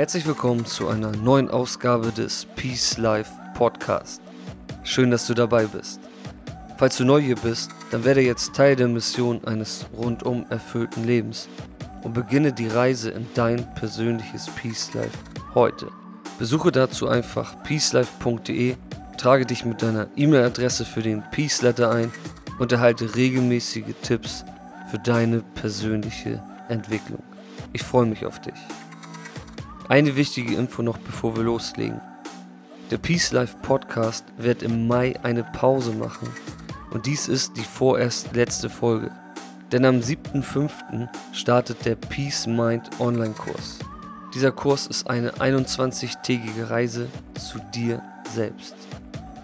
Herzlich 0.00 0.26
willkommen 0.26 0.64
zu 0.64 0.88
einer 0.88 1.12
neuen 1.12 1.50
Ausgabe 1.50 2.10
des 2.10 2.46
Peace 2.56 2.96
Life 2.96 3.30
Podcast. 3.52 4.22
Schön, 4.82 5.10
dass 5.10 5.26
du 5.26 5.34
dabei 5.34 5.66
bist. 5.66 6.00
Falls 6.78 6.96
du 6.96 7.04
neu 7.04 7.20
hier 7.20 7.36
bist, 7.36 7.70
dann 7.90 8.02
werde 8.02 8.22
jetzt 8.22 8.54
Teil 8.54 8.76
der 8.76 8.88
Mission 8.88 9.44
eines 9.44 9.84
rundum 9.94 10.46
erfüllten 10.48 11.04
Lebens 11.04 11.50
und 12.02 12.14
beginne 12.14 12.50
die 12.54 12.68
Reise 12.68 13.10
in 13.10 13.26
dein 13.34 13.74
persönliches 13.74 14.46
Peace 14.46 14.94
Life 14.94 15.18
heute. 15.54 15.88
Besuche 16.38 16.72
dazu 16.72 17.06
einfach 17.06 17.62
peacelife.de, 17.62 18.76
trage 19.18 19.44
dich 19.44 19.66
mit 19.66 19.82
deiner 19.82 20.06
E-Mail-Adresse 20.16 20.86
für 20.86 21.02
den 21.02 21.22
Peace 21.30 21.60
Letter 21.60 21.90
ein 21.90 22.10
und 22.58 22.72
erhalte 22.72 23.16
regelmäßige 23.16 23.94
Tipps 24.00 24.46
für 24.90 24.98
deine 24.98 25.42
persönliche 25.56 26.42
Entwicklung. 26.70 27.22
Ich 27.74 27.82
freue 27.82 28.06
mich 28.06 28.24
auf 28.24 28.40
dich. 28.40 28.54
Eine 29.90 30.14
wichtige 30.14 30.54
Info 30.54 30.82
noch, 30.82 30.98
bevor 30.98 31.34
wir 31.34 31.42
loslegen. 31.42 32.00
Der 32.92 32.98
Peace 32.98 33.32
Life 33.32 33.56
Podcast 33.60 34.24
wird 34.38 34.62
im 34.62 34.86
Mai 34.86 35.18
eine 35.24 35.42
Pause 35.42 35.90
machen 35.90 36.28
und 36.92 37.06
dies 37.06 37.26
ist 37.26 37.56
die 37.56 37.64
vorerst 37.64 38.32
letzte 38.36 38.70
Folge. 38.70 39.10
Denn 39.72 39.84
am 39.84 39.96
7.5. 39.96 41.08
startet 41.32 41.84
der 41.84 41.96
Peace 41.96 42.46
Mind 42.46 42.88
Online-Kurs. 43.00 43.80
Dieser 44.32 44.52
Kurs 44.52 44.86
ist 44.86 45.10
eine 45.10 45.32
21-tägige 45.32 46.70
Reise 46.70 47.08
zu 47.34 47.58
dir 47.74 48.00
selbst. 48.32 48.76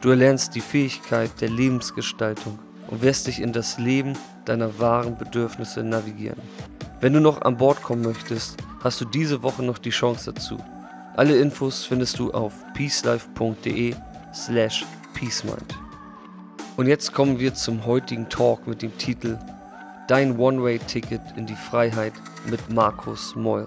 Du 0.00 0.10
erlernst 0.10 0.54
die 0.54 0.60
Fähigkeit 0.60 1.32
der 1.40 1.50
Lebensgestaltung 1.50 2.60
und 2.86 3.02
wirst 3.02 3.26
dich 3.26 3.42
in 3.42 3.52
das 3.52 3.78
Leben 3.78 4.12
deiner 4.44 4.78
wahren 4.78 5.18
Bedürfnisse 5.18 5.82
navigieren. 5.82 6.40
Wenn 7.00 7.14
du 7.14 7.20
noch 7.20 7.42
an 7.42 7.56
Bord 7.56 7.82
kommen 7.82 8.02
möchtest, 8.02 8.58
hast 8.82 9.00
du 9.00 9.04
diese 9.04 9.42
Woche 9.42 9.62
noch 9.62 9.78
die 9.78 9.90
Chance 9.90 10.32
dazu. 10.32 10.58
Alle 11.16 11.38
Infos 11.38 11.84
findest 11.84 12.18
du 12.18 12.30
auf 12.32 12.52
peacelife.de 12.74 13.94
slash 14.34 14.84
peacemind. 15.14 15.78
Und 16.76 16.86
jetzt 16.88 17.14
kommen 17.14 17.38
wir 17.38 17.54
zum 17.54 17.86
heutigen 17.86 18.28
Talk 18.28 18.66
mit 18.66 18.82
dem 18.82 18.96
Titel 18.98 19.38
Dein 20.08 20.38
One-Way-Ticket 20.38 21.22
in 21.36 21.46
die 21.46 21.56
Freiheit 21.56 22.12
mit 22.44 22.70
Markus 22.70 23.34
Meurer. 23.34 23.66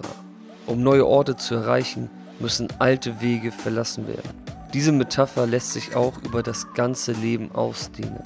Um 0.68 0.84
neue 0.84 1.08
Orte 1.08 1.36
zu 1.36 1.56
erreichen, 1.56 2.10
müssen 2.40 2.68
alte 2.78 3.20
Wege 3.22 3.52
verlassen 3.52 4.08
werden. 4.08 4.30
Diese 4.74 4.92
Metapher 4.92 5.48
lässt 5.48 5.74
sich 5.74 5.96
auch 5.96 6.22
über 6.22 6.44
das 6.44 6.74
ganze 6.74 7.12
Leben 7.14 7.52
ausdehnen. 7.52 8.24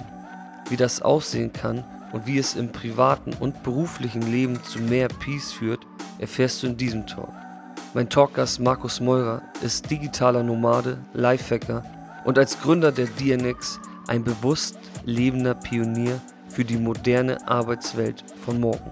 Wie 0.67 0.75
das 0.75 1.01
aussehen 1.01 1.53
kann 1.53 1.85
und 2.11 2.27
wie 2.27 2.37
es 2.37 2.55
im 2.55 2.73
privaten 2.73 3.31
und 3.39 3.63
beruflichen 3.63 4.21
Leben 4.21 4.61
zu 4.63 4.79
mehr 4.79 5.07
Peace 5.07 5.53
führt, 5.53 5.82
erfährst 6.19 6.63
du 6.63 6.67
in 6.67 6.77
diesem 6.77 7.05
Talk. 7.05 7.31
Mein 7.93 8.09
Talkgast 8.09 8.59
Markus 8.59 8.99
Meurer 8.99 9.41
ist 9.61 9.89
digitaler 9.89 10.43
Nomade, 10.43 10.97
Lifehacker 11.13 11.83
und 12.25 12.37
als 12.37 12.59
Gründer 12.59 12.91
der 12.91 13.07
DNX 13.07 13.79
ein 14.07 14.23
bewusst 14.23 14.77
lebender 15.05 15.53
Pionier 15.53 16.19
für 16.49 16.65
die 16.65 16.77
moderne 16.77 17.47
Arbeitswelt 17.47 18.23
von 18.45 18.59
morgen. 18.59 18.91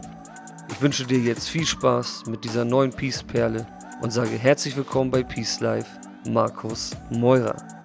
Ich 0.70 0.82
wünsche 0.82 1.06
dir 1.06 1.20
jetzt 1.20 1.50
viel 1.50 1.66
Spaß 1.66 2.26
mit 2.28 2.44
dieser 2.44 2.66
neuen 2.66 2.92
Peace-Perle 2.92 3.66
und 4.02 4.12
sage 4.12 4.38
herzlich 4.38 4.76
willkommen 4.76 5.12
bei 5.12 5.24
Peace 5.24 5.60
Life, 5.60 5.90
Markus 6.28 6.92
Meurer. 7.10 7.81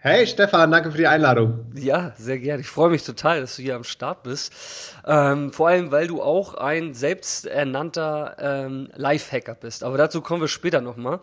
Hey 0.00 0.28
Stefan, 0.28 0.70
danke 0.70 0.92
für 0.92 0.98
die 0.98 1.08
Einladung. 1.08 1.66
Ja, 1.74 2.12
sehr 2.16 2.38
gerne. 2.38 2.60
Ich 2.60 2.68
freue 2.68 2.88
mich 2.88 3.02
total, 3.02 3.40
dass 3.40 3.56
du 3.56 3.62
hier 3.62 3.74
am 3.74 3.82
Start 3.82 4.22
bist. 4.22 4.52
Ähm, 5.04 5.52
vor 5.52 5.66
allem, 5.66 5.90
weil 5.90 6.06
du 6.06 6.22
auch 6.22 6.54
ein 6.54 6.94
selbsternannter 6.94 8.36
ähm, 8.38 8.90
Lifehacker 8.94 9.56
bist. 9.56 9.82
Aber 9.82 9.98
dazu 9.98 10.20
kommen 10.20 10.40
wir 10.40 10.46
später 10.46 10.80
nochmal. 10.80 11.18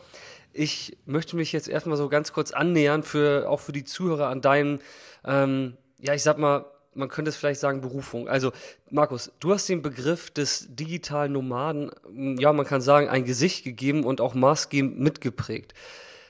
Ich 0.51 0.97
möchte 1.05 1.37
mich 1.37 1.53
jetzt 1.53 1.69
erstmal 1.69 1.95
so 1.95 2.09
ganz 2.09 2.33
kurz 2.33 2.51
annähern, 2.51 3.03
für, 3.03 3.49
auch 3.49 3.61
für 3.61 3.71
die 3.71 3.85
Zuhörer 3.85 4.27
an 4.27 4.41
deinen, 4.41 4.81
ähm, 5.23 5.77
ja, 6.01 6.13
ich 6.13 6.23
sag 6.23 6.37
mal, 6.37 6.65
man 6.93 7.07
könnte 7.07 7.29
es 7.29 7.37
vielleicht 7.37 7.61
sagen, 7.61 7.79
Berufung. 7.79 8.27
Also, 8.27 8.51
Markus, 8.89 9.31
du 9.39 9.53
hast 9.53 9.69
den 9.69 9.83
Begriff 9.83 10.31
des 10.31 10.67
digitalen 10.75 11.31
Nomaden, 11.31 11.91
ja, 12.13 12.51
man 12.51 12.65
kann 12.65 12.81
sagen, 12.81 13.07
ein 13.07 13.23
Gesicht 13.23 13.63
gegeben 13.63 14.03
und 14.03 14.19
auch 14.19 14.33
maßgebend 14.33 14.99
mitgeprägt. 14.99 15.73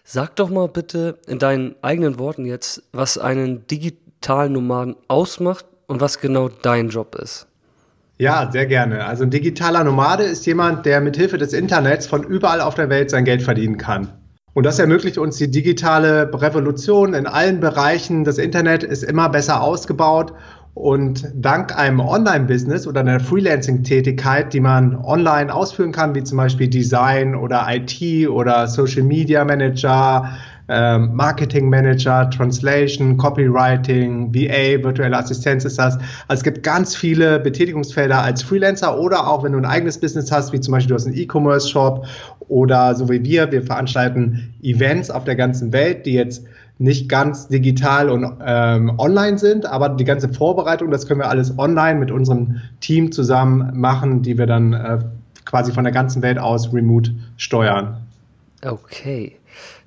Sag 0.08 0.36
doch 0.36 0.52
mal 0.52 0.68
bitte 0.68 1.18
in 1.26 1.40
deinen 1.40 1.74
eigenen 1.82 2.20
Worten 2.20 2.46
jetzt, 2.46 2.84
was 2.94 3.18
einen 3.18 3.66
digitalen 3.66 4.54
Nomaden 4.54 4.96
ausmacht 5.08 5.66
und 5.88 6.00
was 6.00 6.20
genau 6.20 6.48
dein 6.48 6.90
Job 6.90 7.16
ist. 7.16 7.48
Ja, 8.20 8.52
sehr 8.52 8.68
gerne. 8.68 9.04
Also 9.06 9.24
ein 9.24 9.32
digitaler 9.32 9.84
Nomade 9.84 10.22
ist 10.22 10.46
jemand, 10.46 10.86
der 10.86 11.02
mithilfe 11.02 11.40
des 11.40 11.54
Internets 11.54 12.06
von 12.06 12.24
überall 12.24 12.62
auf 12.62 12.76
der 12.76 12.90
Welt 12.90 13.10
sein 13.10 13.26
Geld 13.26 13.42
verdienen 13.42 13.80
kann. 13.80 14.14
Und 14.54 14.68
das 14.68 14.78
ermöglicht 14.78 15.18
uns 15.18 15.38
die 15.38 15.50
digitale 15.50 16.30
Revolution 16.32 17.16
in 17.16 17.26
allen 17.26 17.60
Bereichen. 17.60 18.26
Das 18.26 18.38
Internet 18.38 18.84
ist 18.84 19.04
immer 19.04 19.30
besser 19.30 19.60
ausgebaut 19.60 20.34
und 20.76 21.32
dank 21.34 21.76
einem 21.78 22.02
Online-Business 22.02 22.86
oder 22.86 23.00
einer 23.00 23.22
Freelancing-Tätigkeit, 23.22 24.54
die 24.54 24.60
man 24.60 24.94
online 24.98 25.52
ausführen 25.52 25.94
kann, 25.94 26.14
wie 26.16 26.24
zum 26.24 26.38
Beispiel 26.38 26.68
Design 26.68 27.34
oder 27.34 27.66
IT 27.70 28.28
oder 28.28 28.68
Social 28.68 29.04
Media 29.04 29.46
Manager, 29.46 30.30
ähm, 30.68 31.16
Marketing 31.16 31.70
Manager, 31.70 32.30
Translation, 32.30 33.16
Copywriting, 33.16 34.34
VA, 34.34 34.84
virtuelle 34.84 35.18
Assistenz 35.18 35.64
ist 35.64 35.80
das. 35.80 35.96
Also 36.28 36.42
es 36.42 36.44
gibt 36.44 36.62
ganz 36.64 36.94
viele 36.94 37.40
Betätigungsfelder 37.40 38.22
als 38.22 38.44
Freelancer 38.44 39.00
oder 39.00 39.30
auch 39.30 39.44
wenn 39.44 39.54
du 39.54 39.60
ein 39.60 39.66
eigenes 39.66 39.98
Business 39.98 40.30
hast, 40.30 40.52
wie 40.52 40.60
zum 40.60 40.74
Beispiel 40.74 40.90
du 40.90 40.96
hast 40.96 41.06
einen 41.06 41.16
E-Commerce-Shop 41.16 42.06
oder 42.50 42.96
so 42.96 43.10
wie 43.10 43.24
wir, 43.24 43.50
wir 43.50 43.62
veranstalten 43.62 44.54
Events 44.62 45.10
auf 45.10 45.24
der 45.24 45.38
ganzen 45.38 45.72
Welt, 45.72 46.06
die 46.06 46.14
jetzt 46.14 46.46
nicht 46.78 47.08
ganz 47.08 47.48
digital 47.48 48.10
und 48.10 48.38
ähm, 48.46 48.94
online 48.98 49.38
sind, 49.38 49.66
aber 49.66 49.90
die 49.90 50.04
ganze 50.04 50.30
Vorbereitung, 50.30 50.92
das 50.92 51.08
können 51.08 51.22
wir 51.22 51.30
alles 51.30 51.58
online 51.58 52.00
mit 52.00 52.12
unserem 52.12 52.62
Team 52.82 53.12
zusammen 53.12 53.80
machen, 53.80 54.22
die 54.22 54.38
wir 54.38 54.46
dann 54.46 54.74
äh, 54.74 55.00
quasi 55.46 55.72
von 55.72 55.86
der 55.86 55.94
ganzen 55.94 56.22
Welt 56.22 56.38
aus 56.38 56.74
remote 56.74 57.16
steuern. 57.38 58.02
Okay. 58.64 59.38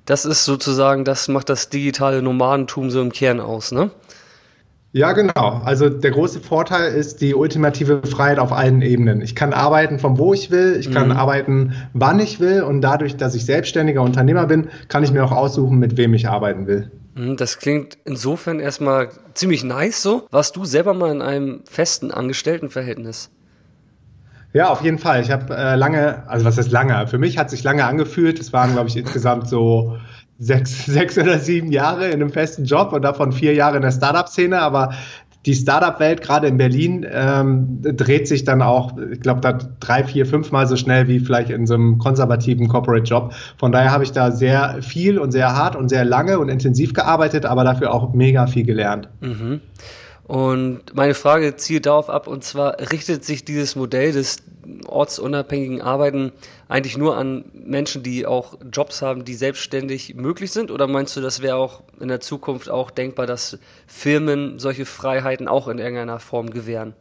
Das 0.05 0.25
ist 0.25 0.45
sozusagen, 0.45 1.05
das 1.05 1.27
macht 1.27 1.49
das 1.49 1.69
digitale 1.69 2.23
Nomadentum 2.23 2.89
so 2.89 3.01
im 3.01 3.11
Kern 3.11 3.39
aus, 3.39 3.71
ne? 3.71 3.91
Ja, 4.91 5.11
genau. 5.11 5.61
Also 5.63 5.87
der 5.87 6.11
große 6.11 6.39
Vorteil 6.39 6.93
ist 6.93 7.21
die 7.21 7.35
ultimative 7.35 8.01
Freiheit 8.03 8.39
auf 8.39 8.51
allen 8.51 8.81
Ebenen. 8.81 9.21
Ich 9.21 9.35
kann 9.35 9.53
arbeiten 9.53 9.99
von 9.99 10.17
wo 10.17 10.33
ich 10.33 10.49
will, 10.49 10.77
ich 10.79 10.91
kann 10.91 11.09
mhm. 11.09 11.17
arbeiten 11.17 11.73
wann 11.93 12.19
ich 12.19 12.39
will 12.39 12.63
und 12.63 12.81
dadurch, 12.81 13.15
dass 13.15 13.35
ich 13.35 13.45
selbstständiger 13.45 14.01
Unternehmer 14.01 14.47
bin, 14.47 14.69
kann 14.87 15.03
ich 15.03 15.11
mir 15.11 15.23
auch 15.23 15.31
aussuchen, 15.31 15.77
mit 15.77 15.95
wem 15.97 16.15
ich 16.15 16.27
arbeiten 16.27 16.65
will. 16.65 16.89
Mhm, 17.13 17.37
das 17.37 17.59
klingt 17.59 17.99
insofern 18.05 18.59
erstmal 18.59 19.09
ziemlich 19.35 19.63
nice 19.63 20.01
so. 20.01 20.27
Warst 20.31 20.55
du 20.55 20.65
selber 20.65 20.95
mal 20.95 21.11
in 21.11 21.21
einem 21.21 21.61
festen 21.69 22.09
Angestelltenverhältnis? 22.09 23.29
Ja, 24.53 24.69
auf 24.69 24.81
jeden 24.81 24.97
Fall. 24.97 25.21
Ich 25.21 25.29
habe 25.29 25.55
äh, 25.55 25.75
lange, 25.75 26.27
also 26.27 26.45
was 26.45 26.57
heißt 26.57 26.71
lange? 26.71 27.05
Für 27.05 27.19
mich 27.19 27.37
hat 27.37 27.51
sich 27.51 27.63
lange 27.63 27.85
angefühlt. 27.85 28.39
Es 28.39 28.51
waren, 28.51 28.73
glaube 28.73 28.89
ich, 28.89 28.97
insgesamt 28.97 29.47
so 29.47 29.97
sechs, 30.39 30.85
sechs 30.87 31.17
oder 31.17 31.37
sieben 31.39 31.71
Jahre 31.71 32.07
in 32.07 32.13
einem 32.13 32.31
festen 32.31 32.65
Job 32.65 32.93
und 32.93 33.03
davon 33.03 33.31
vier 33.31 33.53
Jahre 33.53 33.75
in 33.75 33.81
der 33.83 33.91
Startup-Szene, 33.91 34.59
aber 34.59 34.93
die 35.45 35.53
Startup-Welt, 35.53 36.21
gerade 36.21 36.47
in 36.47 36.57
Berlin, 36.57 37.05
ähm, 37.09 37.79
dreht 37.81 38.27
sich 38.27 38.43
dann 38.43 38.61
auch, 38.61 38.97
ich 38.97 39.21
glaube, 39.21 39.39
da 39.39 39.53
drei, 39.53 40.03
vier, 40.03 40.25
fünfmal 40.25 40.67
so 40.67 40.75
schnell 40.75 41.07
wie 41.07 41.19
vielleicht 41.19 41.49
in 41.49 41.65
so 41.65 41.75
einem 41.75 41.97
konservativen 41.97 42.67
Corporate-Job. 42.67 43.33
Von 43.57 43.71
daher 43.71 43.91
habe 43.91 44.03
ich 44.03 44.11
da 44.11 44.31
sehr 44.31 44.81
viel 44.81 45.17
und 45.17 45.31
sehr 45.31 45.55
hart 45.55 45.77
und 45.77 45.87
sehr 45.87 46.03
lange 46.03 46.39
und 46.39 46.49
intensiv 46.49 46.93
gearbeitet, 46.93 47.45
aber 47.45 47.63
dafür 47.63 47.93
auch 47.93 48.13
mega 48.13 48.47
viel 48.47 48.65
gelernt. 48.65 49.07
Mhm. 49.21 49.61
Und 50.29 50.93
meine 50.93 51.15
Frage 51.15 51.55
zielt 51.55 51.87
darauf 51.87 52.07
ab, 52.07 52.27
und 52.27 52.43
zwar 52.43 52.79
richtet 52.91 53.25
sich 53.25 53.45
dieses 53.45 53.75
Modell 53.75 54.11
des 54.11 54.43
ortsunabhängigen 54.85 55.81
Arbeiten 55.81 56.33
eigentlich 56.67 56.99
nur 56.99 57.17
an 57.17 57.45
Menschen, 57.51 58.03
die 58.03 58.27
auch 58.27 58.53
Jobs 58.71 59.01
haben, 59.01 59.25
die 59.25 59.33
selbstständig 59.33 60.13
möglich 60.13 60.51
sind? 60.51 60.69
Oder 60.69 60.85
meinst 60.85 61.17
du, 61.17 61.21
das 61.21 61.41
wäre 61.41 61.55
auch 61.55 61.81
in 61.99 62.09
der 62.09 62.19
Zukunft 62.19 62.69
auch 62.69 62.91
denkbar, 62.91 63.25
dass 63.25 63.57
Firmen 63.87 64.59
solche 64.59 64.85
Freiheiten 64.85 65.47
auch 65.47 65.67
in 65.67 65.79
irgendeiner 65.79 66.19
Form 66.19 66.51
gewähren? 66.51 66.93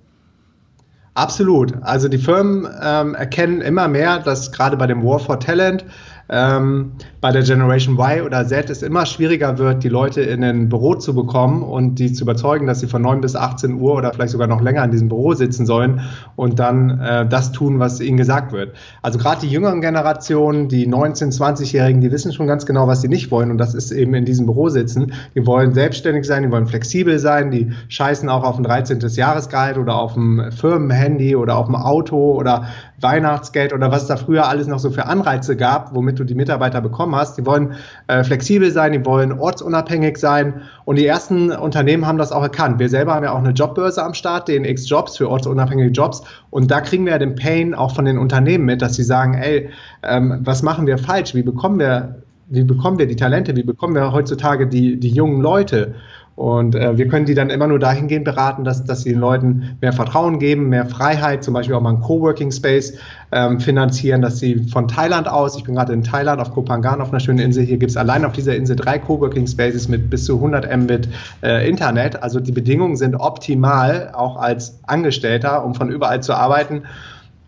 Absolut. 1.13 1.75
Also 1.83 2.09
die 2.09 2.17
Firmen 2.17 2.67
ähm, 2.81 3.15
erkennen 3.15 3.61
immer 3.61 3.89
mehr, 3.89 4.21
dass 4.21 4.53
gerade 4.53 4.79
bei 4.79 4.87
dem 4.87 5.05
War 5.05 5.19
for 5.19 5.39
Talent 5.39 5.85
ähm, 6.31 6.93
bei 7.21 7.33
der 7.33 7.43
Generation 7.43 7.99
Y 7.99 8.23
oder 8.27 8.47
Z 8.47 8.69
es 8.71 8.83
immer 8.83 9.07
schwieriger 9.07 9.59
wird, 9.59 9.83
die 9.83 9.89
Leute 9.89 10.21
in 10.21 10.45
ein 10.45 10.69
Büro 10.69 10.95
zu 10.95 11.15
bekommen 11.15 11.63
und 11.63 11.99
die 11.99 12.13
zu 12.13 12.25
überzeugen, 12.25 12.67
dass 12.67 12.81
sie 12.81 12.87
von 12.87 13.03
9 13.03 13.21
bis 13.21 13.35
18 13.35 13.81
Uhr 13.81 13.95
oder 13.95 14.13
vielleicht 14.13 14.33
sogar 14.33 14.47
noch 14.47 14.61
länger 14.61 14.85
in 14.85 14.91
diesem 14.91 15.09
Büro 15.09 15.33
sitzen 15.35 15.65
sollen 15.65 16.01
und 16.37 16.59
dann 16.59 17.01
äh, 17.01 17.27
das 17.27 17.53
tun, 17.53 17.79
was 17.79 18.01
ihnen 18.01 18.19
gesagt 18.19 18.53
wird. 18.53 18.77
Also 19.01 19.19
gerade 19.19 19.41
die 19.41 19.49
jüngeren 19.49 19.81
Generationen, 19.81 20.69
die 20.69 20.87
19-, 20.87 21.37
20-Jährigen, 21.37 22.01
die 22.01 22.13
wissen 22.13 22.33
schon 22.33 22.47
ganz 22.47 22.67
genau, 22.67 22.87
was 22.87 23.01
sie 23.01 23.09
nicht 23.09 23.31
wollen 23.31 23.51
und 23.51 23.59
das 23.59 23.75
ist 23.75 23.91
eben 23.91 24.15
in 24.15 24.25
diesem 24.27 24.47
Büro 24.47 24.69
sitzen. 24.69 25.13
Die 25.35 25.47
wollen 25.47 25.73
selbstständig 25.73 26.25
sein, 26.27 26.43
die 26.43 26.51
wollen 26.51 26.67
flexibel 26.67 27.19
sein, 27.19 27.51
die 27.51 27.73
scheißen 27.89 28.29
auch 28.29 28.45
auf 28.45 28.59
ein 28.59 28.65
13. 28.65 29.01
Jahresgehalt 29.01 29.79
oder 29.79 29.97
auf 29.97 30.15
ein 30.17 30.53
Firmenhandy 30.53 31.37
oder 31.37 31.57
auf 31.57 31.69
ein 31.69 31.75
Auto 31.75 32.35
oder 32.35 32.67
Weihnachtsgeld 33.01 33.73
oder 33.73 33.91
was 33.91 34.03
es 34.03 34.09
da 34.09 34.17
früher 34.17 34.49
alles 34.49 34.67
noch 34.67 34.79
so 34.79 34.91
für 34.91 35.07
Anreize 35.07 35.57
gab, 35.57 35.95
womit 35.95 36.19
du 36.19 36.25
die 36.25 36.35
Mitarbeiter 36.35 36.81
bekommen 36.81 37.15
hast. 37.15 37.39
Die 37.39 37.47
wollen 37.47 37.75
äh, 38.07 38.25
flexibel 38.25 38.71
sein, 38.71 38.93
die 38.93 39.05
wollen 39.05 39.33
ortsunabhängig 39.33 40.19
sein 40.19 40.63
und 40.85 40.97
die 40.97 41.07
ersten 41.07 41.51
Unternehmen 41.53 42.07
haben 42.07 42.19
das 42.19 42.33
auch 42.33 42.43
erkannt. 42.43 42.79
Wir 42.79 42.89
selber 42.89 43.15
haben 43.15 43.25
ja 43.25 43.33
auch 43.33 43.39
eine 43.39 43.51
Jobbörse 43.51 44.03
am 44.03 44.15
Start, 44.15 44.49
den 44.49 44.65
X 44.65 44.89
Jobs 44.89 45.17
für 45.17 45.29
ortsunabhängige 45.29 45.91
Jobs 45.91 46.23
und 46.51 46.71
da 46.71 46.81
kriegen 46.81 47.05
wir 47.05 47.13
ja 47.13 47.19
den 47.19 47.35
Pain 47.35 47.75
auch 47.75 47.95
von 47.95 48.05
den 48.05 48.19
Unternehmen 48.19 48.65
mit, 48.65 48.83
dass 48.83 48.95
sie 48.95 49.05
sagen, 49.05 49.35
ey, 49.35 49.71
ähm, 50.03 50.41
was 50.43 50.63
machen 50.63 50.87
wir 50.87 50.99
falsch? 50.99 51.35
Wie 51.35 51.43
bekommen 51.43 51.79
wir 51.79 52.23
wie 52.51 52.65
bekommen 52.65 52.99
wir 52.99 53.07
die 53.07 53.17
Talente, 53.17 53.55
wie 53.57 53.63
bekommen 53.63 53.95
wir 53.95 54.11
heutzutage 54.11 54.67
die, 54.67 54.99
die 54.99 55.11
jungen 55.11 55.43
Leute? 55.43 55.95
Und 56.39 56.77
äh, 56.77 56.97
wir 56.97 57.09
können 57.09 57.27
die 57.27 57.35
dann 57.35 57.51
immer 57.51 57.67
nur 57.67 57.81
dahingehend 57.81 58.25
beraten, 58.25 58.63
dass, 58.63 58.85
dass 58.85 59.03
sie 59.03 59.11
den 59.11 59.19
Leuten 59.19 59.77
mehr 59.81 59.93
Vertrauen 59.93 60.39
geben, 60.39 60.69
mehr 60.69 60.87
Freiheit, 60.87 61.43
zum 61.43 61.53
Beispiel 61.53 61.75
auch 61.75 61.81
mal 61.81 61.89
einen 61.89 62.01
Coworking 62.01 62.53
Space 62.53 62.97
ähm, 63.33 63.59
finanzieren, 63.59 64.23
dass 64.23 64.39
sie 64.39 64.69
von 64.71 64.87
Thailand 64.87 65.27
aus, 65.27 65.57
ich 65.57 65.65
bin 65.65 65.75
gerade 65.75 65.93
in 65.93 66.05
Thailand 66.05 66.41
auf 66.41 66.53
Koh 66.53 66.63
Phangan 66.63 67.01
auf 67.01 67.11
einer 67.11 67.19
schönen 67.19 67.41
Insel, 67.41 67.65
hier 67.65 67.77
gibt 67.79 67.91
es 67.91 67.97
allein 67.97 68.25
auf 68.25 68.35
dieser 68.35 68.55
Insel 68.55 68.77
drei 68.77 69.01
Coworking 69.01 69.49
Spaces 69.49 69.89
mit 69.89 70.11
bis 70.11 70.27
zu 70.27 70.37
100 70.37 70.77
Mbit 70.77 71.09
äh, 71.43 71.69
Internet. 71.69 72.23
Also 72.23 72.39
die 72.39 72.53
Bedingungen 72.53 72.95
sind 72.95 73.17
optimal, 73.17 74.13
auch 74.15 74.37
als 74.37 74.79
Angestellter, 74.87 75.65
um 75.65 75.75
von 75.75 75.91
überall 75.91 76.23
zu 76.23 76.35
arbeiten 76.35 76.83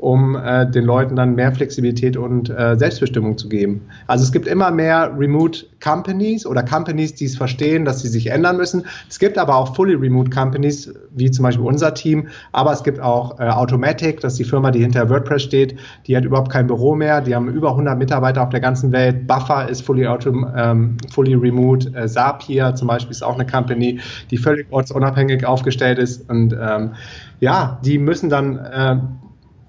um 0.01 0.35
äh, 0.35 0.69
den 0.71 0.85
Leuten 0.85 1.15
dann 1.15 1.35
mehr 1.35 1.53
Flexibilität 1.53 2.17
und 2.17 2.49
äh, 2.49 2.77
Selbstbestimmung 2.77 3.37
zu 3.37 3.51
geben. 3.51 3.83
Also 4.07 4.25
es 4.25 4.33
gibt 4.33 4.47
immer 4.47 4.71
mehr 4.71 5.13
Remote 5.17 5.67
Companies 5.83 6.47
oder 6.47 6.63
Companies, 6.63 7.15
die 7.15 7.27
es 7.27 7.37
verstehen, 7.37 7.85
dass 7.85 8.01
sie 8.01 8.09
sich 8.09 8.29
ändern 8.29 8.57
müssen. 8.57 8.87
Es 9.11 9.19
gibt 9.19 9.37
aber 9.37 9.57
auch 9.57 9.77
Fully 9.77 9.95
Remote 9.95 10.31
Companies, 10.31 10.91
wie 11.11 11.31
zum 11.31 11.43
Beispiel 11.43 11.67
unser 11.67 11.93
Team, 11.93 12.29
aber 12.53 12.73
es 12.73 12.83
gibt 12.83 12.99
auch 12.99 13.39
äh, 13.39 13.49
Automatic, 13.49 14.21
das 14.21 14.33
ist 14.33 14.39
die 14.39 14.45
Firma, 14.45 14.71
die 14.71 14.81
hinter 14.81 15.11
WordPress 15.11 15.43
steht, 15.43 15.77
die 16.07 16.17
hat 16.17 16.25
überhaupt 16.25 16.51
kein 16.51 16.67
Büro 16.67 16.95
mehr, 16.95 17.21
die 17.21 17.35
haben 17.35 17.49
über 17.49 17.71
100 17.73 17.99
Mitarbeiter 17.99 18.43
auf 18.43 18.49
der 18.49 18.61
ganzen 18.61 18.93
Welt. 18.93 19.27
Buffer 19.27 19.69
ist 19.69 19.83
fully, 19.83 20.07
auto, 20.07 20.31
ähm, 20.57 20.97
fully 21.13 21.35
remote. 21.35 21.93
Äh, 21.95 22.09
Zapier 22.09 22.75
zum 22.75 22.89
Beispiel 22.89 23.11
ist 23.11 23.23
auch 23.23 23.35
eine 23.35 23.45
Company, 23.45 24.01
die 24.31 24.39
völlig 24.39 24.67
ortsunabhängig 24.71 25.45
aufgestellt 25.45 25.99
ist 25.99 26.31
und 26.31 26.57
ähm, 26.59 26.93
ja, 27.41 27.79
die 27.85 27.99
müssen 27.99 28.31
dann 28.31 28.57
äh, 28.57 28.97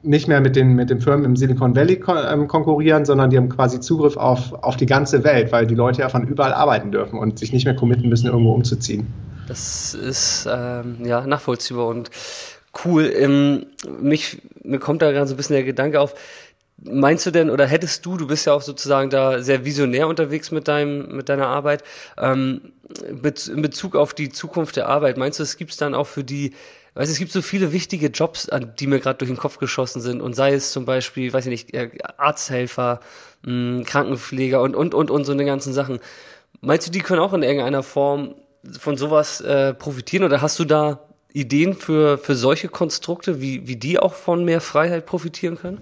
nicht 0.03 0.27
mehr 0.27 0.41
mit 0.41 0.55
den, 0.55 0.73
mit 0.73 0.89
den 0.89 1.01
Firmen 1.01 1.25
im 1.25 1.35
Silicon 1.35 1.75
Valley 1.75 1.99
kon 1.99 2.17
ähm, 2.27 2.47
konkurrieren, 2.47 3.05
sondern 3.05 3.29
die 3.29 3.37
haben 3.37 3.49
quasi 3.49 3.79
Zugriff 3.79 4.17
auf, 4.17 4.53
auf 4.63 4.77
die 4.77 4.85
ganze 4.85 5.23
Welt, 5.23 5.51
weil 5.51 5.67
die 5.67 5.75
Leute 5.75 6.01
ja 6.01 6.09
von 6.09 6.27
überall 6.27 6.53
arbeiten 6.53 6.91
dürfen 6.91 7.19
und 7.19 7.39
sich 7.39 7.53
nicht 7.53 7.65
mehr 7.65 7.75
committen 7.75 8.09
müssen, 8.09 8.27
irgendwo 8.27 8.53
umzuziehen. 8.53 9.07
Das 9.47 9.93
ist 9.93 10.47
ähm, 10.51 10.97
ja 11.03 11.25
nachvollziehbar 11.25 11.87
und 11.87 12.09
cool. 12.85 13.11
Ähm, 13.13 13.65
mich, 14.01 14.41
mir 14.63 14.79
kommt 14.79 15.01
da 15.01 15.11
gerade 15.11 15.27
so 15.27 15.33
ein 15.33 15.37
bisschen 15.37 15.55
der 15.55 15.65
Gedanke 15.65 15.99
auf, 15.99 16.15
Meinst 16.83 17.27
du 17.27 17.31
denn 17.31 17.51
oder 17.51 17.67
hättest 17.67 18.03
du, 18.07 18.17
du 18.17 18.25
bist 18.25 18.47
ja 18.47 18.53
auch 18.53 18.63
sozusagen 18.63 19.11
da 19.11 19.43
sehr 19.43 19.65
visionär 19.65 20.07
unterwegs 20.07 20.49
mit 20.49 20.67
deinem 20.67 21.15
mit 21.15 21.29
deiner 21.29 21.45
Arbeit, 21.45 21.83
ähm, 22.17 22.73
in 23.07 23.61
Bezug 23.61 23.95
auf 23.95 24.15
die 24.15 24.29
Zukunft 24.29 24.77
der 24.77 24.89
Arbeit, 24.89 25.17
meinst 25.17 25.37
du, 25.37 25.43
es 25.43 25.57
gibt 25.57 25.71
es 25.71 25.77
dann 25.77 25.93
auch 25.93 26.07
für 26.07 26.23
die 26.23 26.53
Weißt 26.93 27.09
es 27.09 27.19
gibt 27.19 27.31
so 27.31 27.41
viele 27.41 27.71
wichtige 27.71 28.07
Jobs, 28.07 28.49
an 28.49 28.73
die 28.77 28.87
mir 28.87 28.99
gerade 28.99 29.17
durch 29.17 29.31
den 29.31 29.37
Kopf 29.37 29.57
geschossen 29.57 30.01
sind. 30.01 30.21
Und 30.21 30.35
sei 30.35 30.53
es 30.53 30.71
zum 30.71 30.85
Beispiel, 30.85 31.31
weiß 31.31 31.45
ich 31.45 31.71
nicht, 31.71 32.17
Arzthelfer, 32.17 32.99
mh, 33.43 33.77
hm, 33.77 33.85
Krankenpfleger 33.85 34.61
und, 34.61 34.75
und, 34.75 34.93
und, 34.93 35.09
und 35.09 35.23
so 35.23 35.31
eine 35.31 35.45
ganzen 35.45 35.73
Sachen. 35.73 35.99
Meinst 36.59 36.87
du, 36.87 36.91
die 36.91 36.99
können 36.99 37.21
auch 37.21 37.33
in 37.33 37.43
irgendeiner 37.43 37.81
Form 37.81 38.35
von 38.77 38.97
sowas 38.97 39.39
äh, 39.41 39.73
profitieren? 39.73 40.25
Oder 40.25 40.41
hast 40.41 40.59
du 40.59 40.65
da 40.65 40.99
Ideen 41.33 41.75
für, 41.75 42.17
für 42.17 42.35
solche 42.35 42.67
Konstrukte, 42.67 43.41
wie, 43.41 43.67
wie 43.67 43.77
die 43.77 43.97
auch 43.97 44.13
von 44.13 44.43
mehr 44.43 44.59
Freiheit 44.59 45.05
profitieren 45.05 45.57
können? 45.57 45.79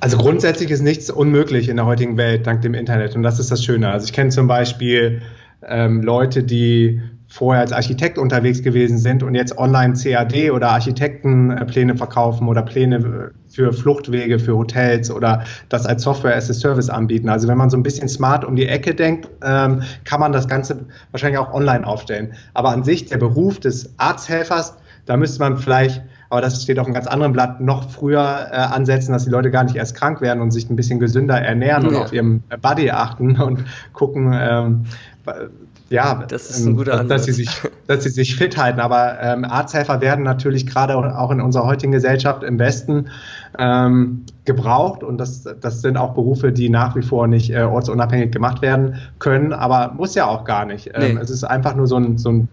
Also 0.00 0.18
grundsätzlich 0.18 0.70
ist 0.70 0.82
nichts 0.82 1.08
unmöglich 1.08 1.68
in 1.68 1.76
der 1.76 1.86
heutigen 1.86 2.16
Welt 2.16 2.46
dank 2.46 2.62
dem 2.62 2.74
Internet 2.74 3.16
und 3.16 3.22
das 3.22 3.38
ist 3.38 3.50
das 3.50 3.64
Schöne. 3.64 3.90
Also 3.90 4.06
ich 4.06 4.12
kenne 4.12 4.30
zum 4.30 4.46
Beispiel 4.46 5.22
ähm, 5.66 6.02
Leute, 6.02 6.42
die 6.42 7.00
vorher 7.36 7.60
als 7.60 7.72
Architekt 7.72 8.16
unterwegs 8.16 8.62
gewesen 8.62 8.96
sind 8.96 9.22
und 9.22 9.34
jetzt 9.34 9.58
online 9.58 9.92
CAD 9.92 10.50
oder 10.52 10.70
Architektenpläne 10.70 11.94
verkaufen 11.94 12.48
oder 12.48 12.62
Pläne 12.62 13.30
für 13.48 13.74
Fluchtwege 13.74 14.38
für 14.38 14.56
Hotels 14.56 15.10
oder 15.10 15.44
das 15.68 15.84
als 15.84 16.02
Software 16.02 16.34
as 16.34 16.48
a 16.48 16.54
Service 16.54 16.88
anbieten. 16.88 17.28
Also 17.28 17.46
wenn 17.46 17.58
man 17.58 17.68
so 17.68 17.76
ein 17.76 17.82
bisschen 17.82 18.08
smart 18.08 18.42
um 18.42 18.56
die 18.56 18.66
Ecke 18.66 18.94
denkt, 18.94 19.28
ähm, 19.44 19.82
kann 20.04 20.20
man 20.20 20.32
das 20.32 20.48
Ganze 20.48 20.86
wahrscheinlich 21.10 21.38
auch 21.38 21.52
online 21.52 21.86
aufstellen. 21.86 22.32
Aber 22.54 22.70
an 22.70 22.84
sich 22.84 23.04
der 23.04 23.18
Beruf 23.18 23.60
des 23.60 23.92
Arzthelfers, 23.98 24.74
da 25.04 25.18
müsste 25.18 25.40
man 25.40 25.58
vielleicht 25.58 26.02
aber 26.28 26.40
das 26.40 26.60
steht 26.60 26.80
auf 26.80 26.86
einem 26.86 26.94
ganz 26.94 27.06
anderen 27.06 27.32
Blatt, 27.32 27.60
noch 27.60 27.88
früher 27.88 28.48
äh, 28.50 28.56
ansetzen, 28.56 29.12
dass 29.12 29.22
die 29.22 29.30
Leute 29.30 29.52
gar 29.52 29.62
nicht 29.62 29.76
erst 29.76 29.94
krank 29.94 30.20
werden 30.20 30.40
und 30.40 30.50
sich 30.50 30.68
ein 30.68 30.74
bisschen 30.74 30.98
gesünder 30.98 31.40
ernähren 31.40 31.84
ja. 31.84 31.88
und 31.88 31.96
auf 31.96 32.12
ihrem 32.12 32.42
Body 32.60 32.90
achten 32.90 33.40
und 33.40 33.64
gucken, 33.92 34.32
ähm, 34.34 34.86
ja, 35.88 36.24
das 36.26 36.50
ist 36.50 36.64
ein 36.64 36.70
ähm, 36.70 36.76
guter 36.76 37.00
Ansatz. 37.00 37.08
Dass 37.08 37.24
sie 37.26 37.32
sich, 37.32 37.62
dass 37.86 38.02
sie 38.02 38.10
sich 38.10 38.36
fit 38.36 38.56
halten. 38.56 38.80
Aber 38.80 39.20
ähm, 39.20 39.44
Arzthelfer 39.44 40.00
werden 40.00 40.24
natürlich 40.24 40.66
gerade 40.66 40.96
auch 40.96 41.30
in 41.30 41.40
unserer 41.40 41.64
heutigen 41.66 41.92
Gesellschaft 41.92 42.42
im 42.42 42.58
Westen 42.58 43.08
ähm, 43.58 44.24
gebraucht 44.44 45.02
und 45.02 45.18
das, 45.18 45.44
das 45.60 45.82
sind 45.82 45.96
auch 45.96 46.14
Berufe, 46.14 46.52
die 46.52 46.68
nach 46.68 46.96
wie 46.96 47.02
vor 47.02 47.26
nicht 47.26 47.50
äh, 47.50 47.62
ortsunabhängig 47.62 48.32
gemacht 48.32 48.62
werden 48.62 48.96
können, 49.18 49.52
aber 49.52 49.92
muss 49.94 50.14
ja 50.14 50.26
auch 50.26 50.44
gar 50.44 50.66
nicht. 50.66 50.90
Ähm, 50.94 51.14
nee. 51.14 51.20
Es 51.20 51.30
ist 51.30 51.44
einfach 51.44 51.74
nur 51.76 51.86
so 51.86 51.96
ein, 51.96 52.18
so 52.18 52.30
ein 52.30 52.48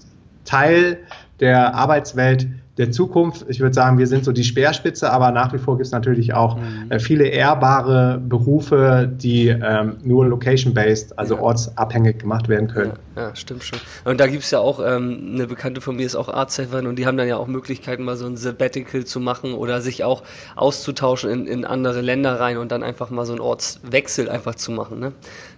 Teil 0.45 0.97
der 1.39 1.73
Arbeitswelt, 1.73 2.47
der 2.77 2.91
Zukunft. 2.91 3.45
Ich 3.49 3.59
würde 3.59 3.73
sagen, 3.73 3.99
wir 3.99 4.07
sind 4.07 4.25
so 4.25 4.31
die 4.31 4.43
Speerspitze, 4.43 5.11
aber 5.11 5.31
nach 5.31 5.53
wie 5.53 5.59
vor 5.59 5.77
gibt 5.77 5.85
es 5.85 5.91
natürlich 5.91 6.33
auch 6.33 6.57
mhm. 6.57 6.89
äh, 6.89 6.99
viele 6.99 7.25
ehrbare 7.25 8.19
Berufe, 8.19 9.11
die 9.13 9.49
ähm, 9.49 9.97
nur 10.03 10.25
location-based, 10.27 11.19
also 11.19 11.35
ja. 11.35 11.41
ortsabhängig 11.41 12.17
gemacht 12.17 12.49
werden 12.49 12.67
können. 12.67 12.93
Ja, 13.15 13.29
ja 13.29 13.35
stimmt 13.35 13.63
schon. 13.63 13.77
Und 14.05 14.19
da 14.19 14.25
gibt 14.25 14.43
es 14.43 14.49
ja 14.49 14.59
auch, 14.59 14.79
ähm, 14.83 15.33
eine 15.35 15.45
Bekannte 15.45 15.81
von 15.81 15.95
mir 15.95 16.05
ist 16.05 16.15
auch 16.15 16.29
Arzthelferin 16.29 16.87
und 16.87 16.97
die 16.97 17.05
haben 17.05 17.17
dann 17.17 17.27
ja 17.27 17.37
auch 17.37 17.47
Möglichkeiten, 17.47 18.03
mal 18.03 18.17
so 18.17 18.25
ein 18.25 18.37
Sabbatical 18.37 19.05
zu 19.05 19.19
machen 19.19 19.53
oder 19.53 19.79
sich 19.81 20.03
auch 20.03 20.23
auszutauschen 20.55 21.29
in, 21.29 21.45
in 21.45 21.65
andere 21.65 22.01
Länder 22.01 22.39
rein 22.39 22.57
und 22.57 22.71
dann 22.71 22.81
einfach 22.81 23.11
mal 23.11 23.27
so 23.27 23.33
einen 23.33 23.41
Ortswechsel 23.41 24.29
einfach 24.29 24.55
zu 24.55 24.71
machen. 24.71 24.99
Ne? 24.99 25.11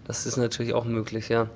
Das 0.05 0.25
ist 0.25 0.35
natürlich 0.35 0.73
auch 0.73 0.85
möglich, 0.85 1.29
ja. 1.29 1.47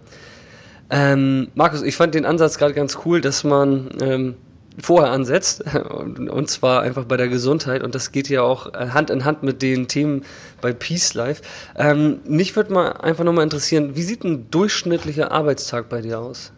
Ähm, 0.91 1.49
Markus, 1.53 1.83
ich 1.83 1.95
fand 1.95 2.15
den 2.15 2.25
Ansatz 2.25 2.57
gerade 2.57 2.73
ganz 2.73 2.99
cool, 3.05 3.21
dass 3.21 3.43
man 3.43 3.89
ähm, 4.01 4.35
vorher 4.81 5.11
ansetzt, 5.11 5.63
und 5.89 6.49
zwar 6.49 6.81
einfach 6.81 7.05
bei 7.05 7.17
der 7.17 7.27
Gesundheit. 7.27 7.83
Und 7.83 7.95
das 7.95 8.11
geht 8.11 8.29
ja 8.29 8.41
auch 8.41 8.73
äh, 8.73 8.89
Hand 8.89 9.09
in 9.09 9.25
Hand 9.25 9.43
mit 9.43 9.61
den 9.61 9.87
Themen 9.87 10.25
bei 10.61 10.73
Peace 10.73 11.13
Life. 11.13 11.41
Ähm, 11.75 12.19
mich 12.25 12.55
würde 12.55 12.73
mal 12.73 12.91
einfach 12.93 13.23
nochmal 13.23 13.43
interessieren, 13.43 13.95
wie 13.95 14.03
sieht 14.03 14.23
ein 14.23 14.49
durchschnittlicher 14.51 15.31
Arbeitstag 15.31 15.89
bei 15.89 16.01
dir 16.01 16.19
aus? 16.19 16.51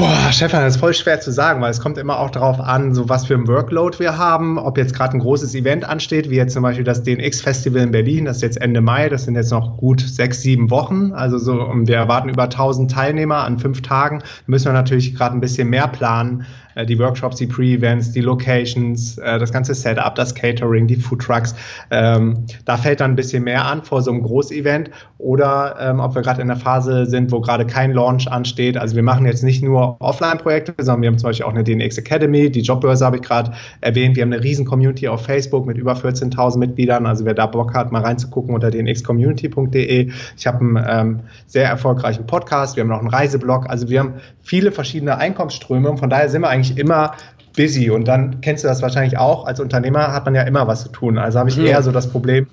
Boah, 0.00 0.32
Stefan, 0.32 0.62
das 0.62 0.76
ist 0.76 0.80
voll 0.80 0.94
schwer 0.94 1.20
zu 1.20 1.30
sagen, 1.30 1.60
weil 1.60 1.70
es 1.70 1.78
kommt 1.78 1.98
immer 1.98 2.20
auch 2.20 2.30
darauf 2.30 2.58
an, 2.58 2.94
so 2.94 3.10
was 3.10 3.26
für 3.26 3.34
ein 3.34 3.46
Workload 3.46 3.98
wir 3.98 4.16
haben, 4.16 4.58
ob 4.58 4.78
jetzt 4.78 4.94
gerade 4.94 5.12
ein 5.12 5.20
großes 5.20 5.54
Event 5.54 5.84
ansteht, 5.84 6.30
wie 6.30 6.36
jetzt 6.36 6.54
zum 6.54 6.62
Beispiel 6.62 6.84
das 6.84 7.02
DNX-Festival 7.02 7.82
in 7.82 7.90
Berlin, 7.90 8.24
das 8.24 8.36
ist 8.36 8.42
jetzt 8.42 8.62
Ende 8.62 8.80
Mai, 8.80 9.10
das 9.10 9.24
sind 9.24 9.34
jetzt 9.34 9.50
noch 9.50 9.76
gut 9.76 10.00
sechs, 10.00 10.40
sieben 10.40 10.70
Wochen, 10.70 11.12
also 11.12 11.36
so, 11.36 11.70
wir 11.74 11.96
erwarten 11.96 12.30
über 12.30 12.44
1000 12.44 12.90
Teilnehmer 12.90 13.44
an 13.44 13.58
fünf 13.58 13.82
Tagen, 13.82 14.22
müssen 14.46 14.68
wir 14.68 14.72
natürlich 14.72 15.14
gerade 15.14 15.36
ein 15.36 15.40
bisschen 15.42 15.68
mehr 15.68 15.86
planen, 15.86 16.46
äh, 16.74 16.86
die 16.86 16.98
Workshops, 16.98 17.36
die 17.36 17.46
Pre-Events, 17.46 18.12
die 18.12 18.20
Locations, 18.20 19.18
äh, 19.18 19.38
das 19.38 19.52
ganze 19.52 19.74
Setup, 19.74 20.14
das 20.14 20.34
Catering, 20.34 20.86
die 20.86 20.96
Food 20.96 21.22
Trucks. 21.22 21.54
Ähm, 21.90 22.44
da 22.64 22.76
fällt 22.76 23.00
dann 23.00 23.12
ein 23.12 23.16
bisschen 23.16 23.44
mehr 23.44 23.64
an 23.64 23.82
vor 23.82 24.02
so 24.02 24.10
einem 24.10 24.22
Großevent 24.22 24.90
oder 25.18 25.76
ähm, 25.80 26.00
ob 26.00 26.14
wir 26.14 26.22
gerade 26.22 26.40
in 26.40 26.48
der 26.48 26.56
Phase 26.56 27.06
sind, 27.06 27.30
wo 27.30 27.40
gerade 27.40 27.66
kein 27.66 27.92
Launch 27.92 28.30
ansteht. 28.30 28.76
Also 28.76 28.96
wir 28.96 29.02
machen 29.02 29.26
jetzt 29.26 29.42
nicht 29.42 29.62
nur 29.62 29.96
Offline-Projekte, 30.00 30.74
sondern 30.78 31.02
wir 31.02 31.08
haben 31.08 31.18
zum 31.18 31.28
Beispiel 31.28 31.46
auch 31.46 31.54
eine 31.54 31.64
DNX 31.64 31.98
Academy, 31.98 32.50
die 32.50 32.60
Jobbörse 32.60 33.04
habe 33.04 33.16
ich 33.16 33.22
gerade 33.22 33.52
erwähnt. 33.80 34.16
Wir 34.16 34.22
haben 34.22 34.32
eine 34.32 34.42
riesen 34.42 34.64
Community 34.64 35.08
auf 35.08 35.24
Facebook 35.24 35.66
mit 35.66 35.76
über 35.76 35.92
14.000 35.92 36.58
Mitgliedern. 36.58 37.06
Also 37.06 37.24
wer 37.24 37.34
da 37.34 37.46
Bock 37.46 37.74
hat, 37.74 37.92
mal 37.92 38.02
reinzugucken 38.02 38.54
unter 38.54 38.70
dnxcommunity.de. 38.70 40.10
Ich 40.36 40.46
habe 40.46 40.58
einen 40.60 40.84
ähm, 40.88 41.20
sehr 41.46 41.68
erfolgreichen 41.68 42.26
Podcast. 42.26 42.76
Wir 42.76 42.82
haben 42.82 42.88
noch 42.88 43.00
einen 43.00 43.08
Reiseblog. 43.08 43.68
Also 43.68 43.88
wir 43.88 44.00
haben 44.00 44.14
viele 44.42 44.72
verschiedene 44.72 45.16
Einkommensströme 45.18 45.90
und 45.90 45.98
von 45.98 46.10
daher 46.10 46.28
sind 46.28 46.42
wir 46.42 46.48
eigentlich 46.48 46.59
immer 46.78 47.12
busy 47.56 47.90
und 47.90 48.06
dann 48.06 48.40
kennst 48.40 48.64
du 48.64 48.68
das 48.68 48.80
wahrscheinlich 48.82 49.18
auch. 49.18 49.46
Als 49.46 49.60
Unternehmer 49.60 50.12
hat 50.12 50.24
man 50.24 50.34
ja 50.34 50.42
immer 50.42 50.66
was 50.68 50.82
zu 50.82 50.88
tun. 50.88 51.18
Also 51.18 51.38
habe 51.38 51.50
ich 51.50 51.56
Mhm. 51.56 51.66
eher 51.66 51.82
so 51.82 51.92
das 51.92 52.08
Problem, 52.08 52.46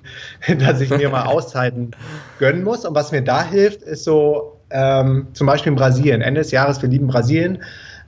dass 0.58 0.80
ich 0.80 0.90
mir 0.90 1.08
mal 1.08 1.24
Auszeiten 1.24 1.92
gönnen 2.38 2.64
muss. 2.64 2.84
Und 2.84 2.94
was 2.94 3.12
mir 3.12 3.22
da 3.22 3.44
hilft, 3.44 3.82
ist 3.82 4.04
so 4.04 4.58
ähm, 4.70 5.28
zum 5.32 5.46
Beispiel 5.46 5.72
in 5.72 5.76
Brasilien. 5.76 6.20
Ende 6.20 6.40
des 6.40 6.50
Jahres, 6.50 6.82
wir 6.82 6.88
lieben 6.88 7.06
Brasilien. 7.06 7.58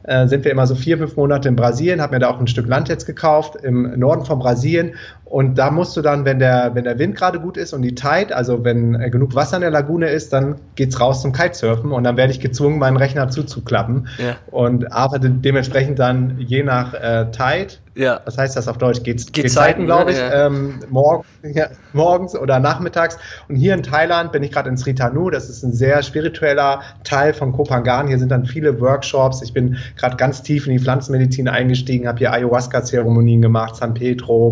Äh, 0.03 0.27
sind 0.29 0.45
wir 0.45 0.51
immer 0.51 0.67
so 0.67 0.75
vier, 0.75 0.97
fünf 0.97 1.17
Monate 1.17 1.49
in 1.49 1.57
Brasilien, 1.57 2.01
habe 2.01 2.15
mir 2.15 2.21
da 2.21 2.31
auch 2.31 2.41
ein 2.41 2.47
Stück 2.47 2.67
Land 2.67 2.89
jetzt 2.89 3.05
gekauft 3.05 3.57
im 3.63 3.99
Norden 3.99 4.25
von 4.25 4.39
Brasilien 4.39 4.95
und 5.31 5.57
da 5.59 5.71
musst 5.71 5.97
du 5.97 6.03
dann, 6.03 6.25
wenn 6.25 6.41
der, 6.41 6.75
wenn 6.75 6.83
der 6.85 6.99
Wind 6.99 7.15
gerade 7.17 7.39
gut 7.41 7.57
ist 7.57 7.73
und 7.73 7.83
die 7.83 7.95
Tide, 7.95 8.35
also 8.37 8.65
wenn 8.65 9.01
äh, 9.01 9.11
genug 9.11 9.35
Wasser 9.37 9.57
in 9.57 9.63
der 9.63 9.71
Lagune 9.71 10.09
ist, 10.11 10.33
dann 10.33 10.57
geht's 10.75 11.01
raus 11.01 11.23
zum 11.23 11.33
Kitesurfen 11.33 11.93
und 11.93 12.03
dann 12.05 12.17
werde 12.17 12.33
ich 12.33 12.41
gezwungen, 12.41 12.79
meinen 12.81 12.97
Rechner 12.97 13.29
zuzuklappen 13.29 14.09
Ja. 14.19 14.37
und 14.51 14.93
arbeite 14.93 15.31
dementsprechend 15.31 16.01
dann 16.01 16.37
je 16.41 16.65
nach 16.65 16.95
äh, 16.95 17.31
Tide 17.31 17.75
Ja. 17.95 18.21
was 18.25 18.39
heißt 18.39 18.57
das 18.57 18.67
auf 18.67 18.79
Deutsch? 18.79 19.05
Geht's, 19.05 19.27
Gezeiten, 19.27 19.43
Gezeiten, 19.43 19.85
glaube 19.87 20.11
ich, 20.11 20.17
ne? 20.19 20.23
Ja. 20.33 20.47
ähm, 20.47 20.81
morgen, 20.91 21.25
ja, 21.55 21.67
morgens 21.93 22.35
oder 22.37 22.59
nachmittags. 22.59 23.17
Und 23.49 23.55
hier 23.55 23.75
in 23.75 23.85
Thailand 23.85 24.33
bin 24.33 24.43
ich 24.43 24.51
gerade 24.51 24.69
in 24.69 24.77
Sri 24.77 24.95
Tanu. 24.97 25.31
Das 25.31 25.49
ist 25.49 25.63
ein 25.63 25.73
sehr 25.73 26.03
spiritueller 26.03 26.81
Teil 27.05 27.35
von 27.35 27.53
Kopangan. 27.53 28.09
Hier 28.09 28.19
sind 28.19 28.31
dann 28.31 28.47
viele 28.47 28.81
Workshops. 28.81 29.43
Ich 29.43 29.53
bin 29.53 29.77
gerade 29.97 30.17
ganz 30.17 30.43
tief 30.43 30.67
in 30.67 30.73
die 30.73 30.81
Pflanzenmedizin 30.81 31.47
eingestiegen, 31.47 32.09
habe 32.09 32.19
hier 32.19 32.33
Ayahuasca-Zeremonien 32.33 33.41
gemacht, 33.43 33.77
San 33.77 33.95
Pedro, 33.95 34.51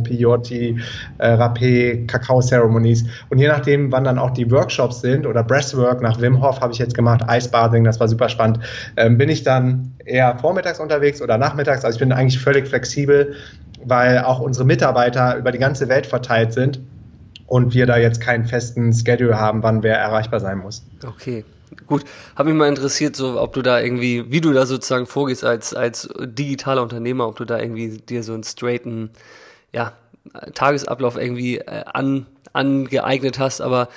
Peyote, 0.74 0.88
äh, 1.18 1.34
Rapé, 1.34 2.06
Kakao-Ceremonies. 2.06 3.04
Und 3.30 3.38
je 3.38 3.48
nachdem, 3.48 3.92
wann 3.92 4.04
dann 4.04 4.18
auch 4.18 4.30
die 4.30 4.50
Workshops 4.50 5.00
sind 5.00 5.26
oder 5.26 5.42
Breathwork 5.42 6.00
nach 6.00 6.20
Wim 6.20 6.42
Hof 6.42 6.60
habe 6.60 6.72
ich 6.72 6.78
jetzt 6.78 6.94
gemacht, 6.94 7.22
Icebathing, 7.28 7.84
das 7.84 8.00
war 8.00 8.08
super 8.08 8.28
spannend, 8.28 8.60
ähm, 8.96 9.18
bin 9.18 9.28
ich 9.28 9.42
dann 9.42 9.92
eher 10.04 10.38
vormittags 10.38 10.80
unterwegs 10.80 11.22
oder 11.22 11.38
nachmittags. 11.38 11.84
Also 11.84 11.96
ich 11.96 12.00
bin 12.00 12.12
eigentlich 12.12 12.40
völlig 12.40 12.68
flexibel, 12.68 13.34
weil 13.84 14.18
auch 14.18 14.40
unsere 14.40 14.64
Mitarbeiter 14.64 15.36
über 15.36 15.52
die 15.52 15.58
ganze 15.58 15.88
Welt 15.88 16.06
verteilt 16.06 16.52
sind 16.52 16.80
und 17.46 17.74
wir 17.74 17.86
da 17.86 17.96
jetzt 17.96 18.20
keinen 18.20 18.44
festen 18.44 18.92
Schedule 18.92 19.38
haben, 19.38 19.62
wann 19.62 19.82
wer 19.82 19.98
erreichbar 19.98 20.40
sein 20.40 20.58
muss. 20.58 20.84
Okay. 21.06 21.44
Gut, 21.86 22.04
hat 22.34 22.46
mich 22.46 22.54
mal 22.54 22.68
interessiert, 22.68 23.14
so 23.14 23.40
ob 23.40 23.52
du 23.52 23.62
da 23.62 23.80
irgendwie, 23.80 24.30
wie 24.30 24.40
du 24.40 24.52
da 24.52 24.66
sozusagen 24.66 25.06
vorgehst 25.06 25.44
als 25.44 25.74
als 25.74 26.08
digitaler 26.18 26.82
Unternehmer, 26.82 27.28
ob 27.28 27.36
du 27.36 27.44
da 27.44 27.58
irgendwie 27.58 27.98
dir 27.98 28.22
so 28.22 28.32
einen 28.32 28.42
straighten, 28.42 29.10
ja, 29.72 29.92
Tagesablauf 30.54 31.16
irgendwie 31.16 31.58
äh, 31.58 31.84
an 31.86 32.26
angeeignet 32.52 33.38
hast, 33.38 33.60
aber 33.60 33.88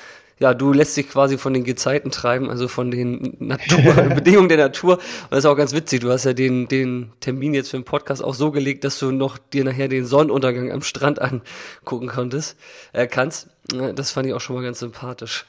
ja, 0.41 0.55
du 0.55 0.73
lässt 0.73 0.97
dich 0.97 1.07
quasi 1.07 1.37
von 1.37 1.53
den 1.53 1.63
Gezeiten 1.63 2.09
treiben, 2.09 2.49
also 2.49 2.67
von 2.67 2.89
den 2.89 3.35
Natur, 3.37 3.93
Bedingungen 4.15 4.49
der 4.49 4.57
Natur. 4.57 4.93
Und 4.95 5.31
das 5.31 5.39
ist 5.39 5.45
auch 5.45 5.55
ganz 5.55 5.71
witzig. 5.71 6.01
Du 6.01 6.09
hast 6.09 6.25
ja 6.25 6.33
den, 6.33 6.67
den 6.67 7.11
Termin 7.19 7.53
jetzt 7.53 7.69
für 7.69 7.77
den 7.77 7.85
Podcast 7.85 8.23
auch 8.23 8.33
so 8.33 8.49
gelegt, 8.49 8.83
dass 8.83 8.97
du 8.97 9.11
noch 9.11 9.37
dir 9.37 9.63
nachher 9.63 9.87
den 9.87 10.03
Sonnenuntergang 10.03 10.71
am 10.71 10.81
Strand 10.81 11.21
angucken 11.21 12.07
konntest, 12.07 12.57
äh, 12.91 13.05
kannst. 13.05 13.49
Ja, 13.71 13.93
Das 13.93 14.09
fand 14.09 14.25
ich 14.25 14.33
auch 14.33 14.41
schon 14.41 14.55
mal 14.55 14.63
ganz 14.63 14.79
sympathisch. 14.79 15.45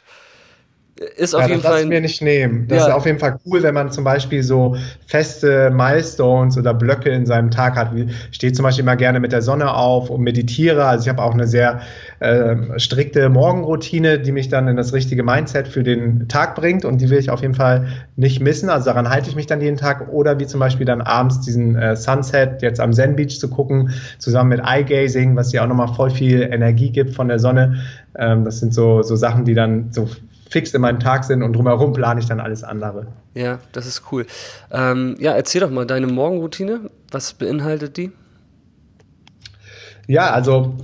Ist 1.16 1.34
auf 1.34 1.40
ja, 1.40 1.48
jeden 1.48 1.62
das 1.62 1.70
Fall. 1.72 1.80
ich 1.82 1.88
mir 1.88 2.00
nicht 2.02 2.20
nehmen. 2.20 2.68
Das 2.68 2.80
Ja. 2.80 2.88
ist 2.88 2.92
auf 2.92 3.06
jeden 3.06 3.18
Fall 3.18 3.38
cool, 3.46 3.62
wenn 3.62 3.72
man 3.72 3.90
zum 3.90 4.04
Beispiel 4.04 4.42
so 4.42 4.76
feste 5.06 5.70
Milestones 5.70 6.58
oder 6.58 6.74
Blöcke 6.74 7.08
in 7.08 7.24
seinem 7.24 7.50
Tag 7.50 7.76
hat. 7.76 7.92
Ich 7.96 8.14
stehe 8.30 8.52
zum 8.52 8.62
Beispiel 8.64 8.82
immer 8.82 8.96
gerne 8.96 9.18
mit 9.18 9.32
der 9.32 9.40
Sonne 9.40 9.74
auf 9.74 10.10
und 10.10 10.20
meditiere. 10.20 10.84
Also 10.84 11.04
ich 11.04 11.08
habe 11.08 11.22
auch 11.22 11.32
eine 11.32 11.46
sehr 11.46 11.80
ähm, 12.20 12.74
strikte 12.76 13.30
Morgenroutine, 13.30 14.18
die 14.18 14.32
mich 14.32 14.50
dann 14.50 14.68
in 14.68 14.76
das 14.76 14.92
richtige 14.92 15.22
Mindset 15.22 15.66
für 15.66 15.82
den 15.82 16.28
Tag 16.28 16.54
bringt 16.56 16.84
und 16.84 17.00
die 17.00 17.08
will 17.08 17.18
ich 17.18 17.30
auf 17.30 17.40
jeden 17.40 17.54
Fall 17.54 17.86
nicht 18.16 18.40
missen. 18.40 18.68
Also 18.68 18.84
daran 18.84 19.08
halte 19.08 19.30
ich 19.30 19.34
mich 19.34 19.46
dann 19.46 19.62
jeden 19.62 19.78
Tag. 19.78 20.12
Oder 20.12 20.38
wie 20.40 20.46
zum 20.46 20.60
Beispiel 20.60 20.84
dann 20.84 21.00
abends 21.00 21.40
diesen 21.40 21.74
äh, 21.74 21.96
Sunset 21.96 22.60
jetzt 22.60 22.80
am 22.80 22.92
Zen 22.92 23.16
Beach 23.16 23.40
zu 23.40 23.48
gucken, 23.48 23.90
zusammen 24.18 24.50
mit 24.50 24.60
Eye 24.60 24.84
Gazing, 24.84 25.36
was 25.36 25.48
dir 25.48 25.64
auch 25.64 25.68
nochmal 25.68 25.88
voll 25.94 26.10
viel 26.10 26.42
Energie 26.42 26.90
gibt 26.90 27.14
von 27.14 27.28
der 27.28 27.38
Sonne. 27.38 27.76
Ähm, 28.14 28.44
das 28.44 28.60
sind 28.60 28.74
so, 28.74 29.02
so 29.02 29.16
Sachen, 29.16 29.46
die 29.46 29.54
dann 29.54 29.88
so 29.90 30.06
fix 30.52 30.72
in 30.74 30.82
meinem 30.82 31.00
Tag 31.00 31.24
sind 31.24 31.42
und 31.42 31.54
drumherum 31.54 31.92
plane 31.92 32.20
ich 32.20 32.26
dann 32.26 32.40
alles 32.40 32.62
andere. 32.62 33.06
Ja, 33.34 33.58
das 33.72 33.86
ist 33.86 34.04
cool. 34.12 34.26
Ähm, 34.70 35.16
ja, 35.18 35.32
erzähl 35.32 35.60
doch 35.60 35.70
mal 35.70 35.86
deine 35.86 36.06
Morgenroutine. 36.06 36.90
Was 37.10 37.32
beinhaltet 37.32 37.96
die? 37.96 38.12
Ja, 40.06 40.30
also 40.30 40.76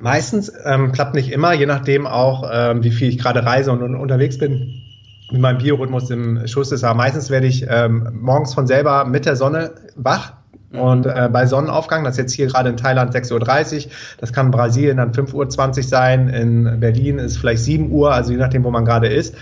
meistens 0.00 0.52
ähm, 0.64 0.92
klappt 0.92 1.14
nicht 1.14 1.32
immer, 1.32 1.52
je 1.54 1.66
nachdem 1.66 2.06
auch, 2.06 2.48
ähm, 2.52 2.84
wie 2.84 2.90
viel 2.90 3.08
ich 3.08 3.18
gerade 3.18 3.44
reise 3.44 3.72
und, 3.72 3.82
und 3.82 3.94
unterwegs 3.96 4.38
bin, 4.38 4.82
wie 5.30 5.38
mein 5.38 5.58
Biorhythmus 5.58 6.10
im 6.10 6.46
Schuss 6.46 6.72
ist. 6.72 6.84
Aber 6.84 6.96
meistens 6.96 7.30
werde 7.30 7.46
ich 7.46 7.66
ähm, 7.68 8.08
morgens 8.20 8.54
von 8.54 8.66
selber 8.66 9.04
mit 9.04 9.24
der 9.26 9.36
Sonne 9.36 9.72
wach. 9.96 10.34
Und 10.72 11.06
äh, 11.06 11.28
bei 11.32 11.46
Sonnenaufgang, 11.46 12.04
das 12.04 12.12
ist 12.12 12.18
jetzt 12.18 12.32
hier 12.32 12.46
gerade 12.46 12.68
in 12.68 12.76
Thailand 12.76 13.14
6.30 13.14 13.86
Uhr, 13.86 13.92
das 14.18 14.32
kann 14.32 14.46
in 14.46 14.52
Brasilien 14.52 14.98
dann 14.98 15.12
5.20 15.12 15.34
Uhr 15.78 15.82
sein, 15.82 16.28
in 16.28 16.78
Berlin 16.78 17.18
ist 17.18 17.32
es 17.32 17.38
vielleicht 17.38 17.64
7 17.64 17.90
Uhr, 17.90 18.12
also 18.12 18.30
je 18.30 18.38
nachdem, 18.38 18.62
wo 18.62 18.70
man 18.70 18.84
gerade 18.84 19.08
ist. 19.08 19.34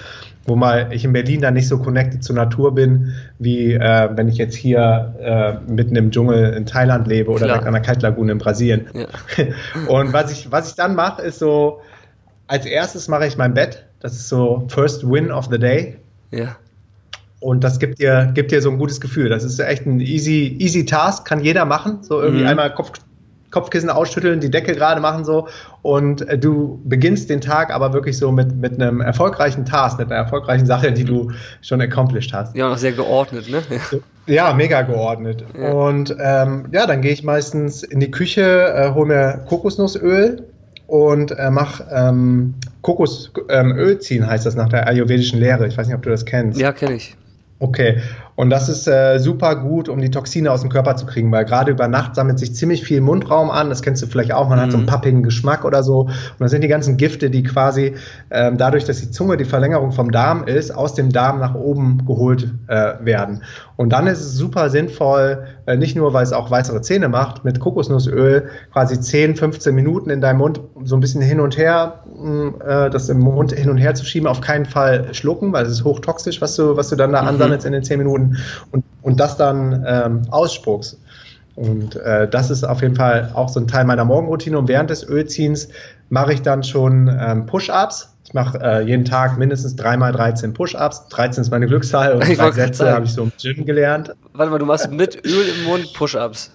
Wo 0.47 0.56
mal 0.56 0.88
ich 0.92 1.04
in 1.04 1.12
Berlin 1.12 1.42
dann 1.42 1.52
nicht 1.52 1.68
so 1.68 1.76
connected 1.76 2.25
zur 2.25 2.35
Natur 2.35 2.75
bin, 2.75 3.12
wie 3.38 3.75
äh, 3.75 4.08
wenn 4.14 4.28
ich 4.28 4.38
jetzt 4.38 4.56
hier 4.56 5.14
äh, 5.20 5.70
mitten 5.70 5.94
im 5.94 6.11
Dschungel 6.11 6.54
in 6.54 6.64
Thailand 6.64 7.06
lebe 7.06 7.30
oder 7.30 7.44
Klar. 7.44 7.66
an 7.66 7.73
der 7.75 7.82
Kaltlagune 7.82 8.32
in 8.32 8.38
Brasilien. 8.38 8.87
Ja. 8.94 9.06
Und 9.88 10.14
was 10.14 10.32
ich, 10.32 10.50
was 10.50 10.70
ich 10.70 10.75
dann 10.75 10.94
mache, 10.94 11.20
ist 11.20 11.38
so, 11.38 11.82
als 12.47 12.64
erstes 12.64 13.08
mache 13.08 13.26
ich 13.26 13.37
mein 13.37 13.52
Bett. 13.52 13.85
Das 14.00 14.12
ist 14.12 14.30
so 14.30 14.64
First 14.68 15.06
Win 15.06 15.30
of 15.30 15.49
the 15.50 15.58
Day. 15.58 15.99
Ja. 16.30 16.56
Und 17.40 17.62
das 17.62 17.78
gibt 17.78 18.00
dir, 18.00 18.30
gibt 18.35 18.50
dir 18.50 18.61
so 18.61 18.71
ein 18.71 18.78
gutes 18.78 19.00
Gefühl. 19.00 19.28
Das 19.28 19.45
ist 19.45 19.59
echt 19.61 19.87
ein 19.87 20.00
easy, 20.00 20.57
easy 20.59 20.85
Task, 20.85 21.25
kann 21.25 21.40
jeder 21.40 21.64
machen. 21.64 21.99
So 22.02 22.21
irgendwie 22.21 22.42
Mhm. 22.42 22.49
einmal 22.49 22.75
Kopf, 22.75 22.92
Kopfkissen 23.50 23.88
ausschütteln, 23.90 24.40
die 24.40 24.50
Decke 24.50 24.73
gerade 24.75 25.00
machen 25.00 25.25
so. 25.25 25.49
Und 25.83 26.28
äh, 26.28 26.37
du 26.37 26.80
beginnst 26.85 27.30
den 27.30 27.40
Tag 27.40 27.73
aber 27.73 27.92
wirklich 27.92 28.18
so 28.18 28.30
mit, 28.33 28.57
mit 28.57 28.75
einem 28.75 29.00
erfolgreichen 29.00 29.64
Task, 29.64 29.99
mit 29.99 30.09
einer 30.09 30.16
erfolgreichen 30.16 30.66
Sache, 30.66 30.92
die 30.92 31.04
du 31.04 31.30
schon 31.62 31.80
accomplished 31.80 32.35
hast. 32.35 32.54
Ja, 32.57 32.73
auch 32.73 32.76
sehr 32.76 32.92
geordnet, 32.92 33.49
ne? 33.49 33.62
Ja. 34.26 34.52
Mega 34.52 34.83
geordnet. 34.83 35.45
Ja. 35.59 35.71
Und 35.73 36.14
ähm, 36.21 36.66
ja, 36.73 36.87
dann 36.87 37.00
gehe 37.00 37.12
ich 37.12 37.23
meistens 37.23 37.83
in 37.83 38.00
die 38.00 38.11
Küche, 38.11 38.42
äh, 38.42 38.90
hole 38.92 39.07
mir 39.07 39.45
Kokosnussöl 39.49 40.45
und 40.87 41.30
äh, 41.30 41.50
mach 41.50 41.80
ähm, 41.90 42.54
Kokosöl 42.83 43.30
ähm, 43.49 44.00
ziehen, 44.00 44.26
heißt 44.26 44.45
das 44.45 44.57
nach 44.57 44.68
der 44.68 44.87
ayurvedischen 44.87 45.38
Lehre. 45.40 45.66
Ich 45.66 45.78
weiß 45.78 45.87
nicht, 45.87 45.97
ob 45.97 46.02
du 46.02 46.11
das 46.11 46.26
kennst. 46.26 46.61
Ja, 46.61 46.73
kenne 46.73 46.95
ich. 46.97 47.16
Okay, 47.60 48.00
und 48.36 48.50
das 48.50 48.68
ist 48.68 48.86
äh, 48.86 49.18
super 49.18 49.56
gut, 49.56 49.88
um 49.88 50.00
die 50.00 50.12
Toxine 50.12 50.52
aus 50.52 50.60
dem 50.60 50.70
Körper 50.70 50.94
zu 50.94 51.06
kriegen, 51.06 51.32
weil 51.32 51.44
gerade 51.44 51.72
über 51.72 51.88
Nacht 51.88 52.14
sammelt 52.14 52.38
sich 52.38 52.54
ziemlich 52.54 52.84
viel 52.84 53.00
Mundraum 53.00 53.50
an. 53.50 53.68
Das 53.68 53.82
kennst 53.82 54.00
du 54.00 54.06
vielleicht 54.06 54.32
auch. 54.32 54.48
Man 54.48 54.60
hat 54.60 54.70
so 54.70 54.76
einen 54.76 54.86
Mhm. 54.86 54.90
pappigen 54.90 55.22
Geschmack 55.24 55.64
oder 55.64 55.82
so. 55.82 56.02
Und 56.02 56.12
das 56.38 56.52
sind 56.52 56.62
die 56.62 56.68
ganzen 56.68 56.96
Gifte, 56.96 57.30
die 57.30 57.42
quasi 57.42 57.96
ähm, 58.30 58.58
dadurch, 58.58 58.84
dass 58.84 59.00
die 59.00 59.10
Zunge 59.10 59.36
die 59.38 59.44
Verlängerung 59.44 59.90
vom 59.90 60.12
Darm 60.12 60.44
ist, 60.44 60.70
aus 60.70 60.94
dem 60.94 61.10
Darm 61.10 61.40
nach 61.40 61.56
oben 61.56 62.06
geholt 62.06 62.48
äh, 62.68 62.92
werden. 63.00 63.42
Und 63.78 63.90
dann 63.92 64.08
ist 64.08 64.18
es 64.18 64.35
super 64.35 64.70
sinnvoll, 64.70 65.44
äh, 65.66 65.76
nicht 65.76 65.94
nur, 65.94 66.12
weil 66.12 66.25
es 66.25 66.32
auch 66.32 66.50
weißere 66.50 66.80
Zähne 66.82 67.08
macht, 67.08 67.44
mit 67.44 67.61
Kokosnussöl 67.61 68.49
quasi 68.73 69.00
10, 69.00 69.37
15 69.37 69.73
Minuten 69.73 70.11
in 70.11 70.20
deinem 70.20 70.38
Mund 70.38 70.61
so 70.82 70.97
ein 70.97 71.00
bisschen 71.00 71.23
hin 71.23 71.38
und 71.38 71.56
her, 71.56 72.00
mh, 72.20 72.87
äh, 72.87 72.90
das 72.90 73.08
im 73.08 73.20
Mund 73.20 73.52
hin 73.52 73.70
und 73.70 73.78
her 73.78 73.94
zu 73.94 74.04
schieben, 74.04 74.26
auf 74.26 74.40
keinen 74.40 74.66
Fall 74.66 75.14
schlucken, 75.14 75.52
weil 75.52 75.64
es 75.64 75.70
ist 75.70 75.85
hochtoxisch, 75.85 76.40
was 76.40 76.56
du, 76.56 76.76
was 76.76 76.88
du 76.88 76.97
dann 76.97 77.12
da 77.12 77.23
Mhm. 77.23 77.28
ansammelst 77.28 77.64
in 77.66 77.73
den 77.73 77.85
10 77.85 77.99
Minuten 77.99 78.37
und, 78.73 78.82
und 79.02 79.20
das 79.20 79.37
dann 79.37 79.85
ähm, 79.87 80.23
ausspuckst. 80.28 80.99
Und 81.54 81.94
äh, 81.97 82.28
das 82.28 82.50
ist 82.50 82.64
auf 82.64 82.82
jeden 82.82 82.97
Fall 82.97 83.30
auch 83.35 83.49
so 83.49 83.61
ein 83.61 83.68
Teil 83.68 83.85
meiner 83.85 84.04
Morgenroutine. 84.04 84.58
Und 84.58 84.66
während 84.68 84.90
des 84.90 85.08
Ölziehens 85.08 85.68
mache 86.08 86.32
ich 86.32 86.42
dann 86.42 86.64
schon 86.64 87.08
ähm, 87.20 87.47
Push-Ups. 87.47 88.16
Ich 88.28 88.35
mache 88.35 88.61
äh, 88.61 88.82
jeden 88.82 89.06
Tag 89.06 89.38
mindestens 89.38 89.75
dreimal 89.75 90.12
13 90.12 90.52
Push-Ups. 90.52 91.08
13 91.08 91.40
ist 91.40 91.50
meine 91.50 91.66
Glückszahl 91.66 92.12
und 92.12 92.20
drei 92.20 92.50
Sätze 92.50 92.92
habe 92.92 93.06
ich 93.06 93.12
so 93.14 93.23
im 93.23 93.32
Gym 93.40 93.64
gelernt. 93.64 94.14
Warte 94.35 94.50
mal, 94.50 94.58
du 94.58 94.66
machst 94.66 94.92
mit 94.92 95.25
Öl 95.25 95.47
im 95.49 95.64
Mund 95.64 95.94
Push-Ups. 95.94 96.52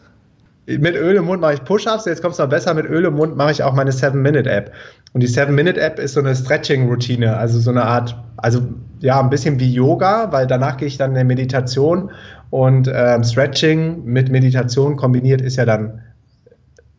Mit 0.68 0.96
Öl 0.96 1.16
im 1.16 1.26
Mund 1.26 1.42
mache 1.42 1.56
ich 1.56 1.64
Push-Ups, 1.64 2.06
jetzt 2.06 2.22
kommt 2.22 2.34
es 2.34 2.38
noch 2.38 2.48
besser, 2.48 2.76
mit 2.76 2.86
Öl 2.86 3.06
im 3.06 3.16
Mund 3.16 3.36
mache 3.36 3.54
ich 3.54 3.64
auch 3.64 3.74
meine 3.74 3.90
7-Minute-App. 3.90 4.72
Und 5.14 5.22
die 5.22 5.28
7-Minute-App 5.28 5.98
ist 5.98 6.14
so 6.14 6.20
eine 6.20 6.36
Stretching-Routine, 6.36 7.36
also 7.38 7.60
so 7.60 7.72
eine 7.72 7.86
Art, 7.86 8.16
also 8.38 8.62
ja, 9.00 9.20
ein 9.20 9.32
bisschen 9.32 9.60
wie 9.60 9.74
Yoga, 9.74 10.32
weil 10.32 10.46
danach 10.46 10.78
gehe 10.78 10.88
ich 10.88 10.98
dann 10.98 11.12
in 11.12 11.18
eine 11.18 11.26
Meditation 11.26 12.12
und 12.52 12.88
ähm, 12.94 13.24
Stretching 13.24 14.06
mit 14.06 14.30
Meditation 14.30 14.96
kombiniert 14.96 15.42
ist 15.42 15.56
ja 15.56 15.66
dann 15.66 16.02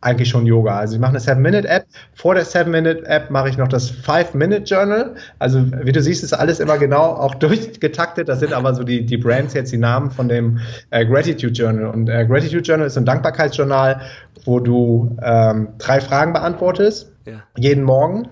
eigentlich 0.05 0.29
schon 0.29 0.45
Yoga. 0.45 0.77
Also 0.77 0.95
ich 0.95 1.01
mache 1.01 1.11
eine 1.11 1.19
7-Minute-App. 1.19 1.85
Vor 2.13 2.35
der 2.35 2.45
7-Minute-App 2.45 3.31
mache 3.31 3.49
ich 3.49 3.57
noch 3.57 3.67
das 3.67 3.91
5-Minute-Journal. 3.91 5.15
Also 5.39 5.65
wie 5.83 5.91
du 5.91 6.01
siehst, 6.01 6.23
ist 6.23 6.33
alles 6.33 6.59
immer 6.59 6.77
genau 6.77 7.03
auch 7.03 7.35
durchgetaktet. 7.45 8.29
Das 8.29 8.39
sind 8.39 8.53
aber 8.53 8.73
so 8.75 8.83
die, 8.83 9.05
die 9.05 9.17
Brands 9.17 9.53
jetzt 9.53 9.71
die 9.71 9.77
Namen 9.77 10.11
von 10.11 10.29
dem 10.29 10.59
äh, 10.91 11.05
Gratitude 11.05 11.53
Journal. 11.53 11.87
Und 11.87 12.07
äh, 12.09 12.25
Gratitude 12.25 12.61
Journal 12.63 12.87
ist 12.87 12.97
ein 12.97 13.05
Dankbarkeitsjournal, 13.05 14.01
wo 14.45 14.59
du 14.59 15.17
ähm, 15.23 15.69
drei 15.79 15.99
Fragen 15.99 16.33
beantwortest, 16.33 17.11
Ja. 17.25 17.43
jeden 17.57 17.83
Morgen. 17.83 18.29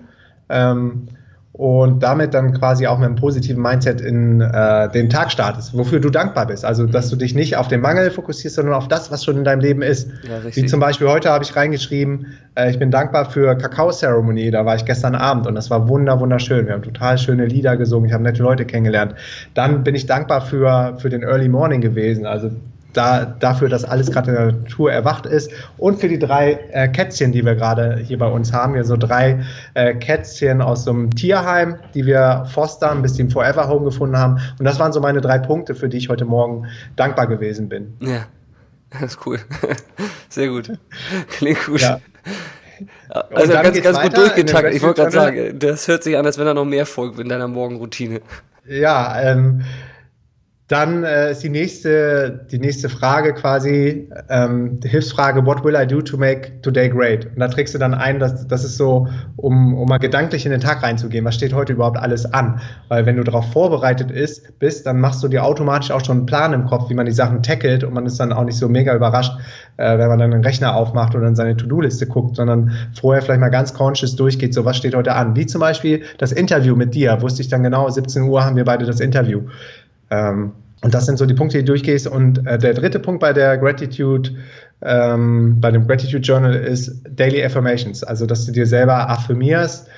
Ähm, 0.48 1.08
und 1.54 2.02
damit 2.02 2.34
dann 2.34 2.52
quasi 2.52 2.88
auch 2.88 2.98
mit 2.98 3.06
einem 3.06 3.14
positiven 3.14 3.62
Mindset 3.62 4.00
in 4.00 4.40
äh, 4.40 4.90
den 4.90 5.08
Tag 5.08 5.30
startest, 5.30 5.72
wofür 5.72 6.00
du 6.00 6.10
dankbar 6.10 6.48
bist. 6.48 6.64
Also, 6.64 6.84
dass 6.84 7.10
du 7.10 7.16
dich 7.16 7.36
nicht 7.36 7.56
auf 7.56 7.68
den 7.68 7.80
Mangel 7.80 8.10
fokussierst, 8.10 8.56
sondern 8.56 8.74
auf 8.74 8.88
das, 8.88 9.12
was 9.12 9.24
schon 9.24 9.38
in 9.38 9.44
deinem 9.44 9.60
Leben 9.60 9.80
ist. 9.80 10.08
Ja, 10.24 10.40
Wie 10.52 10.66
zum 10.66 10.80
Beispiel 10.80 11.06
heute 11.06 11.30
habe 11.30 11.44
ich 11.44 11.54
reingeschrieben, 11.54 12.26
äh, 12.56 12.70
ich 12.70 12.80
bin 12.80 12.90
dankbar 12.90 13.30
für 13.30 13.56
Kakao-Zeremonie, 13.56 14.50
da 14.50 14.66
war 14.66 14.74
ich 14.74 14.84
gestern 14.84 15.14
Abend 15.14 15.46
und 15.46 15.54
das 15.54 15.70
war 15.70 15.88
wunder, 15.88 16.18
wunderschön. 16.18 16.66
Wir 16.66 16.72
haben 16.72 16.82
total 16.82 17.18
schöne 17.18 17.46
Lieder 17.46 17.76
gesungen, 17.76 18.08
ich 18.08 18.12
habe 18.12 18.24
nette 18.24 18.42
Leute 18.42 18.64
kennengelernt. 18.64 19.14
Dann 19.54 19.84
bin 19.84 19.94
ich 19.94 20.06
dankbar 20.06 20.40
für, 20.40 20.96
für 20.98 21.08
den 21.08 21.22
Early 21.22 21.48
Morning 21.48 21.80
gewesen, 21.80 22.26
also 22.26 22.50
da, 22.94 23.24
dafür, 23.24 23.68
dass 23.68 23.84
alles 23.84 24.10
gerade 24.10 24.30
in 24.30 24.36
der 24.36 24.46
Natur 24.46 24.92
erwacht 24.92 25.26
ist 25.26 25.50
und 25.76 26.00
für 26.00 26.08
die 26.08 26.18
drei 26.18 26.52
äh, 26.72 26.88
Kätzchen, 26.88 27.32
die 27.32 27.44
wir 27.44 27.54
gerade 27.54 27.98
hier 27.98 28.18
bei 28.18 28.28
uns 28.28 28.52
haben. 28.52 28.74
Hier 28.74 28.84
so 28.84 28.96
drei 28.96 29.44
äh, 29.74 29.94
Kätzchen 29.94 30.62
aus 30.62 30.84
so 30.84 30.90
einem 30.90 31.14
Tierheim, 31.14 31.76
die 31.94 32.06
wir 32.06 32.46
fostern, 32.52 33.02
bis 33.02 33.14
die 33.14 33.22
im 33.22 33.30
Forever 33.30 33.68
Home 33.68 33.84
gefunden 33.84 34.16
haben. 34.16 34.40
Und 34.58 34.64
das 34.64 34.78
waren 34.78 34.92
so 34.92 35.00
meine 35.00 35.20
drei 35.20 35.38
Punkte, 35.38 35.74
für 35.74 35.88
die 35.88 35.98
ich 35.98 36.08
heute 36.08 36.24
Morgen 36.24 36.66
dankbar 36.96 37.26
gewesen 37.26 37.68
bin. 37.68 37.94
Ja, 38.00 38.26
das 38.90 39.14
ist 39.14 39.26
cool. 39.26 39.38
Sehr 40.28 40.48
gut. 40.48 40.72
Klingt 41.28 41.64
gut. 41.66 41.80
Ja. 41.80 42.00
Also 43.08 43.52
ganz, 43.52 43.82
ganz 43.82 44.00
gut 44.00 44.16
durchgetaktet. 44.16 44.74
Ich 44.74 44.82
wollte 44.82 45.02
gerade 45.02 45.12
sagen, 45.12 45.58
das 45.58 45.86
hört 45.86 46.02
sich 46.02 46.16
an, 46.16 46.26
als 46.26 46.38
wenn 46.38 46.46
da 46.46 46.54
noch 46.54 46.64
mehr 46.64 46.86
folgt 46.86 47.18
in 47.20 47.28
deiner 47.28 47.46
Morgenroutine. 47.46 48.20
Ja, 48.66 49.20
ähm, 49.20 49.62
dann 50.68 51.04
äh, 51.04 51.32
ist 51.32 51.42
die 51.42 51.50
nächste, 51.50 52.46
die 52.50 52.58
nächste 52.58 52.88
Frage 52.88 53.34
quasi, 53.34 54.08
ähm, 54.30 54.80
die 54.80 54.88
Hilfsfrage, 54.88 55.44
what 55.44 55.62
will 55.62 55.74
I 55.74 55.86
do 55.86 56.00
to 56.00 56.16
make 56.16 56.62
today 56.62 56.88
great? 56.88 57.26
Und 57.26 57.40
da 57.40 57.48
trägst 57.48 57.74
du 57.74 57.78
dann 57.78 57.92
ein, 57.92 58.18
dass 58.18 58.48
das 58.48 58.64
ist 58.64 58.78
so, 58.78 59.06
um, 59.36 59.74
um 59.74 59.86
mal 59.86 59.98
gedanklich 59.98 60.46
in 60.46 60.52
den 60.52 60.62
Tag 60.62 60.82
reinzugehen, 60.82 61.22
was 61.26 61.34
steht 61.34 61.52
heute 61.52 61.74
überhaupt 61.74 61.98
alles 61.98 62.24
an? 62.32 62.62
Weil 62.88 63.04
wenn 63.04 63.16
du 63.16 63.24
darauf 63.24 63.52
vorbereitet 63.52 64.10
ist, 64.10 64.58
bist, 64.58 64.86
dann 64.86 65.00
machst 65.00 65.22
du 65.22 65.28
dir 65.28 65.44
automatisch 65.44 65.90
auch 65.90 66.02
schon 66.02 66.18
einen 66.18 66.26
Plan 66.26 66.54
im 66.54 66.64
Kopf, 66.64 66.88
wie 66.88 66.94
man 66.94 67.04
die 67.04 67.12
Sachen 67.12 67.42
tackelt 67.42 67.84
und 67.84 67.92
man 67.92 68.06
ist 68.06 68.18
dann 68.18 68.32
auch 68.32 68.44
nicht 68.44 68.56
so 68.56 68.70
mega 68.70 68.94
überrascht, 68.94 69.32
äh, 69.76 69.98
wenn 69.98 70.08
man 70.08 70.18
dann 70.18 70.32
einen 70.32 70.44
Rechner 70.44 70.74
aufmacht 70.76 71.14
oder 71.14 71.26
in 71.26 71.36
seine 71.36 71.58
To-Do-Liste 71.58 72.06
guckt, 72.06 72.36
sondern 72.36 72.72
vorher 72.98 73.20
vielleicht 73.20 73.40
mal 73.40 73.50
ganz 73.50 73.74
conscious 73.74 74.16
durchgeht, 74.16 74.54
so 74.54 74.64
was 74.64 74.78
steht 74.78 74.94
heute 74.94 75.12
an? 75.12 75.36
Wie 75.36 75.44
zum 75.44 75.60
Beispiel 75.60 76.04
das 76.16 76.32
Interview 76.32 76.74
mit 76.74 76.94
dir, 76.94 77.20
wusste 77.20 77.42
ich 77.42 77.48
dann 77.48 77.62
genau, 77.62 77.90
17 77.90 78.22
Uhr 78.22 78.42
haben 78.42 78.56
wir 78.56 78.64
beide 78.64 78.86
das 78.86 79.00
Interview. 79.00 79.42
Ähm, 80.10 80.52
und 80.82 80.92
das 80.92 81.06
sind 81.06 81.16
so 81.16 81.24
die 81.24 81.34
Punkte, 81.34 81.58
die 81.58 81.64
du 81.64 81.72
durchgehst. 81.72 82.06
Und 82.06 82.46
äh, 82.46 82.58
der 82.58 82.74
dritte 82.74 82.98
Punkt 82.98 83.20
bei 83.20 83.32
der 83.32 83.56
Gratitude, 83.56 84.30
ähm, 84.82 85.58
bei 85.60 85.70
dem 85.70 85.86
Gratitude 85.86 86.22
Journal 86.22 86.54
ist 86.54 87.02
Daily 87.08 87.42
Affirmations. 87.42 88.04
Also, 88.04 88.26
dass 88.26 88.44
du 88.44 88.52
dir 88.52 88.66
selber 88.66 89.08
affirmierst, 89.08 89.88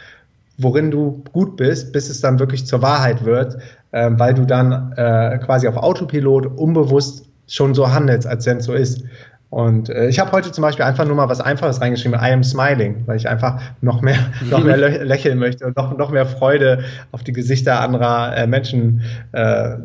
worin 0.59 0.91
du 0.91 1.25
gut 1.33 1.57
bist, 1.57 1.93
bis 1.93 2.09
es 2.09 2.21
dann 2.21 2.39
wirklich 2.39 2.67
zur 2.67 2.83
Wahrheit 2.83 3.25
wird, 3.25 3.59
äh, 3.91 4.11
weil 4.13 4.35
du 4.35 4.45
dann 4.45 4.93
äh, 4.93 5.39
quasi 5.39 5.67
auf 5.67 5.77
Autopilot 5.77 6.47
unbewusst 6.47 7.29
schon 7.49 7.75
so 7.75 7.93
handelst, 7.93 8.27
als 8.27 8.47
wenn 8.47 8.59
es 8.59 8.65
so 8.67 8.73
ist. 8.73 9.03
Und 9.50 9.88
äh, 9.88 10.09
ich 10.09 10.19
habe 10.19 10.33
heute 10.33 10.50
zum 10.50 10.62
Beispiel 10.62 10.85
einfach 10.85 11.05
nur 11.05 11.15
mal 11.15 11.29
was 11.29 11.41
Einfaches 11.41 11.81
reingeschrieben, 11.81 12.19
I 12.21 12.33
am 12.33 12.43
smiling, 12.43 13.05
weil 13.07 13.17
ich 13.17 13.29
einfach 13.29 13.61
noch 13.81 14.03
mehr, 14.03 14.19
noch 14.50 14.62
mehr 14.62 14.76
lö 14.76 14.88
lächeln 15.05 15.38
möchte 15.38 15.67
und 15.67 15.76
noch, 15.76 15.97
noch 15.97 16.11
mehr 16.11 16.26
Freude 16.26 16.81
auf 17.12 17.23
die 17.23 17.33
Gesichter 17.33 17.81
anderer 17.81 18.37
äh, 18.37 18.47
Menschen 18.47 19.03
äh, 19.33 19.76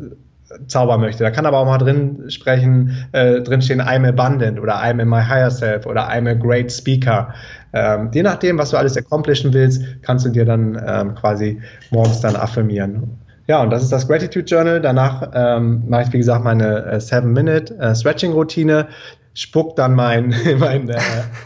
zaubern 0.66 1.00
möchte. 1.00 1.22
Da 1.22 1.30
kann 1.30 1.46
aber 1.46 1.58
auch 1.58 1.66
mal 1.66 1.78
drin 1.78 2.30
sprechen, 2.30 3.06
äh, 3.12 3.40
drin 3.40 3.62
stehen, 3.62 3.80
I'm 3.80 4.06
abundant 4.06 4.60
oder 4.60 4.76
I'm 4.82 5.00
in 5.00 5.08
my 5.08 5.22
higher 5.22 5.50
self 5.50 5.86
oder 5.86 6.08
I'm 6.10 6.28
a 6.28 6.34
great 6.34 6.70
speaker. 6.72 7.32
Ähm, 7.72 8.10
je 8.12 8.22
nachdem, 8.22 8.58
was 8.58 8.70
du 8.70 8.76
alles 8.76 8.96
accomplishen 8.96 9.52
willst, 9.54 9.82
kannst 10.02 10.26
du 10.26 10.30
dir 10.30 10.44
dann 10.44 10.80
ähm, 10.86 11.14
quasi 11.14 11.60
morgens 11.90 12.20
dann 12.20 12.36
affirmieren. 12.36 13.18
Ja, 13.46 13.62
und 13.62 13.70
das 13.70 13.82
ist 13.82 13.92
das 13.92 14.06
Gratitude 14.06 14.44
Journal. 14.44 14.80
Danach 14.80 15.30
ähm, 15.34 15.82
mache 15.88 16.02
ich, 16.02 16.12
wie 16.12 16.18
gesagt, 16.18 16.44
meine 16.44 16.84
äh, 16.84 17.00
Seven-Minute 17.00 17.76
äh, 17.78 17.94
Stretching-Routine, 17.94 18.86
spuck 19.34 19.76
dann 19.76 19.94
mein, 19.94 20.34
mein 20.58 20.88
äh, 20.88 21.00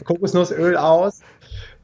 Kokosnussöl 0.05 0.76
aus, 0.76 1.21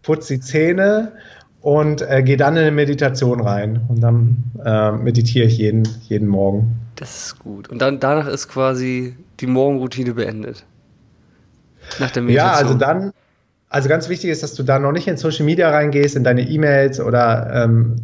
putze 0.03 0.35
die 0.35 0.41
Zähne 0.41 1.13
und 1.61 2.03
äh, 2.03 2.23
gehe 2.23 2.37
dann 2.37 2.57
in 2.57 2.63
eine 2.63 2.73
Meditation 2.73 3.41
rein. 3.41 3.81
Und 3.89 4.01
dann 4.01 4.45
äh, 4.65 4.93
meditiere 4.93 5.47
ich 5.47 5.59
jeden, 5.59 5.89
jeden 6.09 6.29
Morgen. 6.29 6.77
Das 6.97 7.27
ist 7.27 7.39
gut. 7.39 7.69
Und 7.69 7.81
dann 7.81 8.01
danach 8.01 8.27
ist 8.27 8.49
quasi 8.49 9.17
die 9.41 9.47
Morgenroutine 9.47 10.15
beendet. 10.15 10.65
Nach 11.99 12.11
der 12.11 12.23
Meditation. 12.23 12.53
Ja, 12.53 12.59
also 12.59 12.75
dann, 12.75 13.13
also 13.73 13.89
ganz 13.89 14.11
wichtig 14.11 14.29
ist, 14.29 14.43
dass 14.43 14.55
du 14.55 14.63
da 14.63 14.79
noch 14.79 14.93
nicht 14.93 15.09
in 15.09 15.17
Social 15.17 15.47
Media 15.47 15.71
reingehst, 15.71 16.15
in 16.15 16.25
deine 16.25 16.43
E-Mails 16.43 17.01
oder 17.01 17.51
ähm, 17.65 17.97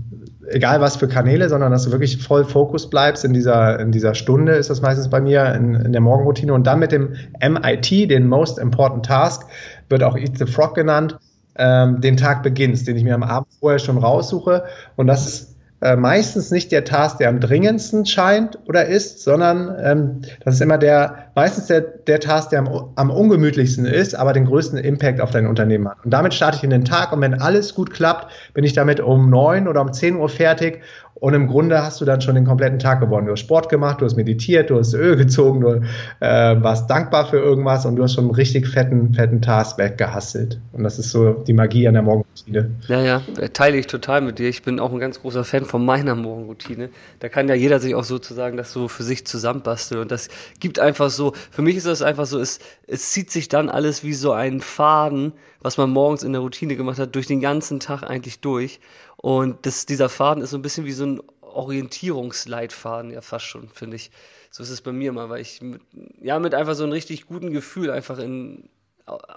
egal 0.49 0.81
was 0.81 0.97
für 0.97 1.09
Kanäle, 1.09 1.51
sondern 1.51 1.73
dass 1.73 1.85
du 1.85 1.91
wirklich 1.91 2.23
voll 2.23 2.45
Fokus 2.45 2.89
bleibst 2.89 3.23
in 3.23 3.35
dieser, 3.35 3.79
in 3.79 3.93
dieser 3.93 4.15
Stunde, 4.15 4.53
ist 4.53 4.71
das 4.71 4.81
meistens 4.81 5.11
bei 5.11 5.21
mir 5.21 5.55
in, 5.55 5.75
in 5.75 5.93
der 5.93 6.01
Morgenroutine. 6.01 6.55
Und 6.55 6.67
dann 6.67 6.79
mit 6.79 6.91
dem 6.91 7.15
MIT, 7.41 8.11
den 8.11 8.29
Most 8.29 8.59
Important 8.59 9.05
Task, 9.05 9.47
wird 9.91 10.03
auch 10.03 10.17
Eat 10.17 10.39
the 10.39 10.47
Frog 10.47 10.75
genannt, 10.75 11.19
ähm, 11.57 12.01
den 12.01 12.17
Tag 12.17 12.43
beginnst, 12.43 12.89
den 12.89 12.97
ich 12.97 13.05
mir 13.05 13.15
am 13.15 13.23
Abend 13.23 13.49
vorher 13.61 13.79
schon 13.79 13.99
raussuche. 13.99 14.65
Und 14.97 15.07
das 15.07 15.27
ist 15.27 15.57
äh, 15.81 15.95
meistens 15.95 16.51
nicht 16.51 16.73
der 16.73 16.85
Task, 16.85 17.19
der 17.19 17.29
am 17.29 17.39
dringendsten 17.39 18.05
scheint 18.05 18.59
oder 18.67 18.87
ist, 18.87 19.23
sondern 19.23 19.77
ähm, 19.81 20.23
das 20.45 20.57
ist 20.57 20.61
immer 20.61 20.77
der, 20.77 21.31
meistens 21.37 21.67
der, 21.67 21.81
der 21.81 22.19
Task, 22.19 22.51
der 22.51 22.61
am, 22.61 22.91
am 22.97 23.11
ungemütlichsten 23.11 23.87
ist, 23.87 24.15
aber 24.17 24.33
den 24.33 24.47
größten 24.47 24.79
Impact 24.79 25.21
auf 25.21 25.31
dein 25.31 25.47
Unternehmen 25.47 25.89
hat. 25.89 26.05
Und 26.05 26.11
damit 26.11 26.35
starte 26.35 26.57
ich 26.57 26.65
in 26.65 26.71
den 26.71 26.85
Tag 26.85 27.13
und 27.13 27.21
wenn 27.21 27.35
alles 27.35 27.75
gut 27.75 27.93
klappt, 27.93 28.33
bin 28.55 28.65
ich 28.65 28.73
damit 28.73 28.99
um 28.99 29.31
neun 29.31 29.69
oder 29.69 29.81
um 29.81 29.93
zehn 29.93 30.17
Uhr 30.17 30.29
fertig 30.29 30.81
und 31.21 31.35
im 31.35 31.49
Grunde 31.49 31.83
hast 31.83 32.01
du 32.01 32.05
dann 32.05 32.21
schon 32.21 32.35
den 32.35 32.45
kompletten 32.45 32.79
Tag 32.79 33.01
gewonnen. 33.01 33.27
Du 33.27 33.33
hast 33.33 33.41
Sport 33.41 33.69
gemacht, 33.69 34.01
du 34.01 34.05
hast 34.05 34.17
meditiert, 34.17 34.71
du 34.71 34.79
hast 34.79 34.95
Öl 34.95 35.17
gezogen, 35.17 35.61
du 35.61 35.83
äh, 36.21 36.63
warst 36.63 36.89
dankbar 36.89 37.27
für 37.27 37.39
irgendwas 37.39 37.87
und 37.87 37.97
du 37.97 38.03
hast 38.03 38.15
schon 38.15 38.25
einen 38.25 38.35
richtig 38.35 38.69
fetten, 38.69 39.15
fetten 39.15 39.43
Task 39.43 39.79
weggehasselt. 39.79 40.61
Und 40.73 40.85
das 40.85 40.99
ist 40.99 41.11
so 41.11 41.33
die 41.33 41.53
Magie 41.53 41.89
an 41.89 41.95
der 41.95 42.03
Morgenroutine. 42.03 42.71
Ja, 42.87 43.01
ja, 43.01 43.23
teile 43.53 43.77
ich 43.77 43.87
total 43.87 44.21
mit 44.21 44.39
dir. 44.39 44.49
Ich 44.49 44.63
bin 44.63 44.79
auch 44.79 44.93
ein 44.93 44.99
ganz 44.99 45.21
großer 45.21 45.45
Fan 45.45 45.65
von 45.65 45.85
meiner 45.85 46.15
Morgenroutine. 46.15 46.91
Da 47.21 47.29
kann 47.29 47.49
ja 47.49 47.55
jeder 47.55 47.81
sich 47.81 47.95
auch 47.95 48.05
sozusagen 48.05 48.57
das 48.57 48.73
so 48.73 48.89
für 48.89 49.03
sich 49.03 49.27
zusammenbasteln. 49.27 50.01
Und 50.01 50.11
das 50.11 50.29
gibt 50.61 50.79
einfach 50.79 51.11
so, 51.11 51.33
für 51.51 51.63
mich 51.63 51.77
ist 51.77 51.87
das 51.87 52.03
einfach 52.03 52.27
so, 52.27 52.39
es, 52.39 52.61
es 52.87 53.11
zieht 53.11 53.31
sich 53.31 53.49
dann 53.49 53.69
alles 53.69 54.05
wie 54.05 54.15
so 54.15 54.33
ein 54.33 54.61
Faden, 54.61 55.33
was 55.61 55.77
man 55.77 55.91
morgens 55.91 56.23
in 56.23 56.33
der 56.33 56.41
Routine 56.41 56.77
gemacht 56.77 56.99
hat, 56.99 57.15
durch 57.15 57.27
den 57.27 57.41
ganzen 57.41 57.81
Tag 57.81 58.05
eigentlich 58.05 58.41
durch. 58.41 58.81
Und 59.21 59.67
das, 59.67 59.85
dieser 59.85 60.09
Faden 60.09 60.43
ist 60.43 60.51
so 60.51 60.59
ein 60.59 60.63
bisschen 60.63 60.87
wie 60.87 60.93
so 60.93 61.05
ein 61.05 61.21
Orientierungsleitfaden, 61.41 63.11
ja 63.11 63.21
fast 63.21 63.45
schon, 63.45 63.69
finde 63.69 63.97
ich. 63.97 64.11
So 64.51 64.63
ist 64.63 64.71
es 64.71 64.81
bei 64.81 64.93
mir 64.93 65.13
mal, 65.13 65.29
weil 65.29 65.41
ich 65.41 65.61
mit, 65.61 65.83
ja 66.21 66.39
mit 66.39 66.55
einfach 66.55 66.75
so 66.75 66.85
einem 66.85 66.93
richtig 66.93 67.27
guten 67.27 67.51
Gefühl 67.51 67.91
einfach 67.91 68.19
in 68.19 68.71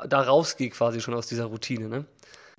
da 0.07 0.21
rausgehe 0.21 0.69
quasi 0.69 1.01
schon 1.01 1.13
aus 1.13 1.27
dieser 1.27 1.45
Routine, 1.45 1.87
ne? 1.87 2.05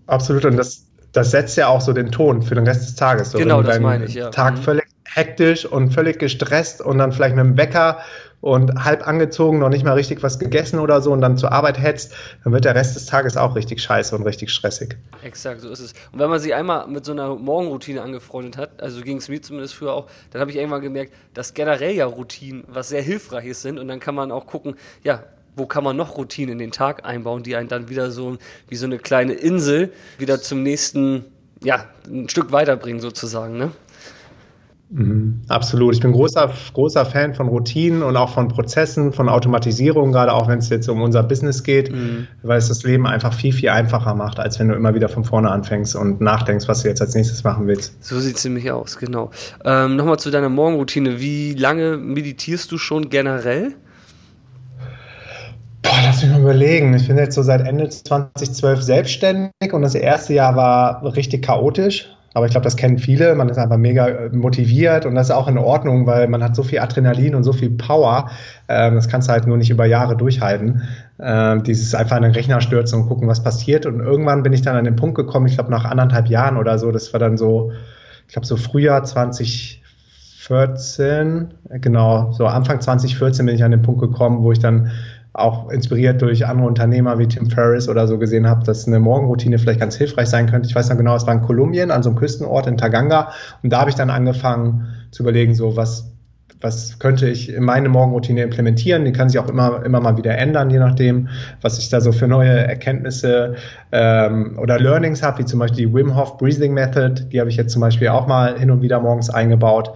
Absolut, 0.07 0.45
und 0.45 0.57
das, 0.57 0.87
das 1.13 1.31
setzt 1.31 1.57
ja 1.57 1.69
auch 1.69 1.81
so 1.81 1.93
den 1.93 2.11
Ton 2.11 2.43
für 2.43 2.55
den 2.55 2.67
Rest 2.67 2.83
des 2.83 2.95
Tages. 2.97 3.31
So, 3.31 3.39
genau, 3.39 3.63
das 3.63 3.79
meine 3.81 4.07
ich, 4.07 4.15
ja. 4.15 4.31
Tag 4.31 4.57
mhm. 4.57 4.63
völlig 4.63 4.85
hektisch 5.05 5.67
und 5.67 5.91
völlig 5.91 6.19
gestresst 6.19 6.81
und 6.81 6.99
dann 6.99 7.13
vielleicht 7.13 7.37
mit 7.37 7.45
dem 7.45 7.57
Wecker 7.57 7.99
und 8.43 8.85
halb 8.85 9.07
angezogen, 9.07 9.61
noch 9.61 9.69
nicht 9.69 9.85
mal 9.85 9.95
richtig 9.95 10.23
was 10.23 10.39
gegessen 10.39 10.81
oder 10.81 11.01
so 11.01 11.13
und 11.13 11.21
dann 11.21 11.39
zur 11.39 11.53
Arbeit 11.53 11.81
hetzt, 11.81 12.13
dann 12.43 12.53
wird 12.53 12.65
der 12.65 12.75
Rest 12.75 12.97
des 12.97 13.07
Tages 13.07 13.37
auch 13.37 13.55
richtig 13.55 13.81
scheiße 13.81 14.15
und 14.15 14.25
richtig 14.25 14.51
stressig. 14.51 14.97
Exakt, 15.23 15.61
so 15.61 15.71
ist 15.71 15.79
es. 15.79 15.93
Und 16.11 16.19
wenn 16.19 16.29
man 16.29 16.41
sich 16.41 16.53
einmal 16.53 16.89
mit 16.89 17.05
so 17.05 17.13
einer 17.13 17.37
Morgenroutine 17.37 18.03
angefreundet 18.03 18.57
hat, 18.57 18.83
also 18.83 19.01
ging 19.01 19.19
es 19.19 19.29
mir 19.29 19.41
zumindest 19.41 19.75
früher 19.75 19.95
auch, 19.95 20.09
dann 20.33 20.41
habe 20.41 20.51
ich 20.51 20.57
irgendwann 20.57 20.83
gemerkt, 20.83 21.15
dass 21.35 21.55
generell 21.55 21.95
ja 21.95 22.05
Routinen 22.05 22.65
was 22.67 22.89
sehr 22.89 23.01
Hilfreiches 23.01 23.63
sind 23.63 23.79
und 23.79 23.87
dann 23.87 24.01
kann 24.01 24.17
man 24.17 24.33
auch 24.33 24.47
gucken, 24.47 24.75
ja, 25.05 25.23
wo 25.55 25.67
kann 25.67 25.85
man 25.85 25.97
noch 25.97 26.17
Routinen 26.17 26.55
in 26.55 26.59
den 26.59 26.73
Tag 26.73 27.05
einbauen, 27.05 27.45
die 27.45 27.55
einen 27.55 27.69
dann 27.69 27.89
wieder 27.89 28.11
so 28.11 28.39
wie 28.69 28.77
so 28.77 28.87
eine 28.87 28.99
kleine 28.99 29.35
Insel 29.35 29.93
wieder 30.19 30.41
zum 30.41 30.65
nächsten, 30.65 31.27
ja, 31.63 31.85
ein 32.09 32.29
Stück 32.29 32.51
weiterbringen 32.51 33.01
sozusagen, 33.01 33.57
ne? 33.57 33.71
Mhm, 34.95 35.41
absolut. 35.49 35.95
Ich 35.95 36.01
bin 36.01 36.13
großer, 36.13 36.53
großer 36.75 37.07
Fan 37.07 37.35
von 37.35 37.49
Routinen 37.49 38.03
und 38.03 38.15
auch 38.19 38.29
von 38.29 38.49
Prozessen, 38.49 39.15
von 39.15 39.31
Automatisierung, 39.31 40.13
gerade 40.13 40.35
auch 40.35 40.49
wenn 40.49 40.59
es 40.59 40.69
jetzt 40.69 40.87
um 40.89 41.01
unser 41.01 41.23
Business 41.23 41.63
geht, 41.63 41.91
mhm. 41.91 42.29
weil 42.43 42.59
es 42.59 42.69
das 42.69 42.83
Leben 42.83 43.07
einfach 43.07 43.33
viel, 43.33 43.55
viel 43.55 43.71
einfacher 43.71 44.15
macht, 44.15 44.39
als 44.39 44.59
wenn 44.59 44.69
du 44.69 44.75
immer 44.75 44.95
wieder 44.95 45.09
von 45.09 45.25
vorne 45.25 45.51
anfängst 45.51 45.97
und 45.97 46.21
nachdenkst, 46.21 46.69
was 46.69 46.83
du 46.83 46.89
jetzt 46.89 47.01
als 47.01 47.15
nächstes 47.15 47.43
machen 47.43 47.67
willst. 47.67 48.05
So 48.05 48.21
sieht 48.21 48.37
es 48.37 48.45
nämlich 48.45 48.71
aus, 48.71 48.99
genau. 48.99 49.31
Ähm, 49.65 49.97
Nochmal 49.97 50.19
zu 50.19 50.31
deiner 50.31 50.51
Morgenroutine. 50.51 51.21
Wie 51.21 51.55
lange 51.55 51.97
meditierst 51.97 52.71
du 52.71 52.77
schon 52.77 53.09
generell? 53.09 53.73
Boah, 55.81 55.99
lass 56.05 56.23
mich 56.23 56.33
mal 56.33 56.41
überlegen. 56.43 56.93
Ich 56.95 57.09
bin 57.09 57.17
jetzt 57.17 57.35
so 57.35 57.43
seit 57.43 57.67
Ende 57.67 57.89
2012 57.89 58.83
selbstständig 58.83 59.73
und 59.73 59.81
das 59.81 59.95
erste 59.95 60.35
Jahr 60.35 60.55
war 60.55 61.03
richtig 61.17 61.43
chaotisch 61.43 62.11
aber 62.35 62.47
ich 62.47 62.53
glaube, 62.53 62.65
das 62.65 62.77
kennen 62.77 62.99
viele. 62.99 63.35
Man 63.35 63.49
ist 63.49 63.59
einfach 63.59 63.77
mega 63.77 64.09
äh, 64.09 64.29
motiviert 64.31 65.07
und 65.07 65.15
das 65.15 65.29
ist 65.29 65.35
auch 65.35 65.49
in 65.49 65.59
Ordnung, 65.59 66.07
weil 66.07 66.29
man 66.29 66.43
hat 66.43 66.57
so 66.57 66.63
viel 66.63 66.79
Adrenalin 66.79 67.35
und 67.35 67.45
so 67.45 67.53
viel 67.53 67.71
Power. 67.71 68.31
Ähm, 68.69 68.95
das 68.95 69.09
kannst 69.09 69.29
du 69.29 69.33
halt 69.33 69.47
nur 69.47 69.57
nicht 69.57 69.71
über 69.71 69.87
Jahre 69.87 70.17
durchhalten. 70.17 70.83
Ähm, 71.21 71.63
dieses 71.63 71.95
einfach 71.95 72.17
in 72.17 72.23
den 72.23 72.33
Rechner 72.33 72.61
stürzen 72.61 73.03
und 73.03 73.09
gucken, 73.09 73.29
was 73.29 73.43
passiert. 73.43 73.87
Und 73.87 74.01
irgendwann 74.01 74.43
bin 74.43 74.53
ich 74.53 74.63
dann 74.63 74.77
an 74.77 74.85
den 74.85 74.97
Punkt 74.97 75.15
gekommen, 75.15 75.47
ich 75.47 75.55
glaube 75.55 75.71
nach 75.71 75.85
anderthalb 75.85 76.29
Jahren 76.29 76.57
oder 76.57 76.79
so, 76.79 76.91
das 76.91 77.13
war 77.13 77.21
dann 77.21 77.37
so 77.37 77.73
ich 78.33 78.35
glaube 78.35 78.47
so 78.47 78.57
Frühjahr 78.57 79.05
2014, 79.05 81.53
genau, 81.83 82.33
so 82.33 82.47
Anfang 82.47 82.81
2014 82.81 83.45
bin 83.45 83.55
ich 83.55 83.63
an 83.63 83.73
den 83.73 83.83
Punkt 83.83 84.01
gekommen, 84.01 84.43
wo 84.43 84.53
ich 84.53 84.59
dann 84.59 84.91
auch 85.35 85.71
inspiriert 85.71 86.21
durch 86.21 86.47
andere 86.47 86.67
Unternehmer 86.67 87.19
wie 87.19 87.27
Tim 87.27 87.49
Ferriss 87.49 87.89
oder 87.89 88.07
so 88.07 88.19
gesehen 88.19 88.47
habe, 88.47 88.65
dass 88.65 88.87
eine 88.87 89.01
Morgenroutine 89.01 89.59
vielleicht 89.59 89.81
ganz 89.81 89.97
hilfreich 89.97 90.29
sein 90.29 90.51
könnte. 90.51 90.69
Ich 90.69 90.75
weiß 90.75 90.91
noch 90.91 90.99
genau, 90.99 91.17
es 91.17 91.27
war 91.27 91.35
in 91.35 91.41
Kolumbien, 91.41 91.91
an 91.91 92.03
so 92.03 92.11
einem 92.11 92.19
Küstenort 92.19 92.67
in 92.67 92.77
Taganga. 92.77 93.33
Und 93.63 93.73
da 93.73 93.81
habe 93.81 93.91
ich 93.91 93.97
dann 93.97 94.11
angefangen 94.11 94.89
zu 95.11 95.23
überlegen, 95.23 95.55
so 95.55 95.75
was, 95.75 96.11
was 96.61 96.99
könnte 96.99 97.31
ich 97.31 97.51
in 97.55 97.65
meine 97.65 97.89
Morgenroutine 97.89 98.43
implementieren. 98.43 99.07
Die 99.07 99.13
kann 99.13 99.31
sich 99.31 99.39
auch 99.39 99.49
immer, 99.49 99.83
immer 99.87 100.01
mal 100.01 100.19
wieder 100.19 100.37
ändern, 100.37 100.69
je 100.69 100.79
nachdem, 100.79 101.29
was 101.63 101.79
ich 101.79 101.89
da 101.89 102.03
so 102.03 102.13
für 102.13 102.29
neue 102.29 102.51
Erkenntnisse 102.51 103.55
ähm, 103.91 104.59
oder 104.61 104.79
Learnings 104.79 105.23
habe, 105.23 105.39
wie 105.39 105.45
zum 105.47 105.61
Beispiel 105.61 105.87
die 105.87 105.95
Wim 105.95 106.15
Hof 106.15 106.37
Breathing 106.37 106.75
Method. 106.75 107.25
Die 107.33 107.41
habe 107.41 107.49
ich 107.49 107.57
jetzt 107.57 107.73
zum 107.73 107.81
Beispiel 107.81 108.09
auch 108.09 108.27
mal 108.27 108.59
hin 108.59 108.71
und 108.71 108.83
wieder 108.83 109.01
morgens 109.01 109.31
eingebaut. 109.31 109.93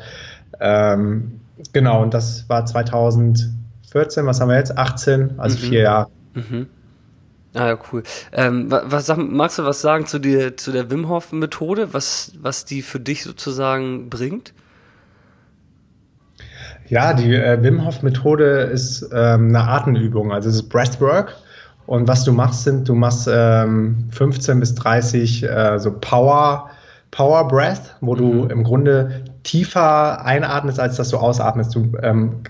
Ähm, 0.60 1.40
genau, 1.74 2.02
und 2.02 2.14
das 2.14 2.48
war 2.48 2.64
2000 2.64 3.50
14, 3.96 4.26
was 4.26 4.42
haben 4.42 4.50
wir 4.50 4.58
jetzt? 4.58 4.76
18, 4.76 5.38
also 5.38 5.56
mhm. 5.56 5.60
vier 5.70 5.80
Jahre. 5.80 6.08
Mhm. 6.34 6.66
Ah 7.54 7.68
ja, 7.68 7.78
cool. 7.90 8.02
Ähm, 8.32 8.66
was, 8.70 9.10
magst 9.16 9.58
du 9.58 9.64
was 9.64 9.80
sagen 9.80 10.04
zu, 10.04 10.18
dir, 10.18 10.58
zu 10.58 10.70
der 10.70 10.90
Wim 10.90 11.08
Hof 11.08 11.32
Methode, 11.32 11.94
was, 11.94 12.32
was 12.38 12.66
die 12.66 12.82
für 12.82 13.00
dich 13.00 13.24
sozusagen 13.24 14.10
bringt? 14.10 14.52
Ja, 16.88 17.14
die 17.14 17.34
äh, 17.34 17.62
Wim 17.62 17.86
Hof 17.86 18.02
Methode 18.02 18.68
ist 18.70 19.08
ähm, 19.14 19.48
eine 19.48 19.62
Atemübung, 19.66 20.30
also 20.30 20.50
es 20.50 20.56
ist 20.56 20.68
Breathwork. 20.68 21.34
Und 21.86 22.06
was 22.06 22.24
du 22.24 22.32
machst, 22.32 22.64
sind, 22.64 22.86
du 22.86 22.94
machst 22.94 23.30
ähm, 23.32 24.08
15 24.10 24.60
bis 24.60 24.74
30 24.74 25.42
äh, 25.42 25.78
so 25.78 25.92
Power, 25.92 26.68
Power 27.12 27.48
Breath, 27.48 27.96
wo 28.02 28.14
mhm. 28.14 28.18
du 28.18 28.44
im 28.48 28.62
Grunde 28.62 29.24
tiefer 29.44 30.22
einatmest, 30.22 30.78
als 30.78 30.96
dass 30.96 31.08
du 31.08 31.16
ausatmest. 31.16 31.74
Du 31.74 31.92
ähm, 32.02 32.42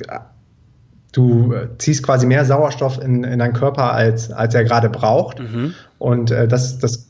du 1.17 1.53
äh, 1.53 1.69
ziehst 1.79 2.03
quasi 2.03 2.27
mehr 2.27 2.45
Sauerstoff 2.45 3.03
in, 3.03 3.25
in 3.25 3.39
deinen 3.39 3.55
Körper, 3.55 3.93
als, 3.93 4.31
als 4.31 4.55
er 4.55 4.65
gerade 4.65 4.91
braucht. 4.91 5.41
Mhm. 5.41 5.75
Und 5.99 6.31
äh, 6.31 6.47
das, 6.47 6.79
das 6.79 7.07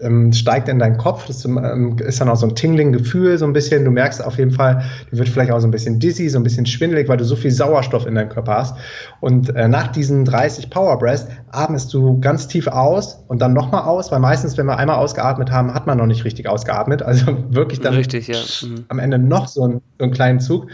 ähm, 0.00 0.32
steigt 0.32 0.68
in 0.70 0.78
deinen 0.78 0.96
Kopf. 0.96 1.26
Das 1.26 1.44
ähm, 1.44 1.96
ist 1.98 2.22
dann 2.22 2.30
auch 2.30 2.36
so 2.36 2.46
ein 2.46 2.54
Tingling-Gefühl, 2.54 3.36
so 3.36 3.44
ein 3.44 3.52
bisschen. 3.52 3.84
Du 3.84 3.90
merkst 3.90 4.24
auf 4.24 4.38
jeden 4.38 4.50
Fall, 4.50 4.84
du 5.10 5.18
wird 5.18 5.28
vielleicht 5.28 5.52
auch 5.52 5.60
so 5.60 5.68
ein 5.68 5.70
bisschen 5.70 5.98
dizzy, 5.98 6.30
so 6.30 6.38
ein 6.38 6.42
bisschen 6.42 6.64
schwindelig, 6.64 7.06
weil 7.08 7.18
du 7.18 7.24
so 7.24 7.36
viel 7.36 7.50
Sauerstoff 7.50 8.06
in 8.06 8.14
deinem 8.14 8.30
Körper 8.30 8.54
hast. 8.54 8.76
Und 9.20 9.54
äh, 9.54 9.68
nach 9.68 9.88
diesen 9.88 10.24
30 10.24 10.70
Power 10.70 10.98
Breaths 10.98 11.26
atmest 11.50 11.92
du 11.92 12.18
ganz 12.18 12.48
tief 12.48 12.66
aus 12.66 13.22
und 13.28 13.42
dann 13.42 13.52
nochmal 13.52 13.82
aus, 13.82 14.10
weil 14.10 14.20
meistens, 14.20 14.56
wenn 14.56 14.64
wir 14.64 14.78
einmal 14.78 14.96
ausgeatmet 14.96 15.50
haben, 15.50 15.74
hat 15.74 15.86
man 15.86 15.98
noch 15.98 16.06
nicht 16.06 16.24
richtig 16.24 16.48
ausgeatmet. 16.48 17.02
Also 17.02 17.36
wirklich 17.50 17.80
dann 17.80 17.92
richtig, 17.92 18.28
ja. 18.28 18.38
mhm. 18.66 18.86
am 18.88 18.98
Ende 18.98 19.18
noch 19.18 19.48
so, 19.48 19.66
ein, 19.66 19.82
so 19.98 20.04
einen 20.04 20.14
kleinen 20.14 20.40
Zug, 20.40 20.68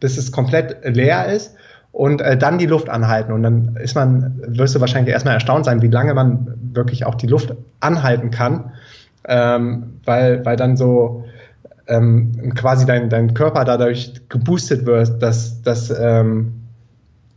bis 0.00 0.18
es 0.18 0.32
komplett 0.32 0.78
leer 0.84 1.26
ist 1.26 1.54
und 1.92 2.22
äh, 2.22 2.36
dann 2.36 2.58
die 2.58 2.66
Luft 2.66 2.88
anhalten. 2.88 3.32
Und 3.32 3.42
dann 3.42 3.76
ist 3.76 3.94
man, 3.94 4.40
wirst 4.46 4.74
du 4.74 4.80
wahrscheinlich 4.80 5.12
erstmal 5.12 5.34
erstaunt 5.34 5.66
sein, 5.66 5.82
wie 5.82 5.88
lange 5.88 6.14
man 6.14 6.54
wirklich 6.72 7.04
auch 7.06 7.14
die 7.14 7.26
Luft 7.26 7.54
anhalten 7.80 8.30
kann, 8.30 8.72
ähm, 9.28 10.00
weil, 10.04 10.44
weil 10.44 10.56
dann 10.56 10.76
so 10.76 11.24
ähm, 11.86 12.54
quasi 12.54 12.86
dein, 12.86 13.10
dein 13.10 13.34
Körper 13.34 13.64
dadurch 13.64 14.14
geboostet 14.28 14.86
wird, 14.86 15.22
dass, 15.22 15.62
dass 15.62 15.90
ähm, 15.90 16.61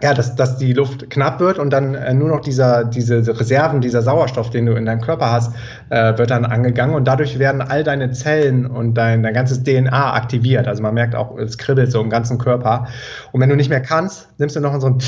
ja, 0.01 0.13
dass, 0.13 0.35
dass 0.35 0.57
die 0.57 0.73
Luft 0.73 1.09
knapp 1.09 1.39
wird 1.39 1.57
und 1.57 1.69
dann 1.69 1.95
äh, 1.95 2.13
nur 2.13 2.27
noch 2.27 2.41
dieser, 2.41 2.83
diese 2.83 3.17
Reserven, 3.39 3.79
dieser 3.79 4.01
Sauerstoff, 4.01 4.49
den 4.49 4.65
du 4.65 4.73
in 4.73 4.85
deinem 4.85 4.99
Körper 4.99 5.31
hast, 5.31 5.53
äh, 5.89 6.17
wird 6.17 6.31
dann 6.31 6.43
angegangen 6.43 6.95
und 6.95 7.05
dadurch 7.05 7.39
werden 7.39 7.61
all 7.61 7.83
deine 7.85 8.11
Zellen 8.11 8.65
und 8.65 8.95
dein, 8.95 9.23
dein 9.23 9.33
ganzes 9.33 9.63
DNA 9.63 10.13
aktiviert. 10.13 10.67
Also 10.67 10.83
man 10.83 10.93
merkt 10.93 11.15
auch, 11.15 11.37
es 11.37 11.57
kribbelt 11.57 11.91
so 11.91 12.01
im 12.01 12.09
ganzen 12.09 12.37
Körper. 12.37 12.87
Und 13.31 13.39
wenn 13.39 13.49
du 13.49 13.55
nicht 13.55 13.69
mehr 13.69 13.81
kannst, 13.81 14.27
nimmst 14.37 14.57
du 14.57 14.59
noch 14.59 14.79
so 14.81 14.87
ein 14.87 14.99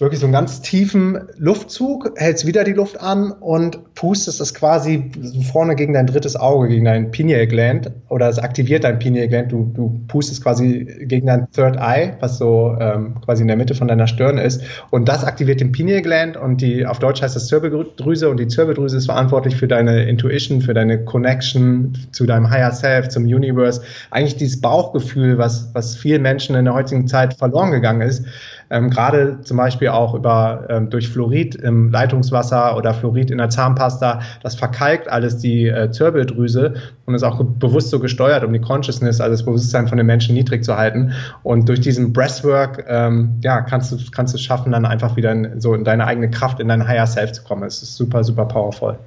wirklich 0.00 0.20
so 0.20 0.26
einen 0.26 0.32
ganz 0.32 0.60
tiefen 0.60 1.28
Luftzug, 1.38 2.12
hältst 2.16 2.46
wieder 2.46 2.64
die 2.64 2.72
Luft 2.72 3.00
an 3.00 3.32
und 3.32 3.94
pustest 3.94 4.40
es 4.40 4.52
quasi 4.52 5.10
vorne 5.52 5.74
gegen 5.74 5.94
dein 5.94 6.06
drittes 6.06 6.36
Auge, 6.36 6.68
gegen 6.68 6.84
dein 6.84 7.10
Pineal 7.10 7.46
Gland 7.46 7.90
oder 8.08 8.28
es 8.28 8.38
aktiviert 8.38 8.84
dein 8.84 8.98
Pineal 8.98 9.28
Gland. 9.28 9.52
Du, 9.52 9.70
du 9.74 10.00
pustest 10.08 10.42
quasi 10.42 10.84
gegen 11.02 11.26
dein 11.26 11.50
Third 11.52 11.76
Eye, 11.76 12.14
was 12.20 12.38
so 12.38 12.76
ähm, 12.78 13.16
quasi 13.24 13.42
in 13.42 13.48
der 13.48 13.56
Mitte 13.56 13.74
von 13.74 13.88
deiner 13.88 14.06
Stirn 14.06 14.38
ist 14.38 14.62
und 14.90 15.08
das 15.08 15.24
aktiviert 15.24 15.60
den 15.60 15.72
Pineal 15.72 16.02
Gland 16.02 16.36
und 16.36 16.60
die 16.60 16.84
auf 16.84 16.98
Deutsch 16.98 17.22
heißt 17.22 17.34
das 17.34 17.48
Zirbeldrüse 17.48 18.28
und 18.28 18.38
die 18.38 18.48
Zirbeldrüse 18.48 18.98
ist 18.98 19.06
verantwortlich 19.06 19.56
für 19.56 19.68
deine 19.68 20.04
Intuition, 20.04 20.60
für 20.60 20.74
deine 20.74 21.04
Connection 21.04 21.96
zu 22.12 22.26
deinem 22.26 22.50
Higher 22.50 22.72
Self, 22.72 23.08
zum 23.08 23.24
Universe. 23.24 23.82
Eigentlich 24.10 24.36
dieses 24.36 24.60
Bauchgefühl, 24.60 25.38
was, 25.38 25.70
was 25.72 25.96
vielen 25.96 26.22
Menschen 26.22 26.54
in 26.54 26.66
der 26.66 26.74
heutigen 26.74 27.06
Zeit 27.06 27.34
verloren 27.34 27.70
gegangen 27.70 28.02
ist 28.02 28.24
ähm, 28.70 28.90
gerade 28.90 29.40
zum 29.42 29.56
Beispiel 29.56 29.88
auch 29.88 30.14
über 30.14 30.66
ähm, 30.68 30.90
durch 30.90 31.08
Fluorid 31.08 31.54
im 31.54 31.90
Leitungswasser 31.90 32.76
oder 32.76 32.94
Fluorid 32.94 33.30
in 33.30 33.38
der 33.38 33.48
Zahnpasta, 33.48 34.20
das 34.42 34.56
verkalkt 34.56 35.08
alles 35.08 35.38
die 35.38 35.68
äh, 35.68 35.90
Zirbeldrüse 35.90 36.74
und 37.04 37.14
ist 37.14 37.22
auch 37.22 37.42
bewusst 37.42 37.90
so 37.90 38.00
gesteuert, 38.00 38.44
um 38.44 38.52
die 38.52 38.60
Consciousness, 38.60 39.20
also 39.20 39.32
das 39.32 39.44
Bewusstsein 39.44 39.88
von 39.88 39.98
den 39.98 40.06
Menschen 40.06 40.34
niedrig 40.34 40.64
zu 40.64 40.76
halten. 40.76 41.12
Und 41.42 41.68
durch 41.68 41.80
diesen 41.80 42.12
Breathwork, 42.12 42.84
ähm, 42.88 43.38
ja, 43.42 43.60
kannst 43.60 43.92
du 43.92 43.98
kannst 44.10 44.34
du 44.34 44.38
schaffen, 44.38 44.72
dann 44.72 44.84
einfach 44.84 45.16
wieder 45.16 45.32
in, 45.32 45.60
so 45.60 45.74
in 45.74 45.84
deine 45.84 46.06
eigene 46.06 46.30
Kraft, 46.30 46.60
in 46.60 46.68
dein 46.68 46.86
Higher 46.86 47.06
Self 47.06 47.32
zu 47.32 47.44
kommen. 47.44 47.62
Es 47.62 47.82
ist 47.82 47.96
super, 47.96 48.24
super 48.24 48.46
powerful. 48.46 48.98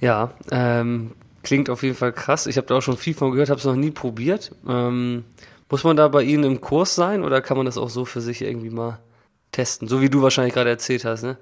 Ja, 0.00 0.30
ähm, 0.50 1.12
klingt 1.42 1.70
auf 1.70 1.82
jeden 1.82 1.94
Fall 1.94 2.12
krass. 2.12 2.46
Ich 2.46 2.56
habe 2.56 2.66
da 2.66 2.76
auch 2.76 2.82
schon 2.82 2.96
viel 2.96 3.14
von 3.14 3.30
gehört, 3.30 3.50
habe 3.50 3.58
es 3.58 3.64
noch 3.64 3.76
nie 3.76 3.90
probiert. 3.90 4.52
Ähm, 4.68 5.24
muss 5.70 5.84
man 5.84 5.96
da 5.96 6.08
bei 6.08 6.22
Ihnen 6.22 6.44
im 6.44 6.60
Kurs 6.60 6.94
sein 6.94 7.22
oder 7.22 7.40
kann 7.40 7.56
man 7.56 7.66
das 7.66 7.78
auch 7.78 7.90
so 7.90 8.04
für 8.04 8.20
sich 8.20 8.42
irgendwie 8.42 8.70
mal 8.70 8.98
testen? 9.52 9.88
So 9.88 10.00
wie 10.00 10.10
du 10.10 10.22
wahrscheinlich 10.22 10.54
gerade 10.54 10.70
erzählt 10.70 11.04
hast, 11.04 11.22
ne? 11.22 11.36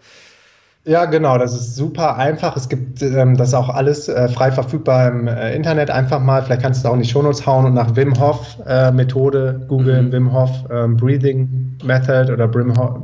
Ja, 0.84 1.04
genau, 1.04 1.38
das 1.38 1.54
ist 1.54 1.76
super 1.76 2.16
einfach. 2.16 2.56
Es 2.56 2.68
gibt 2.68 3.02
ähm, 3.02 3.36
das 3.36 3.54
auch 3.54 3.68
alles 3.68 4.08
äh, 4.08 4.28
frei 4.28 4.50
verfügbar 4.50 5.08
im 5.08 5.28
äh, 5.28 5.54
Internet. 5.54 5.90
Einfach 5.90 6.18
mal, 6.18 6.42
vielleicht 6.42 6.62
kannst 6.62 6.84
du 6.84 6.88
auch 6.88 6.94
in 6.94 7.02
die 7.02 7.08
Shownotes 7.08 7.46
hauen 7.46 7.66
und 7.66 7.74
nach 7.74 7.94
Wim 7.94 8.18
Hof 8.18 8.56
äh, 8.66 8.90
Methode 8.90 9.64
googeln, 9.68 10.06
mhm. 10.06 10.12
Wim 10.12 10.32
Hof 10.32 10.50
ähm, 10.70 10.96
Breathing 10.96 11.78
Method 11.84 12.32
oder 12.32 12.52
Wim 12.52 12.76
Hof, 12.76 13.02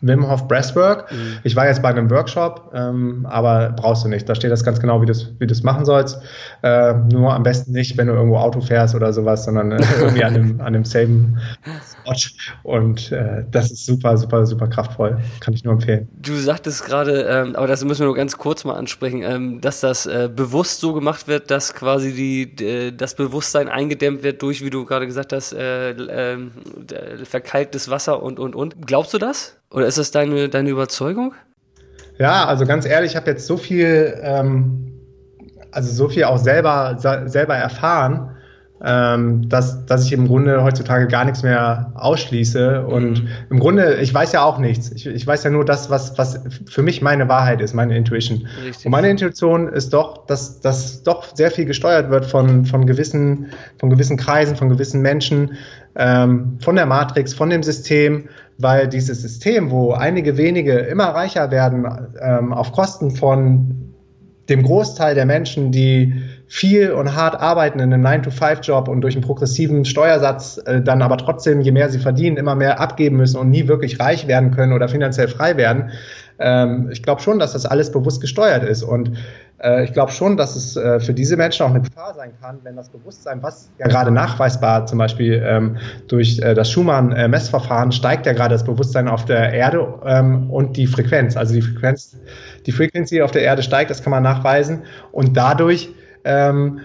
Wim 0.00 0.28
Hof 0.28 0.46
Breathwork. 0.48 1.10
Mhm. 1.10 1.38
Ich 1.42 1.56
war 1.56 1.66
jetzt 1.66 1.82
bei 1.82 1.88
einem 1.88 2.10
Workshop, 2.10 2.70
ähm, 2.74 3.26
aber 3.28 3.70
brauchst 3.76 4.04
du 4.04 4.08
nicht. 4.08 4.28
Da 4.28 4.34
steht 4.34 4.50
das 4.50 4.64
ganz 4.64 4.80
genau, 4.80 5.02
wie 5.02 5.06
du 5.06 5.14
wie 5.38 5.46
das 5.46 5.62
machen 5.62 5.84
sollst. 5.84 6.20
Äh, 6.62 6.94
nur 7.12 7.34
am 7.34 7.42
besten 7.42 7.72
nicht, 7.72 7.96
wenn 7.96 8.06
du 8.06 8.12
irgendwo 8.12 8.38
Auto 8.38 8.60
fährst 8.60 8.94
oder 8.94 9.12
sowas, 9.12 9.44
sondern 9.44 9.72
äh, 9.72 9.84
irgendwie 9.98 10.24
an 10.24 10.34
dem, 10.34 10.60
an 10.60 10.72
dem 10.72 10.84
selben 10.84 11.38
Spot. 11.64 12.14
Und 12.62 13.12
äh, 13.12 13.44
das 13.50 13.70
ist 13.70 13.86
super, 13.86 14.16
super, 14.16 14.46
super 14.46 14.68
kraftvoll. 14.68 15.18
Kann 15.40 15.54
ich 15.54 15.64
nur 15.64 15.74
empfehlen. 15.74 16.08
Du 16.20 16.34
sagtest 16.34 16.84
gerade, 16.84 17.22
ähm, 17.22 17.56
aber 17.56 17.66
das 17.66 17.84
müssen 17.84 18.00
wir 18.00 18.06
nur 18.06 18.14
ganz 18.14 18.38
kurz 18.38 18.64
mal 18.64 18.74
ansprechen, 18.74 19.22
ähm, 19.22 19.60
dass 19.60 19.80
das 19.80 20.06
äh, 20.06 20.28
bewusst 20.34 20.80
so 20.80 20.92
gemacht 20.92 21.28
wird, 21.28 21.50
dass 21.50 21.74
quasi 21.74 22.12
die, 22.12 22.96
das 22.96 23.14
Bewusstsein 23.14 23.68
eingedämmt 23.68 24.22
wird 24.22 24.42
durch, 24.42 24.64
wie 24.64 24.70
du 24.70 24.84
gerade 24.84 25.06
gesagt 25.06 25.32
hast, 25.32 25.52
äh, 25.52 25.90
ähm, 25.90 26.52
verkalktes 27.24 27.90
Wasser 27.90 28.22
und, 28.22 28.38
und, 28.38 28.54
und. 28.54 28.86
Glaubst 28.86 29.12
du 29.14 29.18
das? 29.18 29.57
Oder 29.70 29.86
ist 29.86 29.98
das 29.98 30.10
deine, 30.10 30.48
deine 30.48 30.70
Überzeugung? 30.70 31.34
Ja, 32.18 32.46
also 32.46 32.66
ganz 32.66 32.84
ehrlich, 32.84 33.12
ich 33.12 33.16
habe 33.16 33.30
jetzt 33.30 33.46
so 33.46 33.56
viel, 33.56 34.18
ähm, 34.22 34.92
also 35.70 35.92
so 35.92 36.08
viel 36.08 36.24
auch 36.24 36.38
selber, 36.38 36.96
selber 36.98 37.54
erfahren, 37.54 38.34
ähm, 38.84 39.48
dass, 39.48 39.86
dass 39.86 40.04
ich 40.04 40.12
im 40.12 40.28
Grunde 40.28 40.62
heutzutage 40.62 41.08
gar 41.08 41.24
nichts 41.24 41.42
mehr 41.42 41.92
ausschließe. 41.96 42.86
Und 42.86 43.24
mhm. 43.24 43.28
im 43.50 43.58
Grunde, 43.58 43.96
ich 43.96 44.14
weiß 44.14 44.32
ja 44.32 44.42
auch 44.42 44.58
nichts. 44.58 44.92
Ich, 44.92 45.06
ich 45.06 45.26
weiß 45.26 45.44
ja 45.44 45.50
nur 45.50 45.64
das, 45.64 45.90
was, 45.90 46.16
was 46.16 46.40
für 46.68 46.82
mich 46.82 47.02
meine 47.02 47.28
Wahrheit 47.28 47.60
ist, 47.60 47.74
meine 47.74 47.96
Intuition. 47.96 48.46
Richtig. 48.64 48.86
Und 48.86 48.92
meine 48.92 49.10
Intuition 49.10 49.68
ist 49.68 49.92
doch, 49.92 50.26
dass, 50.26 50.60
dass 50.60 51.02
doch 51.02 51.34
sehr 51.34 51.50
viel 51.50 51.64
gesteuert 51.64 52.10
wird 52.10 52.26
von, 52.26 52.66
von, 52.66 52.86
gewissen, 52.86 53.48
von 53.78 53.90
gewissen 53.90 54.16
Kreisen, 54.16 54.54
von 54.54 54.68
gewissen 54.68 55.02
Menschen, 55.02 55.56
ähm, 55.96 56.58
von 56.60 56.76
der 56.76 56.86
Matrix, 56.86 57.34
von 57.34 57.50
dem 57.50 57.62
System, 57.62 58.28
weil 58.58 58.88
dieses 58.88 59.22
System, 59.22 59.70
wo 59.70 59.92
einige 59.92 60.36
wenige 60.36 60.72
immer 60.72 61.06
reicher 61.06 61.50
werden, 61.50 61.86
ähm, 62.20 62.52
auf 62.52 62.72
Kosten 62.72 63.10
von 63.10 63.94
dem 64.48 64.62
Großteil 64.62 65.14
der 65.14 65.26
Menschen, 65.26 65.72
die 65.72 66.14
viel 66.46 66.90
und 66.92 67.14
hart 67.14 67.38
arbeiten 67.38 67.80
in 67.80 67.92
einem 67.92 68.04
9-to-5-Job 68.04 68.88
und 68.88 69.02
durch 69.02 69.14
einen 69.14 69.22
progressiven 69.22 69.84
Steuersatz 69.84 70.58
äh, 70.64 70.80
dann 70.80 71.02
aber 71.02 71.18
trotzdem, 71.18 71.60
je 71.60 71.72
mehr 71.72 71.90
sie 71.90 71.98
verdienen, 71.98 72.38
immer 72.38 72.54
mehr 72.54 72.80
abgeben 72.80 73.16
müssen 73.18 73.38
und 73.38 73.50
nie 73.50 73.68
wirklich 73.68 74.00
reich 74.00 74.26
werden 74.26 74.50
können 74.50 74.72
oder 74.72 74.88
finanziell 74.88 75.28
frei 75.28 75.58
werden. 75.58 75.90
Ähm, 76.38 76.88
ich 76.90 77.02
glaube 77.02 77.20
schon, 77.20 77.38
dass 77.38 77.52
das 77.52 77.66
alles 77.66 77.92
bewusst 77.92 78.22
gesteuert 78.22 78.64
ist. 78.64 78.82
Und 78.82 79.12
ich 79.82 79.92
glaube 79.92 80.12
schon, 80.12 80.36
dass 80.36 80.54
es 80.54 80.76
äh, 80.76 81.00
für 81.00 81.12
diese 81.12 81.36
Menschen 81.36 81.66
auch 81.66 81.70
eine 81.70 81.80
Gefahr 81.80 82.14
sein 82.14 82.32
kann, 82.40 82.60
wenn 82.62 82.76
das 82.76 82.90
Bewusstsein, 82.90 83.42
was 83.42 83.70
ja 83.78 83.88
gerade 83.88 84.10
nachweisbar 84.12 84.86
zum 84.86 84.98
Beispiel 84.98 85.42
ähm, 85.44 85.76
durch 86.06 86.38
äh, 86.38 86.54
das 86.54 86.70
Schumann-Messverfahren, 86.70 87.90
steigt 87.90 88.26
ja 88.26 88.34
gerade 88.34 88.54
das 88.54 88.64
Bewusstsein 88.64 89.08
auf 89.08 89.24
der 89.24 89.52
Erde 89.52 89.94
ähm, 90.04 90.48
und 90.50 90.76
die 90.76 90.86
Frequenz. 90.86 91.36
Also 91.36 91.54
die 91.54 91.62
Frequenz, 91.62 92.16
die 92.66 92.72
Frequency 92.72 93.20
auf 93.20 93.32
der 93.32 93.42
Erde 93.42 93.62
steigt, 93.62 93.90
das 93.90 94.02
kann 94.02 94.12
man 94.12 94.22
nachweisen. 94.22 94.84
Und 95.10 95.36
dadurch 95.36 95.88
ähm, 96.24 96.80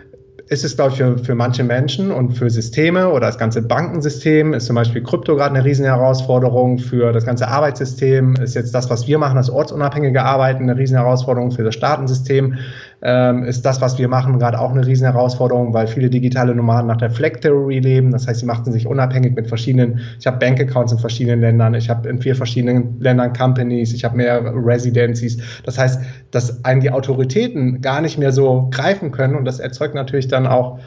ist 0.47 0.63
es, 0.63 0.75
glaube 0.75 0.91
ich, 0.91 0.97
für, 0.97 1.17
für 1.17 1.35
manche 1.35 1.63
Menschen 1.63 2.11
und 2.11 2.33
für 2.33 2.49
Systeme 2.49 3.09
oder 3.09 3.27
das 3.27 3.37
ganze 3.37 3.61
Bankensystem 3.61 4.53
ist 4.53 4.65
zum 4.65 4.75
Beispiel 4.75 5.01
Krypto 5.01 5.35
gerade 5.35 5.55
eine 5.55 5.63
riesen 5.63 5.85
Herausforderung. 5.85 6.79
Für 6.79 7.13
das 7.13 7.25
ganze 7.25 7.47
Arbeitssystem 7.47 8.35
ist 8.35 8.53
jetzt 8.53 8.75
das, 8.75 8.89
was 8.89 9.07
wir 9.07 9.17
machen, 9.19 9.37
das 9.37 9.49
ortsunabhängige 9.49 10.23
Arbeiten, 10.23 10.63
eine 10.63 10.77
riesen 10.77 10.97
Herausforderung. 10.97 11.51
Für 11.51 11.63
das 11.63 11.75
Staatensystem 11.75 12.57
ähm, 13.05 13.43
ist 13.43 13.65
das, 13.65 13.81
was 13.81 13.97
wir 13.97 14.07
machen, 14.07 14.39
gerade 14.39 14.57
auch 14.57 14.71
eine 14.71 14.87
riesen 14.87 15.05
Herausforderung, 15.05 15.73
weil 15.73 15.87
viele 15.87 16.09
digitale 16.09 16.55
Nomaden 16.55 16.87
nach 16.87 16.97
der 16.97 17.11
Flag 17.11 17.41
Theory 17.41 17.79
leben. 17.79 18.11
Das 18.11 18.27
heißt, 18.27 18.39
sie 18.39 18.45
machten 18.45 18.71
sich 18.71 18.87
unabhängig 18.87 19.35
mit 19.35 19.47
verschiedenen, 19.47 19.99
ich 20.19 20.25
habe 20.25 20.37
Bankaccounts 20.37 20.93
in 20.93 20.99
verschiedenen 20.99 21.41
Ländern, 21.41 21.73
ich 21.73 21.89
habe 21.89 22.07
in 22.07 22.21
vier 22.21 22.35
verschiedenen 22.35 22.99
Ländern 23.01 23.33
Companies, 23.33 23.93
ich 23.93 24.05
habe 24.05 24.15
mehr 24.15 24.41
Residencies. 24.55 25.37
Das 25.65 25.77
heißt, 25.77 26.01
dass 26.31 26.63
einen 26.63 26.79
die 26.79 26.91
Autoritäten 26.91 27.81
gar 27.81 27.99
nicht 27.99 28.17
mehr 28.17 28.31
so 28.31 28.69
greifen 28.71 29.11
können 29.11 29.35
und 29.35 29.43
das 29.43 29.59
erzeugt 29.59 29.95
natürlich 29.95 30.29
dann 30.29 30.47
auch 30.47 30.79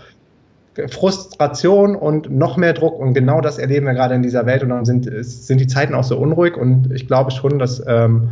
Frustration 0.88 1.96
und 1.96 2.30
noch 2.30 2.56
mehr 2.56 2.72
Druck 2.72 2.98
und 2.98 3.12
genau 3.12 3.40
das 3.40 3.58
erleben 3.58 3.86
wir 3.86 3.94
gerade 3.94 4.14
in 4.14 4.22
dieser 4.22 4.46
Welt 4.46 4.62
und 4.62 4.70
dann 4.70 4.84
sind, 4.84 5.08
sind 5.22 5.60
die 5.60 5.66
Zeiten 5.66 5.94
auch 5.94 6.04
so 6.04 6.18
unruhig 6.18 6.56
und 6.56 6.92
ich 6.92 7.06
glaube 7.06 7.30
schon, 7.30 7.58
dass 7.58 7.82
ähm, 7.86 8.30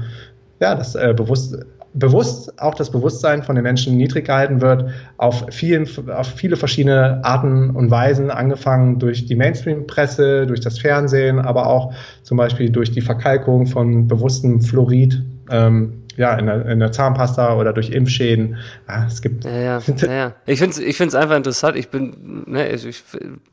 ja, 0.61 0.75
das 0.75 0.95
äh, 0.95 1.15
bewusst, 1.17 1.59
bewusst 1.95 2.61
auch 2.61 2.75
das 2.75 2.91
Bewusstsein 2.91 3.43
von 3.43 3.55
den 3.55 3.63
Menschen 3.63 3.97
niedrig 3.97 4.27
gehalten 4.27 4.61
wird, 4.61 4.91
auf, 5.17 5.47
vielen, 5.51 5.89
auf 6.11 6.27
viele 6.27 6.57
verschiedene 6.57 7.25
Arten 7.25 7.71
und 7.71 7.91
Weisen, 7.91 8.31
angefangen 8.31 8.99
durch 8.99 9.27
die 9.27 9.37
Mainstream-Presse, 9.37 10.47
durch 10.47 10.61
das 10.61 10.79
Fernsehen, 10.79 11.39
aber 11.39 11.69
auch 11.69 11.95
zum 12.23 12.37
Beispiel 12.37 12.71
durch 12.71 12.91
die 12.91 13.01
Verkalkung 13.01 13.67
von 13.67 14.09
bewusstem 14.09 14.61
Fluorid. 14.61 15.23
Ähm, 15.51 16.01
ja, 16.17 16.37
in 16.37 16.47
der, 16.47 16.67
in 16.67 16.79
der 16.79 16.93
Zahnpasta 16.93 17.57
oder 17.57 17.73
durch 17.73 17.91
Impfschäden. 17.91 18.57
Ja, 18.89 19.07
es 19.07 19.21
gibt. 19.21 19.45
Ja, 19.45 19.59
ja, 19.59 19.83
ja. 20.07 20.35
Ich 20.47 20.61
finde 20.61 20.75
es 20.75 20.79
ich 20.79 20.97
find's 20.97 21.15
einfach 21.15 21.37
interessant. 21.37 21.77
Ich 21.77 21.89
bin, 21.89 22.45
ne, 22.47 22.69
ich, 22.71 22.87
ich 22.87 23.03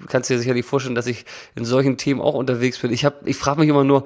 kann 0.09 0.21
es 0.21 0.27
dir 0.27 0.37
sicherlich 0.37 0.63
vorstellen, 0.65 0.93
dass 0.95 1.07
ich 1.07 1.25
in 1.55 1.65
solchen 1.65 1.97
Themen 1.97 2.21
auch 2.21 2.35
unterwegs 2.35 2.77
bin. 2.77 2.93
Ich, 2.93 3.03
hab, 3.03 3.25
ich 3.25 3.35
frage 3.35 3.61
mich 3.61 3.69
immer 3.69 3.83
nur, 3.83 4.03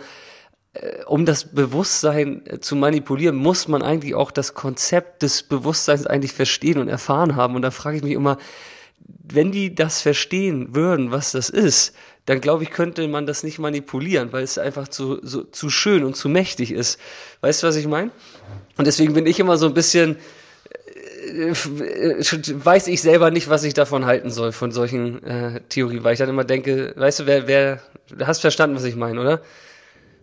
um 1.06 1.26
das 1.26 1.46
Bewusstsein 1.46 2.46
äh, 2.46 2.60
zu 2.60 2.76
manipulieren, 2.76 3.36
muss 3.36 3.68
man 3.68 3.82
eigentlich 3.82 4.16
auch 4.16 4.32
das 4.32 4.54
Konzept 4.54 5.22
des 5.22 5.44
Bewusstseins 5.44 6.06
eigentlich 6.08 6.34
verstehen 6.34 6.78
und 6.78 6.88
erfahren 6.88 7.36
haben. 7.36 7.56
Und 7.56 7.62
da 7.62 7.72
frage 7.72 7.98
ich 7.98 8.04
mich 8.04 8.14
immer, 8.14 8.38
wenn 9.00 9.52
die 9.52 9.76
das 9.76 10.02
verstehen 10.02 10.76
würden, 10.76 11.12
was 11.12 11.32
das 11.32 11.50
ist, 11.50 11.94
dann 12.26 12.42
glaube 12.42 12.64
ich, 12.64 12.72
könnte 12.72 13.08
man 13.08 13.28
das 13.28 13.44
nicht 13.44 13.60
manipulieren, 13.60 14.34
weil 14.34 14.44
es 14.44 14.58
einfach 14.58 14.88
zu, 14.88 15.20
so, 15.22 15.44
zu 15.44 15.70
schön 15.70 16.04
und 16.04 16.16
zu 16.16 16.28
mächtig 16.28 16.72
ist. 16.72 17.00
Weißt 17.42 17.62
du, 17.62 17.68
was 17.68 17.76
ich 17.76 17.88
meine? 17.88 18.12
Und 18.78 18.88
deswegen 18.88 19.14
bin 19.14 19.28
ich 19.28 19.40
immer 19.40 19.58
so 19.58 19.68
ein 19.68 19.76
bisschen, 19.76 20.18
äh, 21.28 21.54
weiß 21.54 22.88
ich 22.88 23.02
selber 23.02 23.30
nicht, 23.30 23.48
was 23.48 23.64
ich 23.64 23.76
davon 23.76 24.06
halten 24.06 24.32
soll, 24.32 24.52
von 24.52 24.72
solchen 24.72 25.24
äh, 25.24 25.62
Theorien, 25.70 26.04
weil 26.04 26.14
ich 26.14 26.20
dann 26.20 26.30
immer 26.30 26.46
denke, 26.46 26.94
weißt 26.96 27.22
du, 27.22 27.26
wer, 27.28 27.48
wer, 27.48 27.82
hast 28.26 28.42
verstanden, 28.42 28.76
was 28.76 28.84
ich 28.86 28.96
meine, 28.96 29.22
oder? 29.22 29.42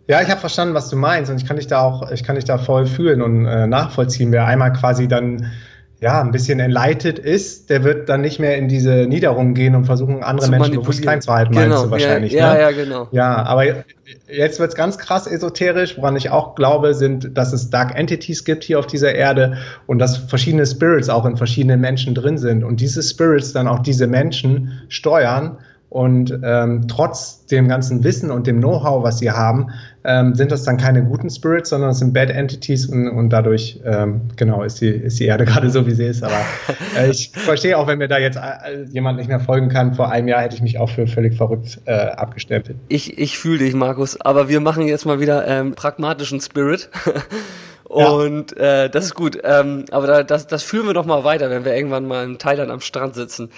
Ja, 0.07 0.21
ich 0.21 0.29
habe 0.29 0.39
verstanden, 0.39 0.73
was 0.73 0.89
du 0.89 0.97
meinst 0.97 1.31
und 1.31 1.37
ich 1.37 1.47
kann 1.47 1.57
dich 1.57 1.67
da 1.67 1.81
auch, 1.81 2.11
ich 2.11 2.23
kann 2.23 2.35
dich 2.35 2.45
da 2.45 2.57
voll 2.57 2.85
fühlen 2.85 3.21
und 3.21 3.45
äh, 3.45 3.67
nachvollziehen. 3.67 4.31
Wer 4.31 4.45
einmal 4.45 4.73
quasi 4.73 5.07
dann 5.07 5.51
ja, 6.03 6.19
ein 6.19 6.31
bisschen 6.31 6.59
enlightet 6.59 7.17
ist, 7.17 7.69
der 7.69 7.85
wird 7.85 8.09
dann 8.09 8.19
nicht 8.19 8.37
mehr 8.37 8.57
in 8.57 8.67
diese 8.67 9.07
Niederung 9.07 9.53
gehen 9.53 9.73
und 9.73 9.85
versuchen, 9.85 10.21
andere 10.21 10.49
Menschen 10.49 10.81
bewusst 10.81 11.01
klein 11.01 11.21
zu 11.21 11.31
halten, 11.31 11.53
genau. 11.53 11.67
meinst 11.67 11.85
du 11.85 11.91
wahrscheinlich. 11.91 12.33
Ja, 12.33 12.53
ne? 12.55 12.59
ja, 12.59 12.71
genau. 12.71 13.07
Ja, 13.11 13.41
aber 13.43 13.63
jetzt 14.27 14.59
wird's 14.59 14.75
ganz 14.75 14.97
krass 14.97 15.27
esoterisch, 15.27 15.97
woran 15.97 16.17
ich 16.17 16.29
auch 16.29 16.55
glaube, 16.55 16.93
sind, 16.93 17.37
dass 17.37 17.53
es 17.53 17.69
Dark 17.69 17.97
Entities 17.97 18.43
gibt 18.43 18.65
hier 18.65 18.79
auf 18.79 18.87
dieser 18.87 19.15
Erde 19.15 19.59
und 19.87 19.99
dass 19.99 20.17
verschiedene 20.17 20.65
Spirits 20.65 21.07
auch 21.07 21.25
in 21.25 21.37
verschiedenen 21.37 21.79
Menschen 21.79 22.15
drin 22.15 22.37
sind 22.37 22.65
und 22.65 22.81
diese 22.81 23.01
Spirits 23.01 23.53
dann 23.53 23.69
auch 23.69 23.79
diese 23.79 24.05
Menschen 24.07 24.81
steuern 24.89 25.59
und 25.87 26.37
ähm, 26.43 26.87
trotz 26.89 27.45
dem 27.45 27.69
ganzen 27.69 28.03
Wissen 28.03 28.29
und 28.29 28.45
dem 28.45 28.57
Know-how, 28.57 29.03
was 29.03 29.19
sie 29.19 29.31
haben, 29.31 29.67
ähm, 30.05 30.35
sind 30.35 30.51
das 30.51 30.63
dann 30.63 30.77
keine 30.77 31.03
guten 31.03 31.29
Spirits, 31.29 31.69
sondern 31.69 31.91
es 31.91 31.99
sind 31.99 32.13
Bad 32.13 32.29
Entities 32.29 32.87
und, 32.87 33.07
und 33.09 33.29
dadurch, 33.29 33.79
ähm, 33.85 34.21
genau, 34.35 34.63
ist 34.63 34.81
die, 34.81 34.89
ist 34.89 35.19
die 35.19 35.25
Erde 35.25 35.45
gerade 35.45 35.69
so, 35.69 35.87
wie 35.87 35.91
sie 35.91 36.05
ist. 36.05 36.23
Aber 36.23 36.41
äh, 36.97 37.09
ich 37.09 37.31
verstehe 37.33 37.77
auch, 37.77 37.87
wenn 37.87 37.99
mir 37.99 38.07
da 38.07 38.17
jetzt 38.17 38.37
äh, 38.37 38.83
jemand 38.91 39.17
nicht 39.17 39.27
mehr 39.27 39.39
folgen 39.39 39.69
kann. 39.69 39.93
Vor 39.93 40.11
einem 40.11 40.27
Jahr 40.27 40.41
hätte 40.41 40.55
ich 40.55 40.61
mich 40.61 40.77
auch 40.77 40.89
für 40.89 41.07
völlig 41.07 41.35
verrückt 41.35 41.79
äh, 41.85 41.93
abgestempelt. 41.93 42.77
Ich, 42.89 43.17
ich 43.17 43.37
fühle 43.37 43.59
dich, 43.59 43.73
Markus, 43.73 44.19
aber 44.19 44.49
wir 44.49 44.59
machen 44.59 44.87
jetzt 44.87 45.05
mal 45.05 45.19
wieder 45.19 45.47
ähm, 45.47 45.73
pragmatischen 45.73 46.41
Spirit. 46.41 46.89
Und 47.83 48.55
ja. 48.57 48.85
äh, 48.85 48.89
das 48.89 49.05
ist 49.05 49.13
gut. 49.13 49.37
Ähm, 49.43 49.85
aber 49.91 50.07
da, 50.07 50.23
das, 50.23 50.47
das 50.47 50.63
führen 50.63 50.87
wir 50.87 50.93
doch 50.93 51.05
mal 51.05 51.23
weiter, 51.23 51.49
wenn 51.49 51.63
wir 51.63 51.75
irgendwann 51.75 52.07
mal 52.07 52.25
in 52.25 52.39
Thailand 52.39 52.71
am 52.71 52.79
Strand 52.79 53.13
sitzen. 53.13 53.49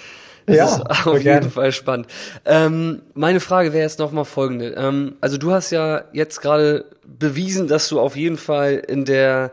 Das 0.46 0.56
ja, 0.56 0.64
ist 0.64 1.06
auf 1.06 1.20
jeden. 1.20 1.50
Fall 1.50 1.72
spannend. 1.72 2.06
Ähm, 2.44 3.02
meine 3.14 3.40
Frage 3.40 3.72
wäre 3.72 3.82
jetzt 3.82 3.98
nochmal 3.98 4.24
folgende. 4.24 4.74
Ähm, 4.76 5.16
also 5.20 5.38
du 5.38 5.50
hast 5.52 5.70
ja 5.70 6.04
jetzt 6.12 6.40
gerade 6.40 6.84
bewiesen, 7.04 7.66
dass 7.68 7.88
du 7.88 8.00
auf 8.00 8.16
jeden 8.16 8.36
Fall 8.36 8.74
in 8.74 9.04
der 9.04 9.50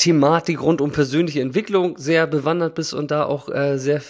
Thematik 0.00 0.62
rund 0.62 0.80
um 0.80 0.92
persönliche 0.92 1.42
Entwicklung 1.42 1.98
sehr 1.98 2.26
bewandert 2.26 2.74
bist 2.74 2.94
und 2.94 3.10
da 3.10 3.24
auch 3.24 3.50
äh, 3.50 3.76
sehr 3.76 4.00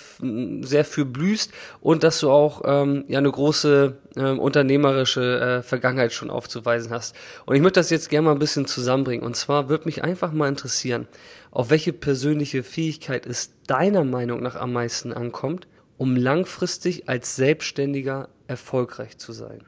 sehr 0.61 0.85
für 0.85 1.05
blühst 1.05 1.51
und 1.81 2.05
dass 2.05 2.21
du 2.21 2.31
auch 2.31 2.63
ähm, 2.65 3.05
ja 3.09 3.19
eine 3.19 3.31
große 3.31 3.97
ähm, 4.17 4.39
unternehmerische 4.39 5.41
äh, 5.41 5.63
Vergangenheit 5.63 6.13
schon 6.13 6.31
aufzuweisen 6.31 6.93
hast. 6.93 7.17
Und 7.45 7.57
ich 7.57 7.63
möchte 7.63 7.81
das 7.81 7.91
jetzt 7.91 8.09
gerne 8.09 8.27
mal 8.27 8.33
ein 8.33 8.39
bisschen 8.39 8.67
zusammenbringen. 8.67 9.27
Und 9.27 9.35
zwar 9.35 9.69
würde 9.69 9.87
mich 9.87 10.05
einfach 10.05 10.31
mal 10.31 10.49
interessieren, 10.49 11.09
auf 11.51 11.71
welche 11.71 11.93
persönliche 11.93 12.63
Fähigkeit 12.63 13.27
es 13.27 13.51
deiner 13.67 14.05
Meinung 14.05 14.43
nach 14.43 14.55
am 14.55 14.73
meisten 14.73 15.13
ankommt 15.13 15.67
um 16.01 16.17
langfristig 16.17 17.11
als 17.11 17.37
Selbstständiger 17.37 18.31
erfolgreich 18.47 19.19
zu 19.19 19.33
sein? 19.33 19.59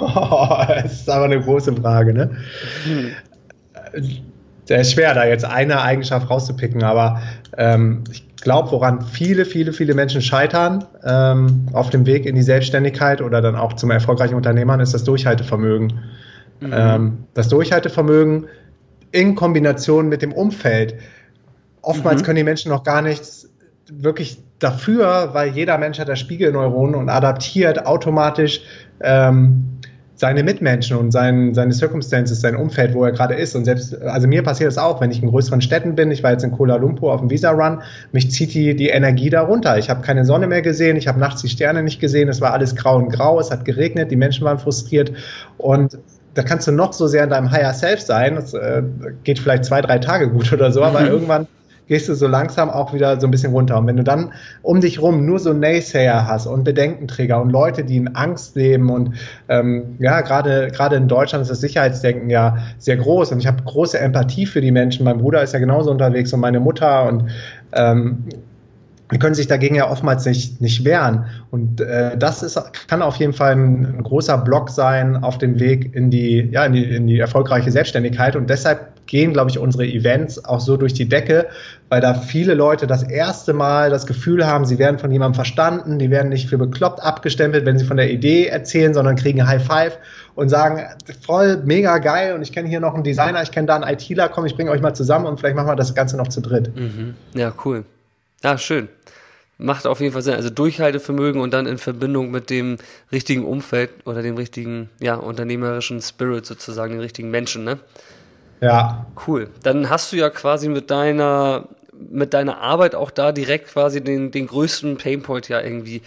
das 0.00 0.92
ist 0.92 1.08
aber 1.08 1.26
eine 1.26 1.40
große 1.40 1.76
Frage, 1.76 2.12
ne? 2.12 2.36
Hm. 2.84 4.16
Sehr 4.64 4.82
schwer, 4.82 5.14
da 5.14 5.24
jetzt 5.24 5.44
eine 5.44 5.80
Eigenschaft 5.80 6.28
rauszupicken, 6.28 6.82
aber 6.82 7.22
ähm, 7.56 8.02
ich 8.10 8.26
glaube, 8.34 8.72
woran 8.72 9.00
viele, 9.00 9.44
viele, 9.44 9.72
viele 9.72 9.94
Menschen 9.94 10.22
scheitern 10.22 10.84
ähm, 11.04 11.68
auf 11.72 11.90
dem 11.90 12.04
Weg 12.04 12.26
in 12.26 12.34
die 12.34 12.42
Selbstständigkeit 12.42 13.22
oder 13.22 13.40
dann 13.40 13.54
auch 13.54 13.74
zum 13.74 13.92
erfolgreichen 13.92 14.34
Unternehmern, 14.34 14.80
ist 14.80 14.92
das 14.92 15.04
Durchhaltevermögen. 15.04 16.00
Mhm. 16.58 16.72
Ähm, 16.72 17.18
das 17.32 17.48
Durchhaltevermögen 17.48 18.48
in 19.12 19.36
Kombination 19.36 20.08
mit 20.08 20.20
dem 20.22 20.32
Umfeld. 20.32 20.96
Oftmals 21.80 22.22
mhm. 22.22 22.26
können 22.26 22.36
die 22.38 22.44
Menschen 22.44 22.72
noch 22.72 22.82
gar 22.82 23.02
nichts 23.02 23.48
wirklich 23.88 24.42
dafür, 24.58 25.30
weil 25.32 25.50
jeder 25.50 25.78
Mensch 25.78 25.98
hat 25.98 26.08
das 26.08 26.18
Spiegelneuronen 26.18 26.94
und 26.94 27.08
adaptiert 27.08 27.86
automatisch 27.86 28.62
ähm, 29.00 29.64
seine 30.16 30.42
Mitmenschen 30.42 30.96
und 30.96 31.10
sein, 31.10 31.52
seine 31.52 31.74
Circumstances, 31.74 32.40
sein 32.40 32.56
Umfeld, 32.56 32.94
wo 32.94 33.04
er 33.04 33.12
gerade 33.12 33.34
ist. 33.34 33.54
Und 33.54 33.66
selbst, 33.66 34.00
also 34.00 34.26
mir 34.26 34.42
passiert 34.42 34.68
das 34.68 34.78
auch, 34.78 35.00
wenn 35.02 35.10
ich 35.10 35.22
in 35.22 35.28
größeren 35.28 35.60
Städten 35.60 35.94
bin, 35.94 36.10
ich 36.10 36.22
war 36.22 36.32
jetzt 36.32 36.42
in 36.42 36.52
Kuala 36.52 36.76
Lumpur 36.76 37.12
auf 37.12 37.20
dem 37.20 37.28
Visa-Run, 37.28 37.82
mich 38.12 38.30
zieht 38.30 38.54
die, 38.54 38.74
die 38.74 38.88
Energie 38.88 39.28
da 39.28 39.42
runter. 39.42 39.76
Ich 39.76 39.90
habe 39.90 40.00
keine 40.00 40.24
Sonne 40.24 40.46
mehr 40.46 40.62
gesehen, 40.62 40.96
ich 40.96 41.06
habe 41.06 41.20
nachts 41.20 41.42
die 41.42 41.50
Sterne 41.50 41.82
nicht 41.82 42.00
gesehen, 42.00 42.30
es 42.30 42.40
war 42.40 42.54
alles 42.54 42.74
grau 42.74 42.96
und 42.96 43.10
grau, 43.10 43.38
es 43.38 43.50
hat 43.50 43.66
geregnet, 43.66 44.10
die 44.10 44.16
Menschen 44.16 44.46
waren 44.46 44.58
frustriert. 44.58 45.12
Und 45.58 45.98
da 46.32 46.42
kannst 46.42 46.66
du 46.66 46.72
noch 46.72 46.94
so 46.94 47.06
sehr 47.06 47.24
in 47.24 47.30
deinem 47.30 47.50
Higher 47.50 47.74
Self 47.74 48.00
sein, 48.00 48.36
das 48.36 48.54
äh, 48.54 48.82
geht 49.24 49.38
vielleicht 49.38 49.66
zwei, 49.66 49.82
drei 49.82 49.98
Tage 49.98 50.30
gut 50.30 50.50
oder 50.50 50.72
so, 50.72 50.82
aber 50.82 51.00
irgendwann 51.06 51.46
gehst 51.88 52.08
du 52.08 52.14
so 52.14 52.26
langsam 52.26 52.70
auch 52.70 52.92
wieder 52.92 53.20
so 53.20 53.26
ein 53.26 53.30
bisschen 53.30 53.52
runter. 53.52 53.78
Und 53.78 53.86
wenn 53.86 53.96
du 53.96 54.04
dann 54.04 54.32
um 54.62 54.80
dich 54.80 55.00
rum 55.00 55.24
nur 55.24 55.38
so 55.38 55.52
Naysayer 55.52 56.26
hast 56.26 56.46
und 56.46 56.64
Bedenkenträger 56.64 57.40
und 57.40 57.50
Leute, 57.50 57.84
die 57.84 57.96
in 57.96 58.14
Angst 58.14 58.56
leben 58.56 58.90
und 58.90 59.14
ähm, 59.48 59.96
ja, 59.98 60.20
gerade 60.20 60.68
gerade 60.68 60.96
in 60.96 61.08
Deutschland 61.08 61.42
ist 61.42 61.50
das 61.50 61.60
Sicherheitsdenken 61.60 62.30
ja 62.30 62.58
sehr 62.78 62.96
groß 62.96 63.32
und 63.32 63.38
ich 63.38 63.46
habe 63.46 63.62
große 63.62 63.98
Empathie 63.98 64.46
für 64.46 64.60
die 64.60 64.72
Menschen. 64.72 65.04
Mein 65.04 65.18
Bruder 65.18 65.42
ist 65.42 65.52
ja 65.52 65.58
genauso 65.58 65.90
unterwegs 65.90 66.32
und 66.32 66.40
meine 66.40 66.60
Mutter 66.60 67.06
und 67.06 67.30
ähm, 67.72 68.24
die 69.12 69.18
können 69.18 69.34
sich 69.34 69.46
dagegen 69.46 69.76
ja 69.76 69.88
oftmals 69.88 70.26
nicht, 70.26 70.60
nicht 70.60 70.84
wehren. 70.84 71.26
Und 71.50 71.80
äh, 71.80 72.16
das 72.16 72.42
ist, 72.42 72.60
kann 72.88 73.02
auf 73.02 73.16
jeden 73.16 73.32
Fall 73.32 73.52
ein, 73.52 74.02
großer 74.02 74.38
Block 74.38 74.70
sein 74.70 75.22
auf 75.22 75.38
dem 75.38 75.60
Weg 75.60 75.94
in 75.94 76.10
die, 76.10 76.48
ja, 76.50 76.64
in 76.64 76.72
die, 76.72 76.84
in 76.84 77.06
die 77.06 77.18
erfolgreiche 77.18 77.70
Selbstständigkeit. 77.70 78.34
Und 78.34 78.50
deshalb 78.50 79.06
gehen, 79.06 79.32
glaube 79.32 79.50
ich, 79.50 79.58
unsere 79.58 79.86
Events 79.86 80.44
auch 80.44 80.58
so 80.58 80.76
durch 80.76 80.92
die 80.92 81.08
Decke, 81.08 81.46
weil 81.88 82.00
da 82.00 82.14
viele 82.14 82.54
Leute 82.54 82.88
das 82.88 83.04
erste 83.04 83.52
Mal 83.52 83.90
das 83.90 84.06
Gefühl 84.06 84.44
haben, 84.44 84.64
sie 84.64 84.78
werden 84.80 84.98
von 84.98 85.12
jemandem 85.12 85.34
verstanden, 85.34 86.00
die 86.00 86.10
werden 86.10 86.28
nicht 86.28 86.48
für 86.48 86.58
bekloppt 86.58 87.00
abgestempelt, 87.00 87.64
wenn 87.64 87.78
sie 87.78 87.84
von 87.84 87.96
der 87.96 88.10
Idee 88.10 88.46
erzählen, 88.46 88.92
sondern 88.92 89.14
kriegen 89.14 89.46
High 89.46 89.64
Five 89.64 89.98
und 90.34 90.48
sagen, 90.48 90.82
voll 91.24 91.58
mega 91.64 91.98
geil 91.98 92.34
und 92.34 92.42
ich 92.42 92.52
kenne 92.52 92.68
hier 92.68 92.80
noch 92.80 92.94
einen 92.94 93.04
Designer, 93.04 93.42
ich 93.42 93.52
kenne 93.52 93.68
da 93.68 93.76
einen 93.76 93.88
ITler, 93.88 94.28
komm, 94.28 94.46
ich 94.46 94.56
bringe 94.56 94.72
euch 94.72 94.80
mal 94.80 94.94
zusammen 94.94 95.26
und 95.26 95.38
vielleicht 95.38 95.54
machen 95.54 95.68
wir 95.68 95.76
das 95.76 95.94
Ganze 95.94 96.16
noch 96.16 96.28
zu 96.28 96.40
dritt. 96.40 96.74
Mhm. 96.76 97.14
Ja, 97.34 97.52
cool. 97.64 97.84
Ja, 98.46 98.56
schön. 98.58 98.88
Macht 99.58 99.88
auf 99.88 99.98
jeden 99.98 100.12
Fall 100.12 100.22
Sinn. 100.22 100.34
Also 100.34 100.50
Durchhaltevermögen 100.50 101.40
und 101.40 101.52
dann 101.52 101.66
in 101.66 101.78
Verbindung 101.78 102.30
mit 102.30 102.48
dem 102.48 102.76
richtigen 103.10 103.44
Umfeld 103.44 103.90
oder 104.04 104.22
dem 104.22 104.36
richtigen, 104.36 104.88
ja, 105.00 105.16
unternehmerischen 105.16 106.00
Spirit 106.00 106.46
sozusagen, 106.46 106.92
den 106.92 107.00
richtigen 107.00 107.28
Menschen, 107.32 107.64
ne? 107.64 107.80
Ja. 108.60 109.04
Cool. 109.26 109.50
Dann 109.64 109.90
hast 109.90 110.12
du 110.12 110.16
ja 110.16 110.30
quasi 110.30 110.68
mit 110.68 110.92
deiner 110.92 111.66
mit 111.92 112.34
deiner 112.34 112.60
Arbeit 112.60 112.94
auch 112.94 113.10
da 113.10 113.32
direkt 113.32 113.66
quasi 113.66 114.00
den, 114.00 114.30
den 114.30 114.46
größten 114.46 114.96
Painpoint 114.96 115.48
ja 115.48 115.60
irgendwie, 115.60 116.02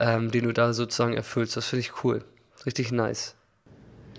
ähm, 0.00 0.30
den 0.30 0.44
du 0.44 0.52
da 0.52 0.72
sozusagen 0.72 1.12
erfüllst. 1.12 1.58
Das 1.58 1.66
finde 1.66 1.80
ich 1.80 2.04
cool. 2.04 2.24
Richtig 2.64 2.90
nice. 2.90 3.34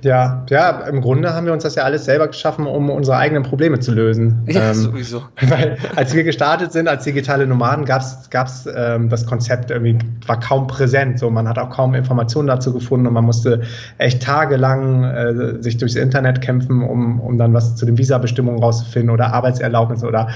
Ja, 0.03 0.45
ja, 0.49 0.81
im 0.81 0.99
Grunde 0.99 1.33
haben 1.33 1.45
wir 1.45 1.53
uns 1.53 1.63
das 1.63 1.75
ja 1.75 1.83
alles 1.83 2.03
selber 2.03 2.27
geschaffen, 2.27 2.67
um 2.67 2.89
unsere 2.89 3.15
eigenen 3.17 3.43
Probleme 3.43 3.79
zu 3.79 3.93
lösen. 3.93 4.41
Ja, 4.53 4.69
ähm, 4.69 4.73
sowieso. 4.75 5.23
Weil 5.41 5.77
als 5.95 6.13
wir 6.13 6.23
gestartet 6.23 6.73
sind 6.73 6.87
als 6.87 7.05
digitale 7.05 7.47
Nomaden, 7.47 7.85
gab 7.85 8.01
es 8.01 8.69
ähm, 8.75 9.09
das 9.09 9.25
Konzept 9.25 9.71
irgendwie, 9.71 9.97
war 10.27 10.39
kaum 10.39 10.67
präsent. 10.67 11.17
So, 11.17 11.29
man 11.29 11.47
hat 11.47 11.57
auch 11.57 11.69
kaum 11.69 11.95
Informationen 11.95 12.47
dazu 12.47 12.73
gefunden 12.73 13.07
und 13.07 13.13
man 13.13 13.23
musste 13.23 13.61
echt 13.97 14.21
tagelang 14.21 15.03
äh, 15.05 15.63
sich 15.63 15.77
durchs 15.77 15.95
Internet 15.95 16.41
kämpfen, 16.41 16.83
um, 16.83 17.19
um 17.19 17.37
dann 17.37 17.53
was 17.53 17.75
zu 17.75 17.85
den 17.85 17.97
Visa-Bestimmungen 17.97 18.61
rauszufinden 18.61 19.09
oder 19.09 19.33
Arbeitserlaubnisse 19.33 20.05
oder 20.05 20.27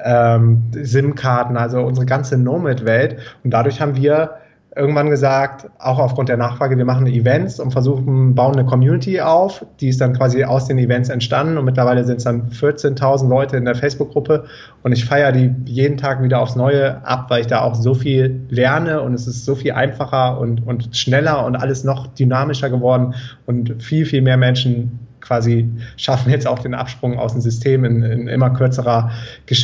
ähm, 0.00 0.64
SIM-Karten, 0.72 1.56
also 1.56 1.80
unsere 1.80 2.06
ganze 2.06 2.36
Nomad-Welt. 2.36 3.16
Und 3.44 3.52
dadurch 3.52 3.80
haben 3.80 3.96
wir 3.96 4.30
irgendwann 4.76 5.10
gesagt, 5.10 5.70
auch 5.78 5.98
aufgrund 5.98 6.28
der 6.28 6.36
Nachfrage, 6.36 6.76
wir 6.76 6.84
machen 6.84 7.06
Events 7.06 7.60
und 7.60 7.70
versuchen, 7.70 8.34
bauen 8.34 8.54
eine 8.54 8.64
Community 8.64 9.20
auf. 9.20 9.64
Die 9.80 9.88
ist 9.88 10.00
dann 10.00 10.14
quasi 10.14 10.44
aus 10.44 10.66
den 10.66 10.78
Events 10.78 11.08
entstanden 11.08 11.58
und 11.58 11.64
mittlerweile 11.64 12.04
sind 12.04 12.16
es 12.16 12.24
dann 12.24 12.50
14.000 12.50 13.28
Leute 13.28 13.56
in 13.56 13.64
der 13.64 13.76
Facebook-Gruppe 13.76 14.44
und 14.82 14.92
ich 14.92 15.04
feiere 15.04 15.32
die 15.32 15.54
jeden 15.66 15.96
Tag 15.96 16.22
wieder 16.22 16.40
aufs 16.40 16.56
Neue 16.56 17.06
ab, 17.06 17.26
weil 17.30 17.42
ich 17.42 17.46
da 17.46 17.60
auch 17.60 17.74
so 17.74 17.94
viel 17.94 18.46
lerne 18.48 19.00
und 19.02 19.14
es 19.14 19.26
ist 19.26 19.44
so 19.44 19.54
viel 19.54 19.72
einfacher 19.72 20.40
und, 20.40 20.66
und 20.66 20.96
schneller 20.96 21.46
und 21.46 21.56
alles 21.56 21.84
noch 21.84 22.08
dynamischer 22.08 22.70
geworden 22.70 23.14
und 23.46 23.82
viel, 23.82 24.06
viel 24.06 24.22
mehr 24.22 24.36
Menschen 24.36 24.98
quasi 25.20 25.70
schaffen 25.96 26.30
jetzt 26.30 26.46
auch 26.46 26.58
den 26.58 26.74
Absprung 26.74 27.18
aus 27.18 27.32
dem 27.32 27.40
System 27.40 27.84
in, 27.84 28.02
in 28.02 28.28
immer 28.28 28.50
kürzerer, 28.50 29.10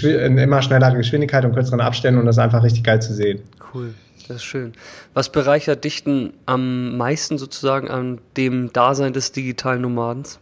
in 0.02 0.38
immer 0.38 0.62
schnellerer 0.62 0.94
Geschwindigkeit 0.94 1.44
und 1.44 1.52
kürzeren 1.52 1.80
Abständen 1.80 2.20
und 2.20 2.26
das 2.26 2.36
ist 2.36 2.42
einfach 2.42 2.62
richtig 2.62 2.84
geil 2.84 3.02
zu 3.02 3.12
sehen. 3.12 3.40
Cool. 3.74 3.92
Das 4.28 4.38
ist 4.38 4.44
schön. 4.44 4.72
Was 5.14 5.30
bereichert 5.30 5.84
dich 5.84 6.04
denn 6.04 6.32
am 6.46 6.96
meisten 6.96 7.38
sozusagen 7.38 7.88
an 7.88 8.20
dem 8.36 8.72
Dasein 8.72 9.12
des 9.12 9.32
digitalen 9.32 9.82
Nomadens? 9.82 10.38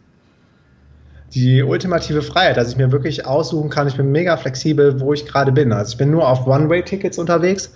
Die 1.35 1.63
ultimative 1.63 2.23
Freiheit, 2.23 2.57
dass 2.57 2.71
ich 2.71 2.77
mir 2.77 2.91
wirklich 2.91 3.27
aussuchen 3.27 3.69
kann, 3.71 3.87
ich 3.87 3.97
bin 3.97 4.11
mega 4.11 4.37
flexibel, 4.37 4.99
wo 5.01 5.13
ich 5.13 5.27
gerade 5.27 5.53
bin. 5.53 5.73
Also 5.73 5.93
ich 5.93 5.99
bin 5.99 6.11
nur 6.11 6.27
auf 6.27 6.47
One-Way-Tickets 6.47 7.19
unterwegs 7.19 7.73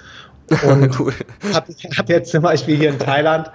und 0.66 0.98
cool. 0.98 1.12
habe 1.52 1.72
hab 1.96 2.08
jetzt 2.08 2.30
zum 2.30 2.42
Beispiel 2.42 2.76
hier 2.76 2.90
in 2.90 2.98
Thailand 2.98 3.50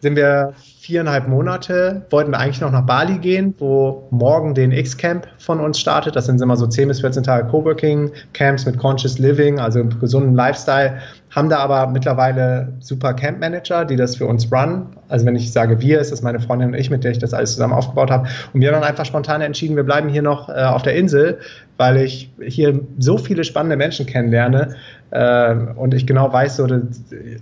sind 0.00 0.16
wir 0.16 0.54
viereinhalb 0.80 1.28
Monate, 1.28 2.06
wollten 2.10 2.30
wir 2.30 2.38
eigentlich 2.38 2.60
noch 2.60 2.70
nach 2.70 2.86
Bali 2.86 3.18
gehen, 3.18 3.54
wo 3.58 4.08
morgen 4.10 4.54
den 4.54 4.72
X-Camp 4.72 5.26
von 5.38 5.60
uns 5.60 5.78
startet. 5.78 6.16
Das 6.16 6.26
sind 6.26 6.40
immer 6.40 6.56
so 6.56 6.66
10 6.66 6.88
bis 6.88 7.00
14 7.00 7.24
Tage 7.24 7.48
Coworking-Camps 7.48 8.64
mit 8.64 8.78
Conscious 8.78 9.18
Living, 9.18 9.58
also 9.58 9.84
gesunden 9.84 10.34
Lifestyle. 10.34 11.00
Haben 11.30 11.48
da 11.48 11.58
aber 11.58 11.86
mittlerweile 11.88 12.72
super 12.80 13.14
Camp-Manager, 13.14 13.84
die 13.84 13.96
das 13.96 14.16
für 14.16 14.26
uns 14.26 14.50
run. 14.52 14.86
Also 15.08 15.26
wenn 15.26 15.36
ich 15.36 15.52
sage 15.52 15.80
wir, 15.80 16.00
ist 16.00 16.12
das 16.12 16.22
meine 16.22 16.40
Freundin 16.40 16.68
und 16.68 16.74
ich, 16.74 16.90
mit 16.90 17.04
der 17.04 17.10
ich 17.10 17.18
das 17.18 17.34
alles 17.34 17.52
zusammen 17.52 17.74
aufgebaut 17.74 18.10
habe. 18.10 18.28
Und 18.52 18.60
wir 18.60 18.68
haben 18.68 18.80
dann 18.80 18.88
einfach 18.88 19.04
spontan 19.04 19.40
entschieden, 19.40 19.76
wir 19.76 19.84
bleiben 19.84 20.08
hier 20.08 20.22
noch 20.22 20.48
äh, 20.48 20.52
auf 20.52 20.82
der 20.82 20.94
Insel, 20.94 21.38
weil 21.76 21.98
ich 21.98 22.30
hier 22.40 22.80
so 22.98 23.18
viele 23.18 23.44
spannende 23.44 23.76
Menschen 23.76 24.06
kennenlerne, 24.06 24.74
äh, 25.10 25.54
und 25.76 25.94
ich 25.94 26.06
genau 26.06 26.32
weiß, 26.32 26.56
so, 26.56 26.66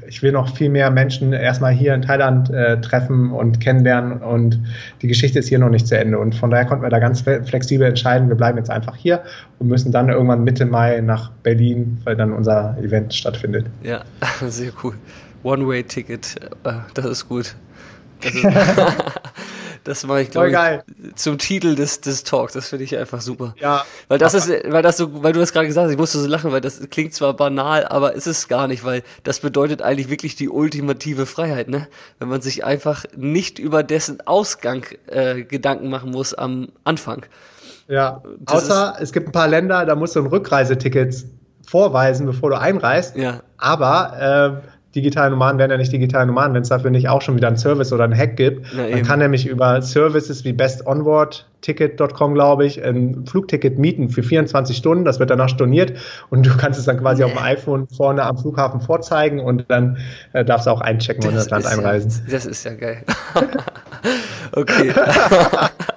ich 0.06 0.22
will 0.22 0.32
noch 0.32 0.54
viel 0.54 0.68
mehr 0.68 0.90
Menschen 0.90 1.32
erstmal 1.32 1.72
hier 1.72 1.94
in 1.94 2.02
Thailand 2.02 2.50
äh, 2.50 2.80
treffen 2.80 3.32
und 3.32 3.60
kennenlernen 3.60 4.18
und 4.18 4.60
die 5.02 5.08
Geschichte 5.08 5.38
ist 5.38 5.48
hier 5.48 5.58
noch 5.58 5.70
nicht 5.70 5.86
zu 5.86 5.98
Ende. 5.98 6.18
Und 6.18 6.34
von 6.34 6.50
daher 6.50 6.66
konnten 6.66 6.84
wir 6.84 6.90
da 6.90 6.98
ganz 6.98 7.22
flexibel 7.22 7.86
entscheiden, 7.86 8.28
wir 8.28 8.36
bleiben 8.36 8.58
jetzt 8.58 8.70
einfach 8.70 8.94
hier 8.96 9.22
und 9.58 9.68
müssen 9.68 9.90
dann 9.90 10.08
irgendwann 10.08 10.44
Mitte 10.44 10.64
Mai 10.64 11.00
nach 11.00 11.30
Berlin, 11.42 11.98
weil 12.04 12.16
dann 12.16 12.32
unser 12.32 12.76
Event 12.80 13.14
stattfindet. 13.14 13.66
Ja, 13.82 14.04
sehr 14.48 14.72
cool. 14.82 14.94
One-Way-Ticket, 15.42 16.36
äh, 16.64 16.72
das 16.94 17.04
ist 17.06 17.28
gut. 17.28 17.54
Das 18.20 18.34
ist 18.34 18.44
Das 19.86 20.04
mache 20.04 20.22
ich, 20.22 20.30
glaube 20.32 20.50
ich, 20.50 21.14
zum 21.14 21.38
Titel 21.38 21.76
des, 21.76 22.00
des 22.00 22.24
Talks. 22.24 22.54
Das 22.54 22.70
finde 22.70 22.84
ich 22.84 22.98
einfach 22.98 23.20
super. 23.20 23.54
Ja. 23.60 23.84
Weil 24.08 24.18
das 24.18 24.34
ist, 24.34 24.48
weil 24.48 24.82
das 24.82 24.96
so, 24.96 25.22
weil 25.22 25.32
du 25.32 25.38
das 25.38 25.52
gerade 25.52 25.68
gesagt 25.68 25.84
hast, 25.84 25.92
ich 25.92 25.98
musste 25.98 26.18
so 26.18 26.26
lachen, 26.26 26.50
weil 26.50 26.60
das 26.60 26.80
klingt 26.90 27.14
zwar 27.14 27.34
banal, 27.34 27.86
aber 27.86 28.14
ist 28.14 28.26
es 28.26 28.48
gar 28.48 28.66
nicht, 28.66 28.84
weil 28.84 29.04
das 29.22 29.38
bedeutet 29.38 29.82
eigentlich 29.82 30.10
wirklich 30.10 30.34
die 30.34 30.48
ultimative 30.48 31.24
Freiheit, 31.24 31.68
ne? 31.68 31.86
Wenn 32.18 32.28
man 32.28 32.42
sich 32.42 32.64
einfach 32.64 33.04
nicht 33.16 33.60
über 33.60 33.84
dessen 33.84 34.26
Ausgang 34.26 34.84
äh, 35.06 35.44
Gedanken 35.44 35.88
machen 35.88 36.10
muss 36.10 36.34
am 36.34 36.66
Anfang. 36.82 37.24
Ja. 37.86 38.24
Das 38.40 38.64
Außer 38.64 38.96
es 38.98 39.12
gibt 39.12 39.28
ein 39.28 39.32
paar 39.32 39.46
Länder, 39.46 39.86
da 39.86 39.94
musst 39.94 40.16
du 40.16 40.20
ein 40.20 40.26
Rückreiseticket 40.26 41.26
vorweisen, 41.66 42.26
bevor 42.26 42.50
du 42.50 42.58
einreist. 42.58 43.16
Ja. 43.16 43.40
Aber 43.58 44.62
äh, 44.62 44.68
digitale 44.96 45.30
Nomaden 45.30 45.58
werden 45.58 45.70
ja 45.70 45.76
nicht 45.76 45.92
digitale 45.92 46.26
Nomaden, 46.26 46.54
wenn 46.54 46.62
es 46.62 46.70
dafür 46.70 46.90
nicht 46.90 47.08
auch 47.08 47.20
schon 47.20 47.36
wieder 47.36 47.48
einen 47.48 47.58
Service 47.58 47.92
oder 47.92 48.04
einen 48.04 48.16
Hack 48.16 48.36
gibt. 48.36 48.72
Ja, 48.72 48.88
Man 48.88 49.02
kann 49.02 49.18
nämlich 49.18 49.46
über 49.46 49.82
Services 49.82 50.44
wie 50.44 50.54
bestonwardticket.com, 50.54 52.34
glaube 52.34 52.64
ich, 52.64 52.82
ein 52.82 53.26
Flugticket 53.26 53.78
mieten 53.78 54.08
für 54.08 54.22
24 54.22 54.74
Stunden. 54.76 55.04
Das 55.04 55.20
wird 55.20 55.28
danach 55.30 55.50
storniert 55.50 55.92
und 56.30 56.46
du 56.46 56.56
kannst 56.56 56.78
es 56.78 56.86
dann 56.86 56.98
quasi 56.98 57.22
auf 57.22 57.32
dem 57.32 57.42
iPhone 57.42 57.86
vorne 57.88 58.22
am 58.22 58.38
Flughafen 58.38 58.80
vorzeigen 58.80 59.40
und 59.40 59.66
dann 59.68 59.98
äh, 60.32 60.44
darfst 60.44 60.66
du 60.66 60.70
auch 60.70 60.80
einchecken 60.80 61.22
das 61.22 61.30
und 61.30 61.36
das 61.36 61.50
Land 61.50 61.66
einreisen. 61.66 62.22
Ja, 62.26 62.32
das 62.32 62.46
ist 62.46 62.64
ja 62.64 62.72
geil. 62.72 63.02
okay. 64.52 64.92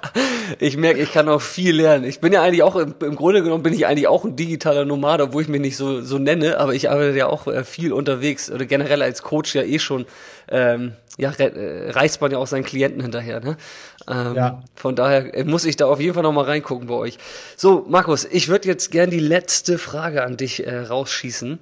ich 0.60 0.78
merke, 0.78 1.00
ich 1.00 1.12
kann 1.12 1.30
auch 1.30 1.42
viel 1.42 1.76
lernen. 1.76 2.06
Ich 2.06 2.20
bin 2.20 2.34
ja 2.34 2.42
eigentlich 2.42 2.64
auch, 2.64 2.76
im, 2.76 2.96
im, 3.02 3.16
Grunde 3.16 3.44
genommen 3.44 3.64
bin 3.64 3.74
ich 3.74 3.86
eigentlich 3.86 4.08
auch 4.08 4.26
ein 4.26 4.36
digitaler 4.36 4.86
Nomad, 4.86 5.22
obwohl 5.22 5.44
ich 5.44 5.48
mich 5.48 5.62
nicht 5.62 5.78
so, 5.78 6.02
so 6.02 6.18
nenne, 6.18 6.60
aber 6.60 6.74
ich 6.74 6.90
arbeite 6.90 7.18
ja 7.18 7.28
auch 7.28 7.48
äh, 7.48 7.64
viel 7.64 7.94
unterwegs 7.94 8.50
oder 8.50 8.66
generell 8.66 9.02
als 9.02 9.22
Coach 9.22 9.56
ja 9.56 9.64
eh 9.64 9.80
schon, 9.80 10.06
ähm, 10.50 10.94
ja, 11.18 11.32
äh, 11.32 11.92
reist 11.92 12.22
man 12.22 12.32
ja 12.32 12.38
auch 12.38 12.48
seinen 12.48 12.64
Klienten 12.64 13.02
hinterher, 13.02 13.42
ne? 13.42 13.58
Ähm, 14.08 14.36
ja. 14.36 14.64
Von 14.76 14.96
daher 14.96 15.34
äh, 15.36 15.44
muss 15.44 15.66
ich 15.66 15.76
da 15.76 15.86
auf 15.86 16.00
jeden 16.00 16.14
Fall 16.14 16.24
nochmal 16.24 16.46
reingucken 16.46 16.88
bei 16.88 16.96
euch. 16.96 17.18
So, 17.56 17.86
Markus, 17.88 18.26
ich 18.26 18.48
würde 18.48 18.68
jetzt 18.68 18.92
gern 18.92 19.10
die 19.10 19.20
letzte 19.20 19.78
Frage 19.78 20.24
an 20.24 20.38
dich 20.38 20.66
äh, 20.66 20.80
rausschießen. 20.80 21.60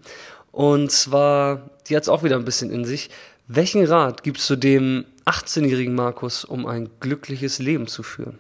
Und 0.52 0.92
zwar, 0.92 1.70
die 1.88 1.96
hat 1.96 2.04
es 2.04 2.10
auch 2.10 2.24
wieder 2.24 2.36
ein 2.36 2.46
bisschen 2.46 2.72
in 2.72 2.86
sich. 2.86 3.10
Welchen 3.48 3.86
Rat 3.86 4.24
gibst 4.24 4.50
du 4.50 4.56
dem 4.56 5.06
18-jährigen 5.26 5.96
Markus, 5.96 6.44
um 6.46 6.66
ein 6.66 6.90
glückliches 7.00 7.60
Leben 7.60 7.88
zu 7.88 8.04
führen? 8.04 8.40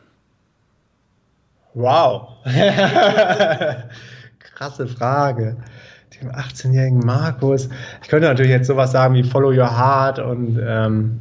Wow. 1.77 2.29
Krasse 4.55 4.87
Frage. 4.87 5.57
Dem 6.19 6.31
18-jährigen 6.31 7.01
Markus. 7.01 7.69
Ich 8.01 8.07
könnte 8.07 8.27
natürlich 8.27 8.51
jetzt 8.51 8.65
sowas 8.65 8.91
sagen 8.91 9.13
wie 9.13 9.21
Follow 9.23 9.49
Your 9.49 9.77
Heart 9.77 10.17
und. 10.17 10.59
Ähm, 10.59 11.19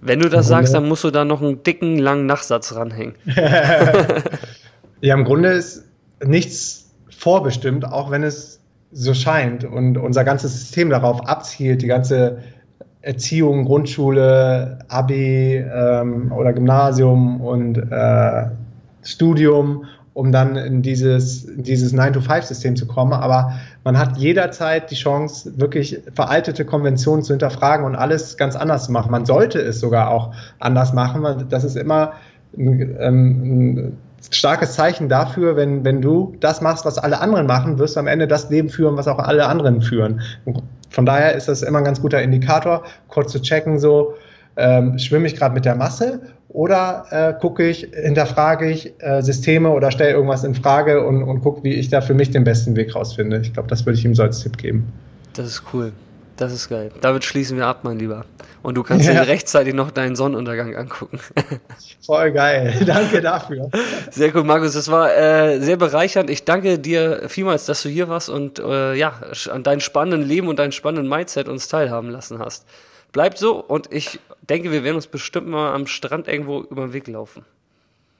Wenn 0.00 0.20
du 0.20 0.28
das 0.28 0.46
sagst, 0.46 0.74
dann 0.74 0.86
musst 0.86 1.02
du 1.02 1.10
da 1.10 1.24
noch 1.24 1.42
einen 1.42 1.64
dicken, 1.64 1.98
langen 1.98 2.26
Nachsatz 2.26 2.76
ranhängen. 2.76 3.16
ja, 5.00 5.14
im 5.14 5.24
Grunde 5.24 5.48
ist 5.48 5.84
nichts 6.24 6.94
vorbestimmt, 7.10 7.84
auch 7.84 8.12
wenn 8.12 8.22
es 8.22 8.60
so 8.92 9.12
scheint 9.12 9.64
und 9.64 9.98
unser 9.98 10.22
ganzes 10.22 10.52
System 10.52 10.88
darauf 10.90 11.26
abzielt, 11.26 11.82
die 11.82 11.88
ganze 11.88 12.44
Erziehung, 13.02 13.64
Grundschule, 13.64 14.78
Abi 14.86 15.56
ähm, 15.56 16.30
oder 16.30 16.52
Gymnasium 16.52 17.40
und 17.40 17.76
äh, 17.78 18.46
Studium, 19.02 19.84
um 20.14 20.32
dann 20.32 20.56
in 20.56 20.82
dieses, 20.82 21.46
dieses 21.56 21.94
9-to-5-System 21.94 22.74
zu 22.74 22.86
kommen. 22.86 23.12
Aber 23.12 23.52
man 23.84 23.98
hat 23.98 24.16
jederzeit 24.16 24.90
die 24.90 24.96
Chance, 24.96 25.60
wirklich 25.60 26.00
veraltete 26.12 26.64
Konventionen 26.64 27.22
zu 27.22 27.32
hinterfragen 27.32 27.86
und 27.86 27.94
alles 27.94 28.36
ganz 28.36 28.56
anders 28.56 28.86
zu 28.86 28.92
machen. 28.92 29.12
Man 29.12 29.26
sollte 29.26 29.60
es 29.60 29.78
sogar 29.78 30.10
auch 30.10 30.34
anders 30.58 30.92
machen. 30.92 31.46
Das 31.48 31.62
ist 31.62 31.76
immer 31.76 32.14
ein, 32.56 32.96
ähm, 32.98 33.76
ein 33.76 33.98
starkes 34.30 34.72
Zeichen 34.72 35.08
dafür, 35.08 35.54
wenn, 35.54 35.84
wenn 35.84 36.00
du 36.02 36.34
das 36.40 36.60
machst, 36.60 36.84
was 36.84 36.98
alle 36.98 37.20
anderen 37.20 37.46
machen, 37.46 37.78
wirst 37.78 37.96
du 37.96 38.00
am 38.00 38.08
Ende 38.08 38.26
das 38.26 38.50
Leben 38.50 38.70
führen, 38.70 38.96
was 38.96 39.06
auch 39.06 39.18
alle 39.18 39.46
anderen 39.46 39.82
führen. 39.82 40.20
Von 40.90 41.06
daher 41.06 41.34
ist 41.34 41.48
das 41.48 41.62
immer 41.62 41.78
ein 41.78 41.84
ganz 41.84 42.00
guter 42.00 42.20
Indikator, 42.20 42.82
kurz 43.08 43.30
zu 43.30 43.40
checken, 43.40 43.78
so, 43.78 44.14
ähm, 44.58 44.98
schwimme 44.98 45.26
ich 45.26 45.36
gerade 45.36 45.54
mit 45.54 45.64
der 45.64 45.74
Masse 45.74 46.20
oder 46.48 47.06
äh, 47.10 47.40
gucke 47.40 47.68
ich, 47.68 47.88
hinterfrage 47.94 48.70
ich 48.70 48.92
äh, 48.98 49.22
Systeme 49.22 49.70
oder 49.70 49.90
stelle 49.90 50.12
irgendwas 50.12 50.44
in 50.44 50.54
Frage 50.54 51.06
und, 51.06 51.22
und 51.22 51.40
gucke, 51.42 51.62
wie 51.62 51.74
ich 51.74 51.88
da 51.88 52.00
für 52.00 52.14
mich 52.14 52.30
den 52.30 52.44
besten 52.44 52.74
Weg 52.76 52.94
rausfinde. 52.94 53.40
Ich 53.40 53.52
glaube, 53.52 53.68
das 53.68 53.86
würde 53.86 53.98
ich 53.98 54.04
ihm 54.04 54.14
so 54.14 54.22
als 54.22 54.40
Tipp 54.40 54.58
geben. 54.58 54.92
Das 55.34 55.46
ist 55.46 55.62
cool. 55.72 55.92
Das 56.36 56.52
ist 56.52 56.68
geil. 56.68 56.90
Damit 57.00 57.24
schließen 57.24 57.56
wir 57.56 57.66
ab, 57.66 57.80
mein 57.82 57.98
Lieber. 57.98 58.24
Und 58.62 58.76
du 58.76 58.82
kannst 58.82 59.06
ja. 59.06 59.12
dir 59.12 59.28
rechtzeitig 59.28 59.74
noch 59.74 59.90
deinen 59.90 60.14
Sonnenuntergang 60.14 60.74
angucken. 60.76 61.18
Voll 62.06 62.32
geil. 62.32 62.74
Danke 62.86 63.20
dafür. 63.20 63.70
Sehr 64.10 64.34
cool, 64.34 64.44
Markus. 64.44 64.74
Das 64.74 64.90
war 64.90 65.16
äh, 65.16 65.60
sehr 65.60 65.76
bereichernd. 65.76 66.30
Ich 66.30 66.44
danke 66.44 66.78
dir 66.78 67.28
vielmals, 67.28 67.66
dass 67.66 67.82
du 67.82 67.88
hier 67.88 68.08
warst 68.08 68.30
und 68.30 68.58
äh, 68.58 68.94
ja, 68.94 69.14
an 69.50 69.62
deinem 69.62 69.80
spannenden 69.80 70.28
Leben 70.28 70.48
und 70.48 70.58
deinem 70.58 70.72
spannenden 70.72 71.08
Mindset 71.08 71.48
uns 71.48 71.68
teilhaben 71.68 72.10
lassen 72.10 72.38
hast. 72.38 72.66
Bleibt 73.18 73.38
so 73.38 73.56
und 73.56 73.92
ich 73.92 74.20
denke, 74.48 74.70
wir 74.70 74.84
werden 74.84 74.94
uns 74.94 75.08
bestimmt 75.08 75.48
mal 75.48 75.74
am 75.74 75.88
Strand 75.88 76.28
irgendwo 76.28 76.60
über 76.60 76.82
den 76.82 76.92
Weg 76.92 77.08
laufen. 77.08 77.44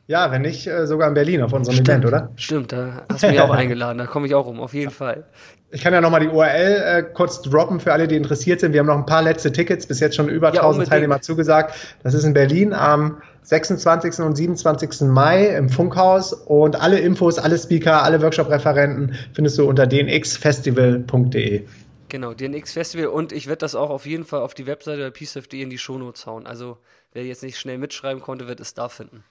Ja, 0.08 0.32
wenn 0.32 0.42
nicht, 0.42 0.66
äh, 0.66 0.88
sogar 0.88 1.06
in 1.06 1.14
Berlin 1.14 1.40
auf 1.40 1.52
unserem 1.52 1.74
Stimmt, 1.76 1.88
Event, 1.88 2.06
oder? 2.06 2.30
Stimmt, 2.34 2.72
da 2.72 3.02
hast 3.08 3.22
du 3.22 3.28
mich 3.30 3.40
auch 3.40 3.50
eingeladen. 3.50 3.98
Da 3.98 4.06
komme 4.06 4.26
ich 4.26 4.34
auch 4.34 4.46
rum, 4.46 4.58
auf 4.58 4.74
jeden 4.74 4.90
Fall. 4.90 5.22
Ich 5.70 5.84
kann 5.84 5.92
ja 5.92 6.00
nochmal 6.00 6.18
die 6.18 6.26
URL 6.26 6.82
äh, 6.82 7.02
kurz 7.14 7.42
droppen 7.42 7.78
für 7.78 7.92
alle, 7.92 8.08
die 8.08 8.16
interessiert 8.16 8.58
sind. 8.58 8.72
Wir 8.72 8.80
haben 8.80 8.88
noch 8.88 8.96
ein 8.96 9.06
paar 9.06 9.22
letzte 9.22 9.52
Tickets, 9.52 9.86
bis 9.86 10.00
jetzt 10.00 10.16
schon 10.16 10.28
über 10.28 10.48
Ja, 10.48 10.62
1000 10.62 10.66
unbedingt. 10.66 10.90
Teilnehmer 10.90 11.20
zugesagt. 11.20 11.76
Das 12.02 12.12
ist 12.12 12.24
in 12.24 12.34
Berlin 12.34 12.72
am 12.72 13.22
26. 13.42 14.18
und 14.18 14.34
27. 14.34 15.02
Mai 15.02 15.46
im 15.46 15.68
Funkhaus. 15.68 16.32
Und 16.32 16.74
alle 16.74 16.98
Infos, 16.98 17.38
alle 17.38 17.56
Speaker, 17.56 18.02
alle 18.02 18.20
Workshop-Referenten 18.20 19.14
findest 19.32 19.58
du 19.58 19.68
unter 19.68 19.86
dnxfestival.de. 19.86 21.66
Genau, 22.08 22.32
DNX 22.32 22.72
Festival 22.72 23.08
und 23.08 23.32
ich 23.32 23.46
werde 23.46 23.58
das 23.58 23.74
auch 23.74 23.90
auf 23.90 24.06
jeden 24.06 24.24
Fall 24.24 24.40
auf 24.40 24.54
die 24.54 24.66
Webseite 24.66 25.02
bei 25.02 25.10
peace.de 25.10 25.60
in 25.60 25.70
die 25.70 25.78
Shownotes 25.78 26.26
hauen. 26.26 26.46
Also 26.46 26.78
wer 27.12 27.24
jetzt 27.24 27.42
nicht 27.42 27.58
schnell 27.58 27.78
mitschreiben 27.78 28.22
konnte, 28.22 28.48
wird 28.48 28.60
es 28.60 28.74
da 28.74 28.88
finden. 28.88 29.24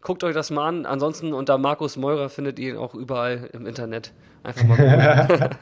Guckt 0.00 0.24
euch 0.24 0.34
das 0.34 0.50
mal 0.50 0.66
an. 0.66 0.86
Ansonsten 0.86 1.32
unter 1.32 1.58
Markus 1.58 1.96
Meurer 1.96 2.28
findet 2.28 2.58
ihr 2.58 2.70
ihn 2.70 2.76
auch 2.76 2.94
überall 2.94 3.50
im 3.52 3.66
Internet. 3.66 4.12
Einfach 4.42 4.64
mal 4.64 4.76
gucken. 4.76 5.50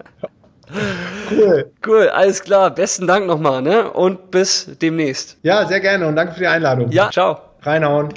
Cool. 1.30 1.72
cool, 1.86 2.08
alles 2.10 2.42
klar. 2.42 2.70
Besten 2.70 3.06
Dank 3.06 3.26
nochmal, 3.26 3.62
ne? 3.62 3.90
Und 3.90 4.30
bis 4.30 4.70
demnächst. 4.80 5.38
Ja, 5.42 5.66
sehr 5.66 5.80
gerne 5.80 6.06
und 6.06 6.16
danke 6.16 6.34
für 6.34 6.40
die 6.40 6.46
Einladung. 6.46 6.90
Ja, 6.90 7.10
ciao. 7.10 7.40
Reinhauen. 7.62 8.14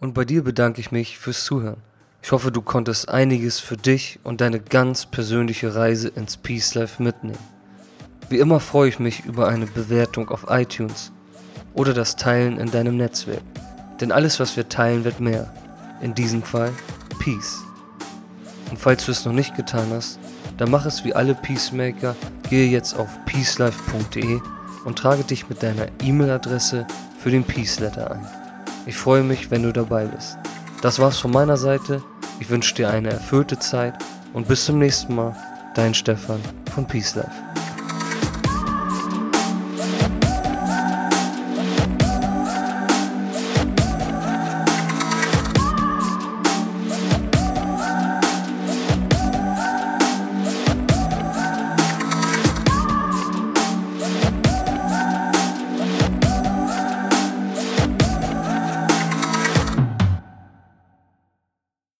Und 0.00 0.14
bei 0.14 0.24
dir 0.24 0.42
bedanke 0.42 0.80
ich 0.80 0.90
mich 0.90 1.18
fürs 1.18 1.44
Zuhören. 1.44 1.82
Ich 2.24 2.32
hoffe, 2.32 2.50
du 2.50 2.62
konntest 2.62 3.10
einiges 3.10 3.60
für 3.60 3.76
dich 3.76 4.18
und 4.24 4.40
deine 4.40 4.58
ganz 4.58 5.04
persönliche 5.04 5.74
Reise 5.74 6.08
ins 6.08 6.38
Peace 6.38 6.74
Life 6.74 7.02
mitnehmen. 7.02 7.38
Wie 8.30 8.38
immer 8.38 8.60
freue 8.60 8.88
ich 8.88 8.98
mich 8.98 9.26
über 9.26 9.48
eine 9.48 9.66
Bewertung 9.66 10.30
auf 10.30 10.46
iTunes 10.48 11.12
oder 11.74 11.92
das 11.92 12.16
Teilen 12.16 12.56
in 12.56 12.70
deinem 12.70 12.96
Netzwerk. 12.96 13.42
Denn 14.00 14.10
alles, 14.10 14.40
was 14.40 14.56
wir 14.56 14.70
teilen, 14.70 15.04
wird 15.04 15.20
mehr. 15.20 15.52
In 16.00 16.14
diesem 16.14 16.42
Fall 16.42 16.72
Peace. 17.18 17.58
Und 18.70 18.78
falls 18.78 19.04
du 19.04 19.12
es 19.12 19.26
noch 19.26 19.34
nicht 19.34 19.54
getan 19.54 19.88
hast, 19.90 20.18
dann 20.56 20.70
mach 20.70 20.86
es 20.86 21.04
wie 21.04 21.12
alle 21.12 21.34
Peacemaker, 21.34 22.16
gehe 22.48 22.70
jetzt 22.70 22.96
auf 22.96 23.10
peacelife.de 23.26 24.40
und 24.86 24.98
trage 24.98 25.24
dich 25.24 25.50
mit 25.50 25.62
deiner 25.62 25.88
E-Mail-Adresse 26.02 26.86
für 27.18 27.30
den 27.30 27.44
Peace 27.44 27.80
Letter 27.80 28.12
ein. 28.12 28.26
Ich 28.86 28.96
freue 28.96 29.22
mich, 29.22 29.50
wenn 29.50 29.62
du 29.62 29.74
dabei 29.74 30.06
bist. 30.06 30.38
Das 30.80 30.98
war's 30.98 31.18
von 31.18 31.30
meiner 31.30 31.58
Seite. 31.58 32.02
Ich 32.40 32.50
wünsche 32.50 32.74
dir 32.74 32.90
eine 32.90 33.10
erfüllte 33.10 33.58
Zeit 33.58 33.94
und 34.32 34.48
bis 34.48 34.64
zum 34.64 34.78
nächsten 34.78 35.14
Mal. 35.14 35.36
Dein 35.74 35.94
Stefan 35.94 36.40
von 36.72 36.86
Peace 36.86 37.14
Life. 37.14 37.63